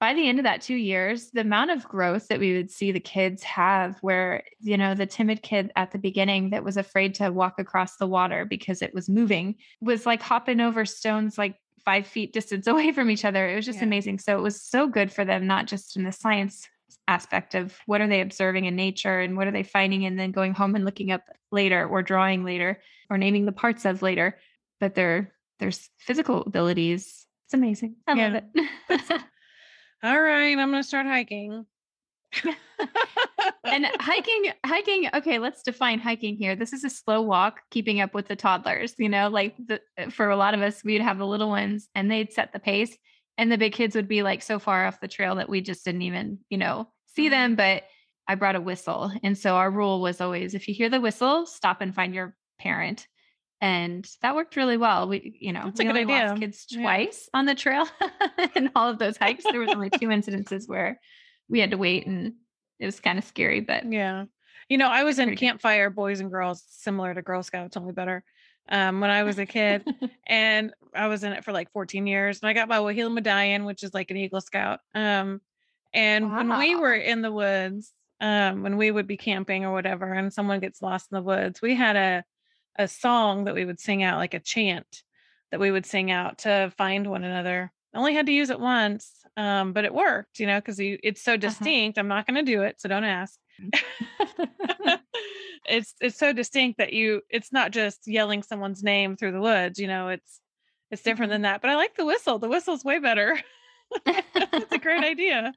by 0.00 0.12
the 0.12 0.28
end 0.28 0.38
of 0.38 0.44
that 0.44 0.60
2 0.60 0.74
years 0.74 1.30
the 1.30 1.40
amount 1.40 1.70
of 1.70 1.86
growth 1.88 2.28
that 2.28 2.40
we 2.40 2.54
would 2.56 2.70
see 2.70 2.92
the 2.92 3.00
kids 3.00 3.42
have 3.42 3.98
where 4.00 4.42
you 4.60 4.76
know 4.76 4.94
the 4.94 5.06
timid 5.06 5.42
kid 5.42 5.70
at 5.76 5.92
the 5.92 5.98
beginning 5.98 6.50
that 6.50 6.64
was 6.64 6.76
afraid 6.76 7.14
to 7.14 7.30
walk 7.30 7.54
across 7.58 7.96
the 7.96 8.06
water 8.06 8.44
because 8.44 8.82
it 8.82 8.94
was 8.94 9.08
moving 9.08 9.54
was 9.80 10.04
like 10.06 10.20
hopping 10.22 10.60
over 10.60 10.84
stones 10.84 11.38
like 11.38 11.56
5 11.84 12.06
feet 12.06 12.32
distance 12.32 12.66
away 12.72 12.92
from 12.92 13.10
each 13.10 13.24
other 13.24 13.48
it 13.48 13.56
was 13.56 13.66
just 13.66 13.78
Yeah. 13.78 13.84
amazing 13.84 14.18
so 14.18 14.36
it 14.36 14.42
was 14.42 14.60
so 14.62 14.86
good 14.88 15.12
for 15.12 15.24
them 15.24 15.46
not 15.46 15.66
just 15.66 15.96
in 15.96 16.04
the 16.04 16.12
science 16.12 16.68
aspect 17.06 17.54
of 17.54 17.76
what 17.86 18.00
are 18.00 18.06
they 18.08 18.20
observing 18.20 18.64
in 18.64 18.76
nature 18.76 19.20
and 19.20 19.36
what 19.36 19.46
are 19.46 19.50
they 19.52 19.62
finding 19.62 20.06
and 20.06 20.18
then 20.18 20.32
going 20.32 20.54
home 20.54 20.74
and 20.74 20.84
looking 20.84 21.10
up 21.10 21.22
later 21.52 21.86
or 21.86 22.02
drawing 22.02 22.44
later 22.44 22.80
or 23.10 23.18
naming 23.18 23.44
the 23.44 23.52
parts 23.52 23.84
of 23.84 24.00
later 24.00 24.38
but 24.80 24.94
their 24.94 25.34
their 25.58 25.70
physical 25.98 26.42
abilities. 26.42 27.26
It's 27.46 27.54
amazing. 27.54 27.96
I 28.06 28.14
love 28.14 28.34
it. 28.34 29.22
All 30.02 30.20
right 30.20 30.58
i'm 30.58 30.70
gonna 30.70 30.82
start 30.82 31.06
hiking. 31.06 31.64
And 33.64 33.86
hiking 33.98 34.52
hiking 34.64 35.08
okay 35.14 35.38
let's 35.38 35.62
define 35.62 35.98
hiking 35.98 36.36
here. 36.36 36.54
This 36.54 36.72
is 36.72 36.84
a 36.84 36.90
slow 36.90 37.22
walk 37.22 37.60
keeping 37.70 38.00
up 38.00 38.12
with 38.12 38.28
the 38.28 38.36
toddlers 38.36 38.94
you 38.98 39.08
know 39.08 39.28
like 39.28 39.56
the, 39.56 39.80
uh, 39.98 40.10
for 40.10 40.28
a 40.28 40.36
lot 40.36 40.54
of 40.54 40.60
us 40.60 40.84
we'd 40.84 41.00
have 41.00 41.18
the 41.18 41.26
little 41.26 41.48
ones 41.48 41.88
and 41.94 42.10
they'd 42.10 42.32
set 42.32 42.52
the 42.52 42.58
pace 42.58 42.96
and 43.38 43.50
the 43.50 43.58
big 43.58 43.72
kids 43.72 43.96
would 43.96 44.08
be 44.08 44.22
like 44.22 44.42
so 44.42 44.58
far 44.58 44.86
off 44.86 45.00
the 45.00 45.08
trail 45.08 45.36
that 45.36 45.48
we 45.48 45.60
just 45.60 45.84
didn't 45.84 46.02
even 46.02 46.38
you 46.50 46.58
know 46.58 46.86
see 47.16 47.24
mm-hmm. 47.24 47.30
them 47.30 47.56
but 47.56 47.84
i 48.28 48.34
brought 48.34 48.56
a 48.56 48.60
whistle. 48.60 49.10
And 49.22 49.36
so 49.36 49.54
our 49.54 49.70
rule 49.70 50.00
was 50.02 50.20
always 50.20 50.54
if 50.54 50.68
you 50.68 50.74
hear 50.74 50.90
the 50.90 51.00
whistle 51.00 51.46
stop 51.46 51.80
and 51.80 51.94
find 51.94 52.14
your 52.14 52.36
parent 52.58 53.06
and 53.60 54.08
that 54.22 54.34
worked 54.34 54.56
really 54.56 54.76
well 54.76 55.08
we 55.08 55.36
you 55.40 55.52
know 55.52 55.62
That's 55.64 55.80
a 55.80 55.84
we 55.84 55.92
good 55.92 56.00
only 56.02 56.04
lost 56.12 56.32
idea. 56.32 56.46
kids 56.46 56.66
Yeah. 56.70 56.80
twice 56.82 57.28
on 57.32 57.46
the 57.46 57.54
trail 57.54 57.86
in 58.56 58.70
all 58.74 58.88
of 58.88 58.98
those 58.98 59.16
hikes 59.16 59.44
there 59.44 59.60
was 59.60 59.70
only 59.70 59.90
two 59.90 60.08
incidences 60.08 60.68
where 60.68 61.00
we 61.48 61.60
had 61.60 61.70
to 61.70 61.78
wait 61.78 62.06
and 62.06 62.34
it 62.78 62.86
was 62.86 63.00
kind 63.00 63.18
of 63.18 63.24
scary 63.24 63.60
but 63.60 63.90
Yeah. 63.90 64.24
You 64.70 64.78
know, 64.78 64.88
I 64.88 65.04
was 65.04 65.18
in 65.18 65.36
campfire 65.36 65.90
boys 65.90 66.20
and 66.20 66.30
girls, 66.30 66.64
similar 66.70 67.12
to 67.12 67.20
Girl 67.20 67.42
Scouts, 67.42 67.76
only 67.76 67.92
better. 67.92 68.24
Um, 68.66 69.02
when 69.02 69.10
I 69.10 69.22
was 69.22 69.38
a 69.38 69.44
kid, 69.44 69.84
and 70.26 70.72
I 70.94 71.08
was 71.08 71.22
in 71.22 71.34
it 71.34 71.44
for 71.44 71.52
like 71.52 71.70
14 71.72 72.06
years, 72.06 72.40
and 72.40 72.48
I 72.48 72.54
got 72.54 72.66
my 72.70 72.78
WoHeLo 72.78 73.12
medallion, 73.12 73.66
which 73.66 73.82
is 73.82 73.92
like 73.92 74.10
an 74.10 74.16
Eagle 74.16 74.40
Scout. 74.40 74.80
Um, 74.94 75.42
and 75.92 76.32
when 76.32 76.58
we 76.58 76.74
were 76.76 76.94
in 76.94 77.20
the 77.20 77.30
woods, 77.30 77.92
um, 78.22 78.62
when 78.62 78.78
we 78.78 78.90
would 78.90 79.06
be 79.06 79.18
camping 79.18 79.66
or 79.66 79.72
whatever, 79.74 80.10
and 80.14 80.32
someone 80.32 80.60
gets 80.60 80.80
lost 80.80 81.08
in 81.12 81.16
the 81.16 81.22
woods, 81.22 81.60
we 81.60 81.74
had 81.74 81.96
a 81.96 82.24
a 82.76 82.88
song 82.88 83.44
that 83.44 83.54
we 83.54 83.64
would 83.64 83.80
sing 83.80 84.02
out, 84.02 84.18
like 84.18 84.34
a 84.34 84.40
chant 84.40 85.02
that 85.50 85.60
we 85.60 85.70
would 85.70 85.86
sing 85.86 86.10
out 86.10 86.38
to 86.38 86.72
find 86.76 87.06
one 87.06 87.24
another. 87.24 87.72
I 87.94 87.98
only 87.98 88.14
had 88.14 88.26
to 88.26 88.32
use 88.32 88.50
it 88.50 88.58
once, 88.58 89.12
um, 89.36 89.72
but 89.72 89.84
it 89.84 89.94
worked, 89.94 90.40
you 90.40 90.46
know, 90.46 90.58
because 90.58 90.78
it's 90.80 91.22
so 91.22 91.36
distinct. 91.36 91.96
I'm 91.98 92.08
not 92.08 92.26
going 92.26 92.44
to 92.44 92.50
do 92.52 92.62
it, 92.62 92.80
so 92.80 92.88
don't 92.88 93.04
ask. 93.04 93.38
it's 95.66 95.94
it's 96.00 96.18
so 96.18 96.32
distinct 96.32 96.78
that 96.78 96.92
you 96.92 97.22
it's 97.30 97.52
not 97.52 97.70
just 97.70 98.00
yelling 98.06 98.42
someone's 98.42 98.82
name 98.82 99.16
through 99.16 99.32
the 99.32 99.40
woods, 99.40 99.78
you 99.78 99.86
know, 99.86 100.08
it's 100.08 100.40
it's 100.90 101.02
different 101.02 101.30
Mhm. 101.30 101.34
than 101.34 101.42
that. 101.42 101.60
But 101.62 101.70
I 101.70 101.76
like 101.76 101.94
the 101.96 102.04
whistle. 102.04 102.38
The 102.38 102.48
whistle's 102.48 102.84
way 102.84 102.98
better. 102.98 103.40
it's 104.06 104.72
a 104.72 104.78
great 104.78 105.04
idea. 105.12 105.54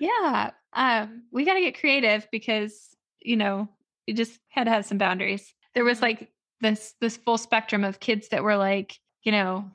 yeah 0.00 0.50
um 0.72 1.22
we 1.32 1.44
got 1.44 1.54
to 1.54 1.60
get 1.60 1.78
creative 1.78 2.26
because 2.32 2.96
you 3.20 3.36
know 3.36 3.68
you 4.06 4.14
just 4.14 4.38
had 4.48 4.64
to 4.64 4.70
have 4.70 4.86
some 4.86 4.98
boundaries 4.98 5.52
there 5.76 5.84
was 5.84 6.02
like 6.02 6.32
this 6.60 6.94
this 7.00 7.16
full 7.16 7.38
spectrum 7.38 7.84
of 7.84 8.00
kids 8.00 8.30
that 8.30 8.42
were 8.42 8.56
like 8.56 8.98
you 9.22 9.30
know 9.30 9.70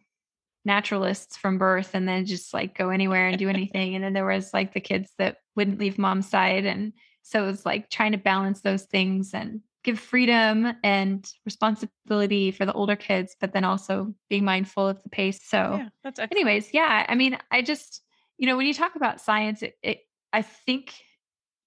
naturalists 0.65 1.37
from 1.37 1.57
birth 1.57 1.91
and 1.93 2.07
then 2.07 2.25
just 2.25 2.53
like 2.53 2.77
go 2.77 2.89
anywhere 2.89 3.27
and 3.27 3.37
do 3.37 3.49
anything. 3.57 3.95
and 3.95 4.03
then 4.03 4.13
there 4.13 4.25
was 4.25 4.53
like 4.53 4.73
the 4.73 4.79
kids 4.79 5.11
that 5.17 5.37
wouldn't 5.55 5.79
leave 5.79 5.97
mom's 5.97 6.29
side. 6.29 6.65
And 6.65 6.93
so 7.23 7.43
it 7.43 7.47
was 7.47 7.65
like 7.65 7.89
trying 7.89 8.11
to 8.11 8.17
balance 8.17 8.61
those 8.61 8.83
things 8.83 9.33
and 9.33 9.61
give 9.83 9.99
freedom 9.99 10.73
and 10.83 11.27
responsibility 11.45 12.51
for 12.51 12.65
the 12.65 12.73
older 12.73 12.95
kids, 12.95 13.35
but 13.39 13.53
then 13.53 13.63
also 13.63 14.13
being 14.29 14.45
mindful 14.45 14.87
of 14.87 15.01
the 15.01 15.09
pace. 15.09 15.39
So, 15.43 15.57
yeah, 15.57 15.89
that's 16.03 16.19
excellent. 16.19 16.31
anyways, 16.33 16.73
yeah. 16.73 17.05
I 17.07 17.15
mean, 17.15 17.37
I 17.49 17.63
just, 17.63 18.01
you 18.37 18.45
know, 18.45 18.57
when 18.57 18.67
you 18.67 18.73
talk 18.73 18.95
about 18.95 19.21
science, 19.21 19.63
it, 19.63 19.75
it 19.81 19.99
I 20.31 20.43
think, 20.43 20.93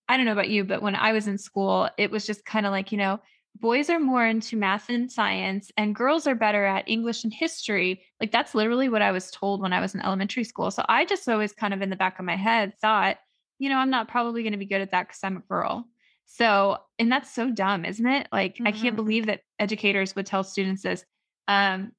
I 0.09 0.16
don't 0.16 0.27
know 0.27 0.33
about 0.33 0.49
you, 0.49 0.64
but 0.64 0.83
when 0.83 0.94
I 0.94 1.12
was 1.12 1.27
in 1.27 1.38
school, 1.38 1.88
it 1.99 2.11
was 2.11 2.27
just 2.27 2.44
kind 2.44 2.66
of 2.66 2.73
like, 2.73 2.92
you 2.92 2.99
know, 2.99 3.20
boys 3.56 3.88
are 3.88 4.00
more 4.00 4.26
into 4.26 4.56
math 4.56 4.88
and 4.88 5.10
science 5.10 5.70
and 5.76 5.94
girls 5.94 6.26
are 6.26 6.34
better 6.34 6.64
at 6.64 6.88
English 6.88 7.24
and 7.24 7.32
history. 7.32 8.02
Like 8.20 8.32
that's 8.32 8.54
literally 8.54 8.88
what 8.88 9.02
I 9.02 9.12
was 9.12 9.30
told 9.30 9.60
when 9.60 9.72
I 9.72 9.80
was 9.80 9.94
in 9.94 10.02
elementary 10.02 10.44
school. 10.44 10.70
So 10.70 10.84
I 10.88 11.04
just 11.04 11.28
always 11.28 11.52
kind 11.52 11.72
of 11.72 11.80
in 11.80 11.90
the 11.90 11.96
back 11.96 12.18
of 12.18 12.24
my 12.24 12.36
head 12.36 12.74
thought, 12.80 13.16
you 13.58 13.68
know, 13.68 13.76
I'm 13.76 13.90
not 13.90 14.08
probably 14.08 14.42
going 14.42 14.52
to 14.52 14.58
be 14.58 14.66
good 14.66 14.80
at 14.80 14.90
that 14.90 15.08
because 15.08 15.20
I'm 15.22 15.36
a 15.36 15.40
girl. 15.40 15.86
So, 16.26 16.78
and 16.98 17.12
that's 17.12 17.32
so 17.32 17.50
dumb, 17.50 17.84
isn't 17.84 18.06
it? 18.06 18.28
Like, 18.32 18.54
mm-hmm. 18.54 18.66
I 18.66 18.72
can't 18.72 18.84
mm-hmm. 18.86 18.96
believe 18.96 19.26
that 19.26 19.40
educators 19.58 20.16
would 20.16 20.26
tell 20.26 20.42
students 20.42 20.82
this. 20.82 21.04
Um, 21.48 21.92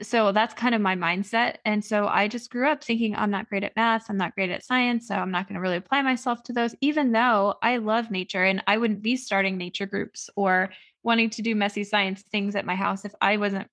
so 0.00 0.32
that's 0.32 0.54
kind 0.54 0.74
of 0.74 0.80
my 0.80 0.94
mindset. 0.94 1.56
And 1.64 1.84
so 1.84 2.06
I 2.06 2.28
just 2.28 2.50
grew 2.50 2.68
up 2.68 2.84
thinking 2.84 3.16
I'm 3.16 3.30
not 3.30 3.48
great 3.48 3.64
at 3.64 3.76
math, 3.76 4.08
I'm 4.08 4.16
not 4.16 4.34
great 4.34 4.50
at 4.50 4.64
science, 4.64 5.08
so 5.08 5.14
I'm 5.14 5.30
not 5.30 5.48
going 5.48 5.54
to 5.54 5.60
really 5.60 5.76
apply 5.76 6.02
myself 6.02 6.42
to 6.44 6.52
those, 6.52 6.74
even 6.80 7.12
though 7.12 7.54
I 7.62 7.78
love 7.78 8.10
nature 8.10 8.44
and 8.44 8.62
I 8.66 8.78
wouldn't 8.78 9.02
be 9.02 9.16
starting 9.16 9.56
nature 9.56 9.86
groups 9.86 10.30
or 10.36 10.70
wanting 11.02 11.30
to 11.30 11.42
do 11.42 11.54
messy 11.54 11.84
science 11.84 12.22
things 12.30 12.54
at 12.54 12.66
my 12.66 12.74
house 12.74 13.04
if 13.04 13.14
I 13.20 13.36
wasn't 13.38 13.68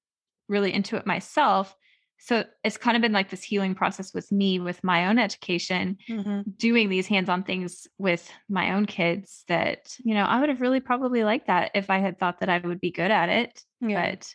really 0.47 0.73
into 0.73 0.95
it 0.95 1.05
myself. 1.05 1.75
So 2.17 2.45
it's 2.63 2.77
kind 2.77 2.95
of 2.95 3.01
been 3.01 3.11
like 3.11 3.29
this 3.29 3.43
healing 3.43 3.75
process 3.75 4.13
with 4.13 4.31
me 4.31 4.59
with 4.59 4.83
my 4.83 5.07
own 5.07 5.19
education, 5.19 5.97
mm-hmm. 6.09 6.49
doing 6.57 6.89
these 6.89 7.07
hands 7.07 7.29
on 7.29 7.43
things 7.43 7.87
with 7.97 8.31
my 8.49 8.73
own 8.73 8.85
kids 8.85 9.43
that, 9.47 9.95
you 10.03 10.13
know, 10.13 10.23
I 10.23 10.39
would 10.39 10.49
have 10.49 10.61
really 10.61 10.79
probably 10.79 11.23
liked 11.23 11.47
that 11.47 11.71
if 11.75 11.89
I 11.89 11.99
had 11.99 12.17
thought 12.17 12.39
that 12.39 12.49
I 12.49 12.59
would 12.59 12.79
be 12.79 12.91
good 12.91 13.11
at 13.11 13.29
it. 13.29 13.61
Yeah. 13.81 14.11
But, 14.11 14.33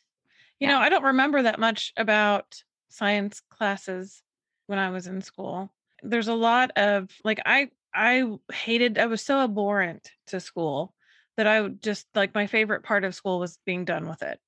you 0.61 0.69
know, 0.69 0.79
I 0.79 0.91
don't 0.91 1.05
remember 1.05 1.43
that 1.43 1.59
much 1.59 1.93
about 1.97 2.63
science 2.91 3.41
classes 3.51 4.23
when 4.67 4.79
I 4.79 4.91
was 4.91 5.07
in 5.07 5.23
school. 5.23 5.73
There's 6.03 6.29
a 6.29 6.35
lot 6.35 6.71
of 6.77 7.11
like, 7.25 7.41
I, 7.45 7.71
I 7.95 8.31
hated, 8.53 8.99
I 8.99 9.07
was 9.07 9.23
so 9.23 9.39
abhorrent 9.39 10.11
to 10.29 10.39
school 10.39 10.95
that 11.37 11.47
I 11.47 11.61
would 11.61 11.83
just 11.83 12.07
like 12.15 12.35
my 12.35 12.47
favorite 12.47 12.83
part 12.83 13.05
of 13.05 13.15
school 13.15 13.41
was 13.41 13.59
being 13.65 13.85
done 13.85 14.07
with 14.07 14.23
it. 14.23 14.39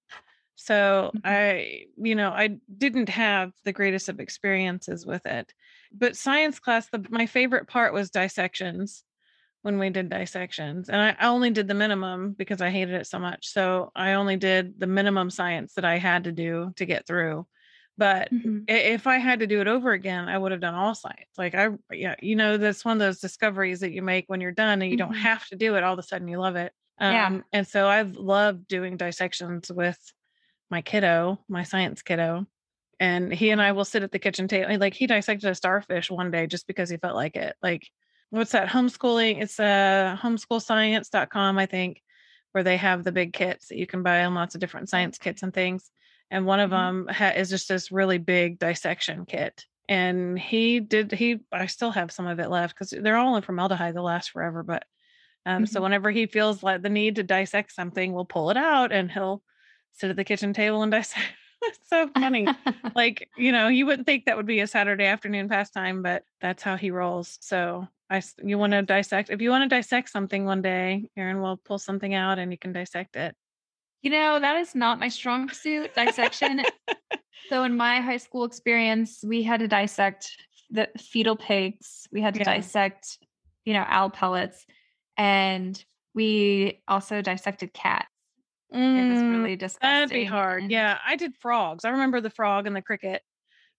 So 0.54 1.10
mm-hmm. 1.16 1.18
I, 1.24 1.84
you 1.96 2.14
know, 2.14 2.30
I 2.30 2.58
didn't 2.76 3.08
have 3.08 3.52
the 3.64 3.72
greatest 3.72 4.08
of 4.08 4.20
experiences 4.20 5.06
with 5.06 5.24
it. 5.26 5.52
But 5.92 6.16
science 6.16 6.58
class, 6.58 6.88
the, 6.88 7.04
my 7.08 7.26
favorite 7.26 7.68
part 7.68 7.94
was 7.94 8.10
dissections 8.10 9.02
when 9.62 9.78
we 9.78 9.90
did 9.90 10.10
dissections. 10.10 10.88
And 10.88 11.00
I, 11.00 11.16
I 11.18 11.28
only 11.28 11.50
did 11.50 11.68
the 11.68 11.74
minimum 11.74 12.34
because 12.36 12.60
I 12.60 12.70
hated 12.70 12.94
it 12.94 13.06
so 13.06 13.18
much. 13.18 13.48
So 13.48 13.90
I 13.94 14.14
only 14.14 14.36
did 14.36 14.78
the 14.78 14.86
minimum 14.86 15.30
science 15.30 15.74
that 15.74 15.84
I 15.84 15.98
had 15.98 16.24
to 16.24 16.32
do 16.32 16.72
to 16.76 16.84
get 16.84 17.06
through. 17.06 17.46
But 17.96 18.32
mm-hmm. 18.32 18.60
if 18.68 19.06
I 19.06 19.18
had 19.18 19.40
to 19.40 19.46
do 19.46 19.60
it 19.60 19.68
over 19.68 19.92
again, 19.92 20.28
I 20.28 20.36
would 20.36 20.50
have 20.50 20.60
done 20.60 20.74
all 20.74 20.94
science. 20.94 21.30
Like 21.38 21.54
I, 21.54 21.68
yeah, 21.92 22.16
you 22.20 22.36
know, 22.36 22.56
that's 22.56 22.84
one 22.84 22.94
of 22.94 22.98
those 22.98 23.20
discoveries 23.20 23.80
that 23.80 23.92
you 23.92 24.02
make 24.02 24.24
when 24.26 24.40
you're 24.40 24.50
done 24.50 24.82
and 24.82 24.90
you 24.90 24.98
mm-hmm. 24.98 25.12
don't 25.12 25.20
have 25.20 25.46
to 25.48 25.56
do 25.56 25.76
it. 25.76 25.84
All 25.84 25.92
of 25.92 25.98
a 25.98 26.02
sudden 26.02 26.26
you 26.26 26.40
love 26.40 26.56
it. 26.56 26.72
Um, 26.98 27.12
yeah. 27.12 27.40
And 27.52 27.66
so 27.66 27.86
I've 27.86 28.16
loved 28.16 28.66
doing 28.66 28.96
dissections 28.96 29.70
with 29.70 29.98
my 30.70 30.82
kiddo, 30.82 31.38
my 31.48 31.62
science 31.62 32.02
kiddo. 32.02 32.46
And 32.98 33.32
he 33.32 33.50
and 33.50 33.60
I 33.60 33.72
will 33.72 33.84
sit 33.84 34.02
at 34.02 34.10
the 34.10 34.18
kitchen 34.18 34.48
table. 34.48 34.76
Like 34.78 34.94
he 34.94 35.06
dissected 35.06 35.50
a 35.50 35.54
starfish 35.54 36.10
one 36.10 36.30
day 36.30 36.46
just 36.46 36.66
because 36.66 36.88
he 36.88 36.96
felt 36.96 37.14
like 37.14 37.36
it. 37.36 37.54
Like, 37.62 37.86
what's 38.32 38.52
that? 38.52 38.68
Homeschooling. 38.68 39.42
It's 39.42 39.60
uh, 39.60 40.16
homeschoolscience.com, 40.20 41.58
I 41.58 41.66
think, 41.66 42.02
where 42.52 42.64
they 42.64 42.78
have 42.78 43.04
the 43.04 43.12
big 43.12 43.32
kits 43.34 43.68
that 43.68 43.76
you 43.76 43.86
can 43.86 44.02
buy 44.02 44.18
and 44.18 44.34
lots 44.34 44.54
of 44.54 44.60
different 44.60 44.88
science 44.88 45.18
kits 45.18 45.42
and 45.42 45.52
things. 45.52 45.90
And 46.30 46.46
one 46.46 46.58
of 46.58 46.70
mm-hmm. 46.70 47.06
them 47.06 47.14
ha- 47.14 47.34
is 47.36 47.50
just 47.50 47.68
this 47.68 47.92
really 47.92 48.16
big 48.16 48.58
dissection 48.58 49.26
kit. 49.26 49.66
And 49.86 50.38
he 50.38 50.80
did, 50.80 51.12
he, 51.12 51.40
I 51.52 51.66
still 51.66 51.90
have 51.90 52.10
some 52.10 52.26
of 52.26 52.40
it 52.40 52.48
left 52.48 52.74
because 52.74 52.90
they're 52.90 53.18
all 53.18 53.36
in 53.36 53.42
formaldehyde. 53.42 53.94
They'll 53.94 54.04
last 54.04 54.30
forever. 54.30 54.62
But 54.62 54.84
um, 55.44 55.64
mm-hmm. 55.64 55.64
So 55.66 55.82
whenever 55.82 56.10
he 56.10 56.24
feels 56.24 56.62
like 56.62 56.80
the 56.80 56.88
need 56.88 57.16
to 57.16 57.22
dissect 57.22 57.72
something, 57.72 58.12
we'll 58.12 58.24
pull 58.24 58.50
it 58.50 58.56
out 58.56 58.92
and 58.92 59.10
he'll 59.10 59.42
sit 59.92 60.08
at 60.08 60.16
the 60.16 60.24
kitchen 60.24 60.54
table 60.54 60.82
and 60.82 60.90
dissect. 60.90 61.26
It's 61.62 61.78
so 61.88 62.08
funny. 62.08 62.46
like, 62.94 63.28
you 63.36 63.52
know, 63.52 63.68
you 63.68 63.86
wouldn't 63.86 64.06
think 64.06 64.24
that 64.24 64.36
would 64.36 64.46
be 64.46 64.60
a 64.60 64.66
Saturday 64.66 65.06
afternoon 65.06 65.48
pastime, 65.48 66.02
but 66.02 66.24
that's 66.40 66.62
how 66.62 66.76
he 66.76 66.90
rolls. 66.90 67.38
So 67.40 67.86
I, 68.10 68.22
you 68.42 68.58
want 68.58 68.72
to 68.72 68.82
dissect, 68.82 69.30
if 69.30 69.40
you 69.40 69.50
want 69.50 69.68
to 69.68 69.74
dissect 69.74 70.10
something 70.10 70.44
one 70.44 70.62
day, 70.62 71.08
Aaron 71.16 71.40
will 71.40 71.56
pull 71.56 71.78
something 71.78 72.14
out 72.14 72.38
and 72.38 72.52
you 72.52 72.58
can 72.58 72.72
dissect 72.72 73.16
it. 73.16 73.34
You 74.02 74.10
know, 74.10 74.40
that 74.40 74.56
is 74.56 74.74
not 74.74 74.98
my 74.98 75.08
strong 75.08 75.48
suit, 75.48 75.94
dissection. 75.94 76.62
so 77.48 77.62
in 77.62 77.76
my 77.76 78.00
high 78.00 78.16
school 78.16 78.44
experience, 78.44 79.22
we 79.24 79.42
had 79.42 79.60
to 79.60 79.68
dissect 79.68 80.30
the 80.70 80.88
fetal 80.98 81.36
pigs. 81.36 82.08
We 82.10 82.20
had 82.20 82.34
to 82.34 82.40
yeah. 82.40 82.56
dissect, 82.56 83.18
you 83.64 83.74
know, 83.74 83.84
owl 83.86 84.10
pellets 84.10 84.66
and 85.16 85.82
we 86.14 86.82
also 86.88 87.22
dissected 87.22 87.72
cats. 87.72 88.08
Mm, 88.74 88.96
it 88.96 89.10
was 89.10 89.22
mm, 89.22 89.30
really 89.30 89.56
disgusting. 89.56 89.88
That'd 89.88 90.10
be 90.10 90.24
hard. 90.24 90.70
Yeah, 90.70 90.98
I 91.06 91.16
did 91.16 91.34
frogs. 91.36 91.84
I 91.84 91.90
remember 91.90 92.20
the 92.20 92.30
frog 92.30 92.66
and 92.66 92.74
the 92.74 92.82
cricket, 92.82 93.22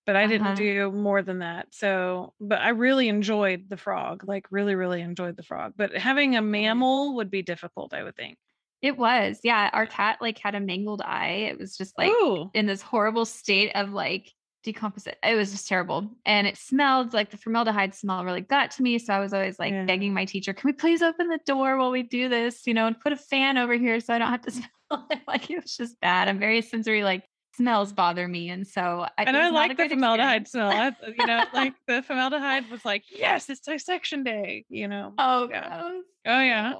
but 0.05 0.15
I 0.15 0.23
uh-huh. 0.23 0.31
didn't 0.31 0.55
do 0.55 0.91
more 0.91 1.21
than 1.21 1.39
that. 1.39 1.67
So, 1.71 2.33
but 2.39 2.61
I 2.61 2.69
really 2.69 3.09
enjoyed 3.09 3.69
the 3.69 3.77
frog. 3.77 4.23
Like, 4.27 4.47
really, 4.51 4.75
really 4.75 5.01
enjoyed 5.01 5.35
the 5.35 5.43
frog. 5.43 5.73
But 5.75 5.95
having 5.95 6.35
a 6.35 6.41
mammal 6.41 7.15
would 7.15 7.31
be 7.31 7.41
difficult, 7.41 7.93
I 7.93 8.03
would 8.03 8.15
think. 8.15 8.37
It 8.81 8.97
was. 8.97 9.39
Yeah, 9.43 9.69
our 9.71 9.85
cat 9.85 10.17
like 10.21 10.37
had 10.37 10.55
a 10.55 10.59
mangled 10.59 11.01
eye. 11.01 11.47
It 11.49 11.57
was 11.57 11.77
just 11.77 11.97
like 11.97 12.09
Ooh. 12.09 12.51
in 12.53 12.65
this 12.65 12.81
horrible 12.81 13.25
state 13.25 13.71
of 13.75 13.93
like 13.93 14.29
decomposite. 14.63 15.17
It 15.23 15.35
was 15.35 15.51
just 15.51 15.67
terrible. 15.67 16.09
And 16.25 16.47
it 16.47 16.57
smelled 16.57 17.13
like 17.13 17.29
the 17.29 17.37
formaldehyde 17.37 17.93
smell 17.93 18.25
really 18.25 18.41
got 18.41 18.71
to 18.71 18.83
me. 18.83 18.97
So 18.99 19.13
I 19.13 19.19
was 19.19 19.33
always 19.33 19.59
like 19.59 19.71
yeah. 19.71 19.85
begging 19.85 20.13
my 20.13 20.25
teacher, 20.25 20.53
can 20.53 20.67
we 20.67 20.73
please 20.73 21.01
open 21.01 21.27
the 21.27 21.39
door 21.45 21.77
while 21.77 21.91
we 21.91 22.03
do 22.03 22.29
this, 22.29 22.65
you 22.65 22.73
know, 22.73 22.87
and 22.87 22.99
put 22.99 23.13
a 23.13 23.17
fan 23.17 23.57
over 23.57 23.73
here 23.73 23.99
so 23.99 24.13
I 24.13 24.17
don't 24.17 24.31
have 24.31 24.41
to 24.41 24.51
smell. 24.51 24.67
like 25.27 25.49
it 25.49 25.61
was 25.61 25.75
just 25.75 25.99
bad. 26.01 26.27
I'm 26.27 26.39
very 26.39 26.61
sensory, 26.61 27.03
like 27.03 27.23
smells 27.55 27.93
bother 27.93 28.27
me. 28.27 28.49
And 28.49 28.67
so 28.67 29.05
I, 29.17 29.23
and 29.23 29.37
I 29.37 29.49
like 29.49 29.77
the 29.77 29.89
formaldehyde 29.89 30.47
smell. 30.47 30.71
I, 30.71 30.95
you 31.17 31.25
know, 31.25 31.43
like 31.53 31.73
the 31.87 32.01
formaldehyde 32.03 32.69
was 32.69 32.83
like, 32.83 33.03
yes, 33.09 33.49
it's 33.49 33.61
dissection 33.61 34.23
day, 34.23 34.65
you 34.69 34.87
know. 34.87 35.13
Oh, 35.17 35.49
yeah. 35.49 35.91
Oh 36.25 36.39
yeah. 36.39 36.73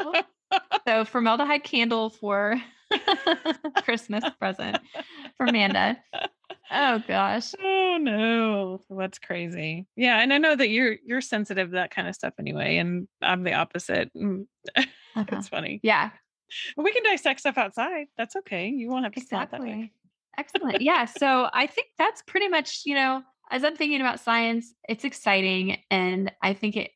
so 0.88 1.06
formaldehyde 1.06 1.64
candle 1.64 2.10
for 2.10 2.62
Christmas 3.84 4.24
present 4.40 4.80
for 5.38 5.46
Amanda. 5.46 5.98
Oh 6.72 7.04
gosh. 7.08 7.54
Oh 7.62 7.98
no. 8.00 8.84
What's 8.88 9.20
crazy. 9.20 9.88
Yeah, 9.96 10.20
and 10.20 10.34
I 10.34 10.38
know 10.38 10.56
that 10.56 10.70
you're 10.70 10.96
you're 11.06 11.22
sensitive 11.22 11.70
to 11.70 11.76
that 11.76 11.92
kind 11.94 12.08
of 12.08 12.16
stuff 12.16 12.34
anyway, 12.40 12.78
and 12.78 13.08
I'm 13.22 13.44
the 13.44 13.54
opposite. 13.54 14.12
Mm. 14.16 14.48
Uh-huh. 14.76 15.26
It's 15.32 15.50
funny. 15.50 15.80
Yeah. 15.84 16.10
We 16.78 16.92
can 16.92 17.04
dissect 17.04 17.40
stuff 17.40 17.58
outside. 17.58 18.08
That's 18.18 18.36
okay. 18.38 18.68
You 18.70 18.90
won't 18.90 19.04
have 19.04 19.14
to 19.14 19.22
exactly. 19.22 19.60
that 19.60 19.66
way. 19.66 19.92
Excellent. 20.38 20.82
Yeah. 20.82 21.06
So 21.06 21.50
I 21.54 21.68
think 21.68 21.88
that's 21.98 22.24
pretty 22.24 22.48
much, 22.48 22.82
you 22.86 22.96
know, 22.96 23.22
as 23.52 23.64
I'm 23.64 23.76
thinking 23.76 24.02
about 24.02 24.20
science, 24.20 24.74
it's 24.90 25.04
exciting. 25.04 25.78
And 25.92 26.32
I 26.42 26.54
think 26.54 26.76
it 26.76 26.92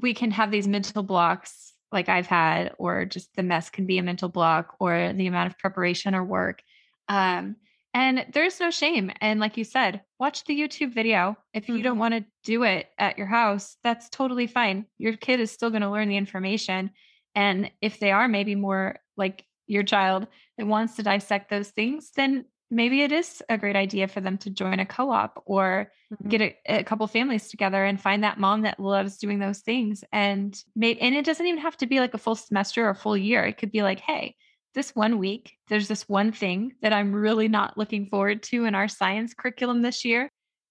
we 0.00 0.14
can 0.14 0.30
have 0.30 0.50
these 0.50 0.66
mental 0.66 1.02
blocks 1.02 1.72
like 1.92 2.08
I've 2.08 2.26
had, 2.26 2.72
or 2.78 3.04
just 3.04 3.34
the 3.36 3.42
mess 3.42 3.68
can 3.68 3.86
be 3.86 3.98
a 3.98 4.02
mental 4.02 4.30
block, 4.30 4.76
or 4.80 5.12
the 5.12 5.26
amount 5.26 5.50
of 5.50 5.58
preparation 5.58 6.14
or 6.14 6.24
work. 6.24 6.62
Um, 7.08 7.56
and 7.92 8.24
there's 8.32 8.58
no 8.58 8.70
shame. 8.70 9.12
And 9.20 9.38
like 9.38 9.58
you 9.58 9.64
said, 9.64 10.00
watch 10.18 10.44
the 10.44 10.58
YouTube 10.58 10.94
video. 10.94 11.36
If 11.52 11.68
you 11.68 11.74
mm-hmm. 11.74 11.84
don't 11.84 11.98
want 11.98 12.14
to 12.14 12.24
do 12.44 12.62
it 12.62 12.86
at 12.98 13.18
your 13.18 13.26
house, 13.26 13.76
that's 13.84 14.08
totally 14.08 14.46
fine. 14.46 14.86
Your 14.96 15.14
kid 15.16 15.40
is 15.40 15.50
still 15.50 15.68
going 15.68 15.82
to 15.82 15.90
learn 15.90 16.08
the 16.08 16.16
information. 16.16 16.90
And 17.34 17.70
if 17.80 17.98
they 17.98 18.12
are 18.12 18.28
maybe 18.28 18.54
more 18.54 18.96
like 19.16 19.44
your 19.66 19.82
child 19.82 20.26
that 20.58 20.66
wants 20.66 20.96
to 20.96 21.02
dissect 21.02 21.50
those 21.50 21.70
things, 21.70 22.10
then 22.16 22.44
maybe 22.70 23.02
it 23.02 23.12
is 23.12 23.42
a 23.48 23.58
great 23.58 23.76
idea 23.76 24.08
for 24.08 24.20
them 24.20 24.38
to 24.38 24.50
join 24.50 24.80
a 24.80 24.86
co-op 24.86 25.42
or 25.46 25.92
mm-hmm. 26.12 26.28
get 26.28 26.40
a, 26.40 26.56
a, 26.66 26.84
couple 26.84 27.06
families 27.06 27.48
together 27.48 27.84
and 27.84 28.00
find 28.00 28.24
that 28.24 28.38
mom 28.38 28.62
that 28.62 28.80
loves 28.80 29.18
doing 29.18 29.38
those 29.38 29.60
things. 29.60 30.02
And 30.10 30.58
maybe 30.74 31.00
and 31.00 31.14
it 31.14 31.24
doesn't 31.24 31.46
even 31.46 31.60
have 31.60 31.76
to 31.78 31.86
be 31.86 32.00
like 32.00 32.14
a 32.14 32.18
full 32.18 32.34
semester 32.34 32.86
or 32.86 32.90
a 32.90 32.94
full 32.94 33.16
year. 33.16 33.44
It 33.44 33.58
could 33.58 33.72
be 33.72 33.82
like 33.82 34.00
hey 34.00 34.36
this 34.74 34.94
one 34.94 35.18
week 35.18 35.52
there's 35.68 35.88
this 35.88 36.08
one 36.08 36.32
thing 36.32 36.72
that 36.80 36.94
i'm 36.94 37.12
really 37.12 37.46
not 37.46 37.76
looking 37.76 38.06
forward 38.06 38.42
to 38.42 38.64
in 38.64 38.74
our 38.74 38.88
science 38.88 39.34
curriculum 39.34 39.82
this 39.82 40.04
year. 40.04 40.30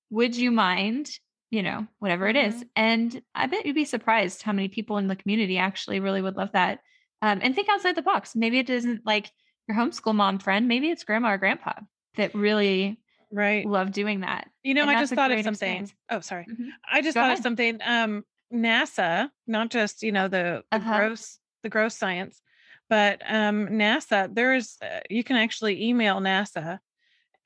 Would 0.10 0.36
you 0.36 0.52
mind 0.52 1.10
you 1.52 1.62
know 1.62 1.86
whatever 2.00 2.28
it 2.28 2.36
is? 2.36 2.56
Mm-hmm. 2.56 2.68
and 2.76 3.22
i 3.36 3.46
bet 3.46 3.66
you'd 3.66 3.76
be 3.76 3.86
surprised 3.86 4.42
how 4.42 4.52
many 4.54 4.68
people 4.68 4.98
in 4.98 5.08
the 5.08 5.16
community 5.16 5.58
actually 5.58 6.00
really 6.00 6.22
would 6.22 6.36
love 6.38 6.52
that 6.54 6.80
um, 7.22 7.40
and 7.44 7.54
think 7.54 7.70
outside 7.70 7.96
the 7.96 8.02
box 8.02 8.36
maybe 8.36 8.58
it 8.58 8.70
isn't 8.70 9.06
like 9.06 9.32
your 9.68 9.78
homeschool 9.78 10.16
mom 10.16 10.40
friend 10.40 10.68
maybe 10.68 10.90
it's 10.90 11.04
grandma 11.04 11.32
or 11.34 11.38
grandpa 11.38 11.74
that 12.18 12.34
really 12.34 13.00
right 13.32 13.66
love 13.66 13.92
doing 13.92 14.22
that 14.22 14.48
You 14.64 14.74
know, 14.74 14.82
And 14.82 14.92
I 14.92 15.00
just 15.00 15.14
thought 15.14 15.32
of 15.32 15.38
something. 15.44 15.54
experience. 15.54 15.94
Oh, 16.10 16.20
sorry. 16.22 16.46
Mhm. 16.50 16.70
I 16.92 17.02
just 17.02 17.16
Go 17.16 17.22
thought 17.22 17.28
ahead. 17.28 17.38
of 17.40 17.44
something. 17.44 17.80
Um, 17.86 18.24
NASA, 18.54 19.30
not 19.48 19.70
just 19.72 20.04
you 20.04 20.12
know 20.12 20.28
the, 20.28 20.64
the 20.72 20.78
Uh-huh. 20.78 20.98
gross 20.98 21.40
the 21.64 21.70
gross 21.70 21.96
science, 21.96 22.42
but 22.90 23.22
um, 23.26 23.68
NASA. 23.70 24.28
There 24.34 24.54
is 24.54 24.78
uh, 24.82 25.00
you 25.10 25.24
can 25.24 25.38
actually 25.38 25.84
email 25.90 26.20
NASA, 26.20 26.80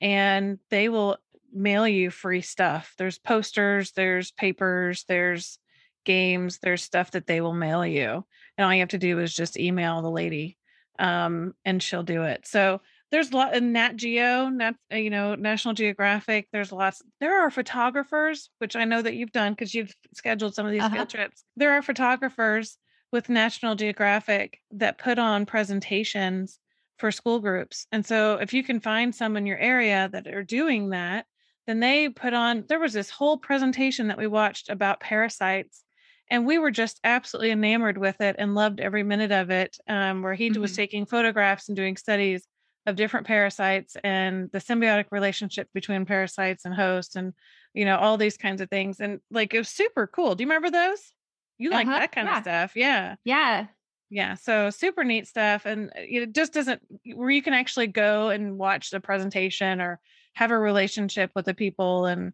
and 0.00 0.58
they 0.70 0.88
will 0.88 1.16
mail 1.56 1.88
you 1.88 2.10
free 2.10 2.42
stuff. 2.42 2.94
There's 2.98 3.18
posters, 3.18 3.92
there's 3.92 4.30
papers, 4.32 5.04
there's 5.08 5.58
games, 6.04 6.58
there's 6.62 6.82
stuff 6.82 7.10
that 7.12 7.26
they 7.26 7.40
will 7.40 7.54
mail 7.54 7.84
you, 7.84 8.24
and 8.56 8.64
all 8.64 8.72
you 8.72 8.80
have 8.80 8.90
to 8.90 8.98
do 8.98 9.18
is 9.18 9.34
just 9.34 9.58
email 9.58 10.02
the 10.02 10.10
lady, 10.10 10.56
um, 10.98 11.54
and 11.64 11.82
she'll 11.82 12.02
do 12.02 12.22
it. 12.22 12.46
So 12.46 12.80
there's 13.10 13.30
a 13.30 13.36
lot 13.36 13.54
in 13.56 13.72
Nat 13.72 13.96
Geo, 13.96 14.48
Nat, 14.48 14.74
uh, 14.92 14.96
you 14.96 15.10
know, 15.10 15.34
National 15.34 15.74
Geographic. 15.74 16.48
There's 16.52 16.72
lots. 16.72 17.02
There 17.20 17.40
are 17.40 17.50
photographers, 17.50 18.50
which 18.58 18.76
I 18.76 18.84
know 18.84 19.00
that 19.02 19.14
you've 19.14 19.32
done 19.32 19.52
because 19.52 19.74
you've 19.74 19.94
scheduled 20.14 20.54
some 20.54 20.66
of 20.66 20.72
these 20.72 20.82
Uh-huh. 20.82 20.94
field 20.94 21.10
trips. 21.10 21.44
There 21.56 21.72
are 21.72 21.82
photographers 21.82 22.78
with 23.12 23.28
National 23.28 23.76
Geographic 23.76 24.60
that 24.72 24.98
put 24.98 25.18
on 25.18 25.46
presentations 25.46 26.58
for 26.98 27.12
school 27.12 27.40
groups. 27.40 27.86
And 27.92 28.04
so 28.04 28.34
if 28.36 28.52
you 28.52 28.64
can 28.64 28.80
find 28.80 29.14
some 29.14 29.36
in 29.36 29.46
your 29.46 29.58
area 29.58 30.08
that 30.12 30.26
are 30.26 30.42
doing 30.42 30.90
that, 30.90 31.26
then 31.66 31.80
they 31.80 32.08
put 32.08 32.32
on 32.34 32.64
there 32.68 32.80
was 32.80 32.92
this 32.92 33.10
whole 33.10 33.38
presentation 33.38 34.08
that 34.08 34.18
we 34.18 34.26
watched 34.26 34.68
about 34.68 35.00
parasites 35.00 35.84
and 36.30 36.46
we 36.46 36.58
were 36.58 36.70
just 36.70 37.00
absolutely 37.04 37.50
enamored 37.52 37.98
with 37.98 38.20
it 38.20 38.36
and 38.38 38.54
loved 38.54 38.80
every 38.80 39.02
minute 39.02 39.32
of 39.32 39.50
it 39.50 39.76
um, 39.88 40.22
where 40.22 40.34
he 40.34 40.50
was 40.50 40.72
Mhm. 40.72 40.74
taking 40.74 41.06
photographs 41.06 41.68
and 41.68 41.76
doing 41.76 41.96
studies 41.96 42.46
of 42.86 42.96
different 42.96 43.26
parasites 43.26 43.96
and 44.04 44.50
the 44.52 44.58
symbiotic 44.58 45.06
relationship 45.10 45.68
between 45.74 46.04
parasites 46.06 46.64
and 46.64 46.74
hosts 46.74 47.16
and 47.16 47.32
you 47.74 47.84
know 47.84 47.96
all 47.98 48.16
these 48.16 48.36
kinds 48.36 48.60
of 48.60 48.70
things 48.70 49.00
and 49.00 49.20
like 49.30 49.52
it 49.54 49.58
was 49.58 49.68
super 49.68 50.06
cool 50.06 50.34
do 50.34 50.42
you 50.42 50.48
remember 50.48 50.70
those 50.70 51.12
you 51.58 51.70
like 51.70 51.88
Uh-huh, 51.88 51.96
that 51.96 52.12
kind 52.12 52.28
yeah. 52.28 52.30
of 52.30 52.36
stuff 52.36 52.76
yeah 52.76 53.16
Yeah. 53.24 53.68
yeah 54.08 54.34
so 54.34 54.70
super 54.70 55.02
neat 55.02 55.26
stuff 55.26 55.66
and 55.66 55.88
uh, 55.90 55.92
it 55.96 56.32
just 56.32 56.52
doesn't 56.52 56.80
where 57.14 57.30
you 57.30 57.42
can 57.42 57.54
actually 57.54 57.86
go 57.88 58.28
and 58.30 58.56
watch 58.58 58.90
the 58.90 59.00
presentation 59.00 59.80
or 59.80 60.00
have 60.36 60.50
a 60.50 60.58
relationship 60.58 61.30
with 61.34 61.46
the 61.46 61.54
people 61.54 62.04
and 62.06 62.32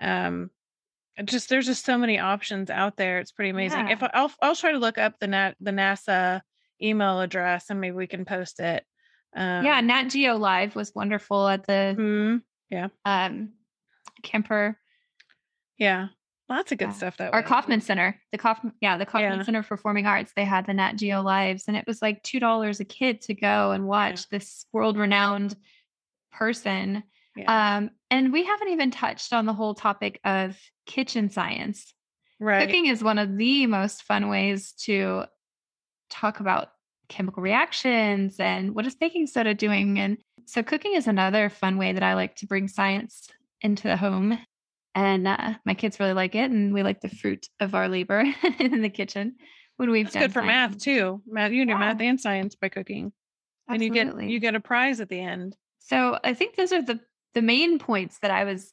um 0.00 0.50
just 1.24 1.48
there's 1.48 1.66
just 1.66 1.84
so 1.84 1.96
many 1.96 2.18
options 2.18 2.68
out 2.68 2.96
there 2.96 3.20
it's 3.20 3.30
pretty 3.30 3.50
amazing 3.50 3.88
if 3.88 4.00
Yeah. 4.02 4.08
I, 4.12 4.18
i'll 4.18 4.32
i'll 4.42 4.56
try 4.56 4.72
to 4.72 4.78
look 4.78 4.98
up 4.98 5.14
the 5.20 5.28
nat 5.28 5.54
the 5.60 5.70
nasa 5.70 6.40
email 6.82 7.20
address 7.20 7.66
and 7.70 7.80
maybe 7.80 7.94
we 7.96 8.08
can 8.08 8.24
post 8.24 8.58
it 8.58 8.84
um 9.36 9.64
Yeah. 9.64 9.80
Nat 9.80 10.04
Geo 10.10 10.36
Live 10.36 10.74
was 10.74 10.92
wonderful 10.94 11.46
at 11.48 11.64
the 11.66 12.40
yeah 12.70 12.88
um 13.04 13.50
Kemper 14.24 14.76
yeah 15.78 16.08
lots 16.48 16.72
of 16.72 16.78
good 16.78 16.88
Yeah. 16.88 16.92
stuff 16.92 17.16
that 17.18 17.32
our 17.32 17.40
way. 17.40 17.46
Kauffman 17.46 17.80
Center. 17.80 18.20
The 18.32 18.38
Kauffman, 18.38 18.72
yeah, 18.80 18.98
the 18.98 19.06
Kauffman 19.06 19.38
Yeah. 19.38 19.42
Center 19.44 19.62
for 19.62 19.76
Performing 19.76 20.06
Arts. 20.06 20.32
They 20.36 20.44
had 20.44 20.66
the 20.66 20.74
Nat 20.74 20.92
Geo 20.96 21.22
Lives, 21.22 21.64
and 21.68 21.76
it 21.76 21.84
was 21.86 22.02
like 22.02 22.22
two 22.22 22.38
dollars 22.38 22.80
a 22.80 22.84
kid 22.84 23.22
to 23.22 23.34
go 23.34 23.70
and 23.72 23.86
watch 23.86 24.28
this 24.28 24.66
world-renowned 24.72 25.56
person. 26.32 27.02
Yeah. 27.36 27.76
Um, 27.76 27.90
and 28.10 28.32
we 28.32 28.44
haven't 28.44 28.68
even 28.68 28.90
touched 28.90 29.32
on 29.32 29.46
the 29.46 29.52
whole 29.52 29.74
topic 29.74 30.20
of 30.24 30.56
kitchen 30.86 31.30
science. 31.30 31.94
right 32.40 32.66
Cooking 32.66 32.86
is 32.86 33.02
one 33.02 33.18
of 33.18 33.36
the 33.36 33.66
most 33.66 34.02
fun 34.04 34.28
ways 34.28 34.72
to 34.84 35.24
talk 36.10 36.40
about 36.40 36.68
chemical 37.08 37.42
reactions 37.42 38.38
and 38.38 38.74
what 38.74 38.86
is 38.86 38.94
baking 38.94 39.26
soda 39.26 39.54
doing. 39.54 39.98
And 39.98 40.18
so, 40.46 40.62
cooking 40.62 40.94
is 40.94 41.06
another 41.06 41.48
fun 41.48 41.76
way 41.76 41.92
that 41.92 42.02
I 42.02 42.14
like 42.14 42.36
to 42.36 42.46
bring 42.46 42.68
science 42.68 43.28
into 43.60 43.88
the 43.88 43.96
home. 43.96 44.38
And 44.94 45.26
uh, 45.26 45.54
my 45.64 45.74
kids 45.74 45.98
really 45.98 46.12
like 46.12 46.36
it, 46.36 46.50
and 46.52 46.72
we 46.72 46.84
like 46.84 47.00
the 47.00 47.08
fruit 47.08 47.48
of 47.58 47.74
our 47.74 47.88
labor 47.88 48.24
in 48.60 48.80
the 48.80 48.88
kitchen 48.90 49.34
when 49.76 49.90
we've 49.90 50.06
It's 50.06 50.14
done 50.14 50.22
good 50.22 50.32
for 50.32 50.40
science. 50.40 50.74
math 50.74 50.82
too. 50.82 51.22
Math, 51.26 51.50
you 51.50 51.66
do 51.66 51.76
math 51.76 52.00
and 52.00 52.20
science 52.20 52.54
by 52.54 52.68
cooking, 52.68 53.12
and 53.68 53.82
you 53.82 53.90
get 53.90 54.22
you 54.22 54.38
get 54.38 54.54
a 54.54 54.60
prize 54.60 55.00
at 55.00 55.08
the 55.08 55.18
end. 55.18 55.56
So 55.80 56.18
I 56.22 56.34
think 56.34 56.54
those 56.54 56.72
are 56.72 56.82
the 56.82 57.00
the 57.34 57.42
main 57.42 57.78
points 57.78 58.18
that 58.20 58.30
I 58.30 58.44
was 58.44 58.72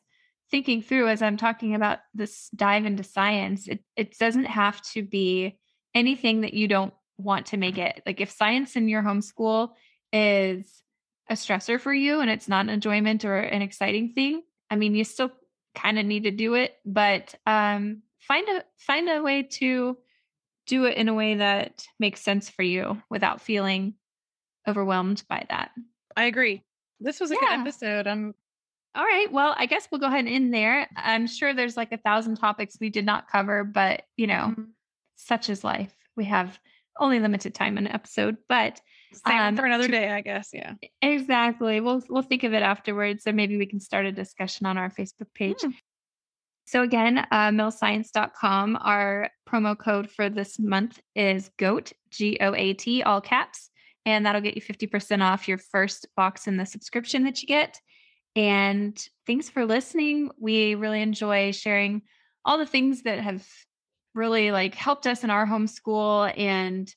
thinking 0.49 0.81
through 0.81 1.07
as 1.07 1.21
I'm 1.21 1.37
talking 1.37 1.75
about 1.75 1.99
this 2.13 2.49
dive 2.55 2.85
into 2.85 3.03
science. 3.03 3.67
It 3.67 3.83
it 3.95 4.17
doesn't 4.17 4.45
have 4.45 4.81
to 4.93 5.01
be 5.01 5.57
anything 5.95 6.41
that 6.41 6.53
you 6.53 6.67
don't 6.67 6.93
want 7.17 7.47
to 7.47 7.57
make 7.57 7.77
it. 7.77 8.01
Like 8.05 8.21
if 8.21 8.31
science 8.31 8.75
in 8.75 8.89
your 8.89 9.01
homeschool 9.01 9.71
is 10.11 10.83
a 11.29 11.33
stressor 11.33 11.79
for 11.79 11.93
you 11.93 12.19
and 12.19 12.29
it's 12.29 12.47
not 12.47 12.65
an 12.65 12.69
enjoyment 12.69 13.23
or 13.23 13.37
an 13.37 13.61
exciting 13.61 14.09
thing, 14.09 14.43
I 14.69 14.75
mean 14.75 14.93
you 14.93 15.03
still 15.03 15.31
kind 15.73 15.97
of 15.97 16.05
need 16.05 16.23
to 16.23 16.31
do 16.31 16.55
it, 16.55 16.75
but 16.85 17.33
um 17.45 18.03
find 18.19 18.47
a 18.49 18.63
find 18.77 19.09
a 19.09 19.21
way 19.21 19.43
to 19.43 19.97
do 20.67 20.85
it 20.85 20.97
in 20.97 21.07
a 21.07 21.13
way 21.13 21.35
that 21.35 21.85
makes 21.99 22.21
sense 22.21 22.49
for 22.49 22.63
you 22.63 23.01
without 23.09 23.41
feeling 23.41 23.95
overwhelmed 24.67 25.23
by 25.27 25.45
that. 25.49 25.71
I 26.15 26.25
agree. 26.25 26.63
This 26.99 27.19
was 27.19 27.31
a 27.31 27.35
good 27.35 27.51
episode. 27.51 28.05
I'm 28.05 28.35
All 28.95 29.03
right. 29.05 29.31
Well, 29.31 29.55
I 29.57 29.65
guess 29.67 29.87
we'll 29.91 30.01
go 30.01 30.07
ahead 30.07 30.19
and 30.25 30.29
end 30.29 30.53
there. 30.53 30.87
I'm 30.97 31.25
sure 31.27 31.53
there's 31.53 31.77
like 31.77 31.91
a 31.93 31.97
thousand 31.97 32.35
topics 32.37 32.77
we 32.79 32.89
did 32.89 33.05
not 33.05 33.29
cover, 33.29 33.63
but 33.63 34.03
you 34.17 34.27
know, 34.27 34.53
Mhm. 34.57 34.71
such 35.15 35.49
is 35.49 35.63
life. 35.63 35.93
We 36.17 36.25
have 36.25 36.59
only 36.99 37.19
limited 37.19 37.55
time 37.55 37.77
in 37.77 37.87
an 37.87 37.93
episode, 37.93 38.37
but 38.49 38.81
Um, 39.25 39.55
for 39.57 39.65
another 39.65 39.87
day, 39.87 40.09
I 40.09 40.21
guess. 40.21 40.49
Yeah. 40.53 40.73
exactly. 41.01 41.79
We'll 41.81 42.01
we'll 42.09 42.21
think 42.21 42.43
of 42.43 42.53
it 42.53 42.61
afterwards, 42.63 43.25
or 43.27 43.33
maybe 43.33 43.57
we 43.57 43.65
can 43.65 43.79
start 43.79 44.05
a 44.05 44.11
discussion 44.11 44.65
on 44.65 44.77
our 44.77 44.89
Facebook 44.89 45.33
page. 45.33 45.57
Mm. 45.59 45.73
So 46.65 46.81
again, 46.83 47.17
uh, 47.17 47.49
melscience.com. 47.51 48.77
Our 48.81 49.29
promo 49.49 49.77
code 49.77 50.09
for 50.09 50.29
this 50.29 50.59
month 50.59 51.01
is 51.15 51.49
GOAT, 51.57 51.91
G 52.09 52.37
O 52.39 52.53
A 52.55 52.73
T, 52.73 53.03
all 53.03 53.19
caps, 53.21 53.69
and 54.05 54.25
that'll 54.25 54.41
get 54.41 54.55
you 54.55 54.61
50% 54.61 55.21
off 55.21 55.47
your 55.47 55.57
first 55.57 56.07
box 56.15 56.47
in 56.47 56.57
the 56.57 56.65
subscription 56.65 57.23
that 57.23 57.41
you 57.41 57.47
get. 57.47 57.79
And 58.35 58.97
thanks 59.27 59.49
for 59.49 59.65
listening. 59.65 60.31
We 60.39 60.75
really 60.75 61.01
enjoy 61.01 61.51
sharing 61.51 62.03
all 62.45 62.57
the 62.57 62.65
things 62.65 63.03
that 63.03 63.19
have 63.19 63.45
really 64.13 64.51
like 64.51 64.75
helped 64.75 65.07
us 65.07 65.23
in 65.23 65.29
our 65.29 65.45
homeschool 65.45 66.37
and 66.37 66.93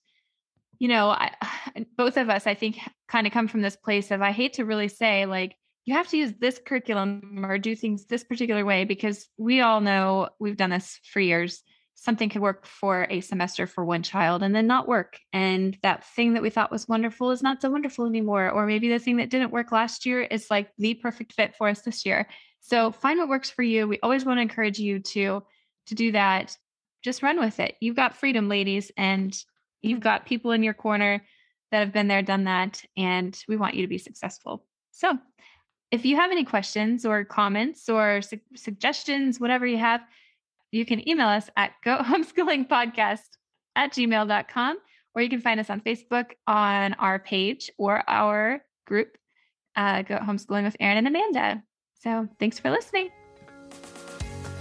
you 0.80 0.88
know, 0.88 1.10
I, 1.10 1.30
both 1.96 2.16
of 2.16 2.28
us 2.28 2.46
I 2.46 2.54
think 2.54 2.78
kind 3.08 3.26
of 3.26 3.32
come 3.32 3.48
from 3.48 3.62
this 3.62 3.76
place 3.76 4.10
of 4.10 4.22
I 4.22 4.32
hate 4.32 4.54
to 4.54 4.64
really 4.64 4.88
say 4.88 5.26
like 5.26 5.56
you 5.84 5.94
have 5.94 6.08
to 6.08 6.16
use 6.16 6.32
this 6.40 6.60
curriculum 6.64 7.44
or 7.44 7.58
do 7.58 7.76
things 7.76 8.06
this 8.06 8.24
particular 8.24 8.64
way 8.64 8.84
because 8.84 9.28
we 9.36 9.60
all 9.60 9.80
know 9.80 10.30
we've 10.40 10.56
done 10.56 10.70
this 10.70 10.98
for 11.12 11.20
years. 11.20 11.62
Something 11.94 12.28
could 12.28 12.42
work 12.42 12.66
for 12.66 13.06
a 13.08 13.20
semester 13.20 13.66
for 13.66 13.84
one 13.84 14.02
child 14.02 14.42
and 14.42 14.54
then 14.54 14.66
not 14.66 14.88
work. 14.88 15.18
And 15.32 15.78
that 15.82 16.04
thing 16.04 16.34
that 16.34 16.42
we 16.42 16.50
thought 16.50 16.72
was 16.72 16.88
wonderful 16.88 17.30
is 17.30 17.42
not 17.42 17.62
so 17.62 17.70
wonderful 17.70 18.06
anymore. 18.06 18.50
Or 18.50 18.66
maybe 18.66 18.88
the 18.88 18.98
thing 18.98 19.16
that 19.16 19.30
didn't 19.30 19.52
work 19.52 19.72
last 19.72 20.04
year 20.04 20.22
is 20.22 20.50
like 20.50 20.70
the 20.76 20.94
perfect 20.94 21.32
fit 21.32 21.54
for 21.56 21.68
us 21.68 21.82
this 21.82 22.04
year. 22.04 22.28
So 22.60 22.92
find 22.92 23.18
what 23.18 23.28
works 23.28 23.50
for 23.50 23.62
you. 23.62 23.86
We 23.86 24.00
always 24.02 24.24
want 24.24 24.38
to 24.38 24.42
encourage 24.42 24.78
you 24.78 25.00
to 25.00 25.42
to 25.86 25.94
do 25.94 26.12
that. 26.12 26.56
Just 27.02 27.22
run 27.22 27.38
with 27.38 27.60
it. 27.60 27.76
You've 27.80 27.96
got 27.96 28.16
freedom, 28.16 28.48
ladies, 28.48 28.90
and 28.96 29.36
you've 29.82 30.00
got 30.00 30.26
people 30.26 30.50
in 30.52 30.62
your 30.62 30.74
corner 30.74 31.22
that 31.70 31.80
have 31.80 31.92
been 31.92 32.08
there, 32.08 32.22
done 32.22 32.44
that, 32.44 32.82
and 32.96 33.38
we 33.48 33.56
want 33.56 33.74
you 33.74 33.82
to 33.82 33.88
be 33.88 33.98
successful. 33.98 34.64
So, 34.92 35.18
if 35.90 36.04
you 36.04 36.16
have 36.16 36.30
any 36.30 36.44
questions 36.44 37.04
or 37.04 37.24
comments 37.24 37.88
or 37.88 38.22
su- 38.22 38.40
suggestions, 38.56 39.38
whatever 39.38 39.66
you 39.66 39.76
have, 39.78 40.00
you 40.74 40.84
can 40.84 41.08
email 41.08 41.28
us 41.28 41.48
at 41.56 41.72
goathomeschoolingpodcast 41.86 43.20
at 43.76 43.92
gmail.com, 43.92 44.78
or 45.14 45.22
you 45.22 45.28
can 45.28 45.40
find 45.40 45.60
us 45.60 45.70
on 45.70 45.80
Facebook 45.80 46.32
on 46.46 46.94
our 46.94 47.18
page 47.18 47.70
or 47.78 48.02
our 48.08 48.62
group, 48.86 49.16
uh, 49.76 50.02
Goat 50.02 50.22
Homeschooling 50.22 50.64
with 50.64 50.76
Erin 50.80 50.98
and 50.98 51.08
Amanda. 51.08 51.62
So, 52.00 52.28
thanks 52.38 52.58
for 52.58 52.70
listening. 52.70 53.10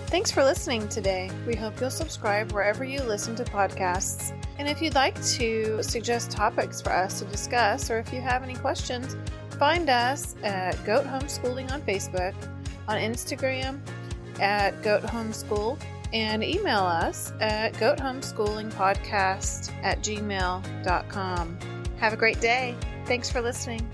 Thanks 0.07 0.29
for 0.29 0.43
listening 0.43 0.87
today. 0.89 1.31
We 1.47 1.55
hope 1.55 1.81
you'll 1.81 1.89
subscribe 1.89 2.51
wherever 2.51 2.83
you 2.83 3.01
listen 3.01 3.35
to 3.35 3.43
podcasts. 3.43 4.31
And 4.59 4.67
if 4.67 4.79
you'd 4.79 4.93
like 4.93 5.15
to 5.29 5.81
suggest 5.81 6.29
topics 6.29 6.79
for 6.81 6.91
us 6.91 7.17
to 7.19 7.25
discuss, 7.25 7.89
or 7.89 7.97
if 7.97 8.13
you 8.13 8.21
have 8.21 8.43
any 8.43 8.53
questions, 8.53 9.17
find 9.57 9.89
us 9.89 10.35
at 10.43 10.73
Goat 10.85 11.05
Homeschooling 11.05 11.71
on 11.71 11.81
Facebook, 11.81 12.35
on 12.87 12.99
Instagram 12.99 13.79
at 14.39 14.79
Goat 14.83 15.01
Homeschool, 15.01 15.79
and 16.13 16.43
email 16.43 16.79
us 16.79 17.33
at 17.39 17.73
goathomeschoolingpodcast 17.73 19.71
at 19.83 20.01
gmail.com. 20.01 21.59
Have 21.97 22.13
a 22.13 22.17
great 22.17 22.39
day. 22.39 22.75
Thanks 23.05 23.29
for 23.29 23.41
listening. 23.41 23.87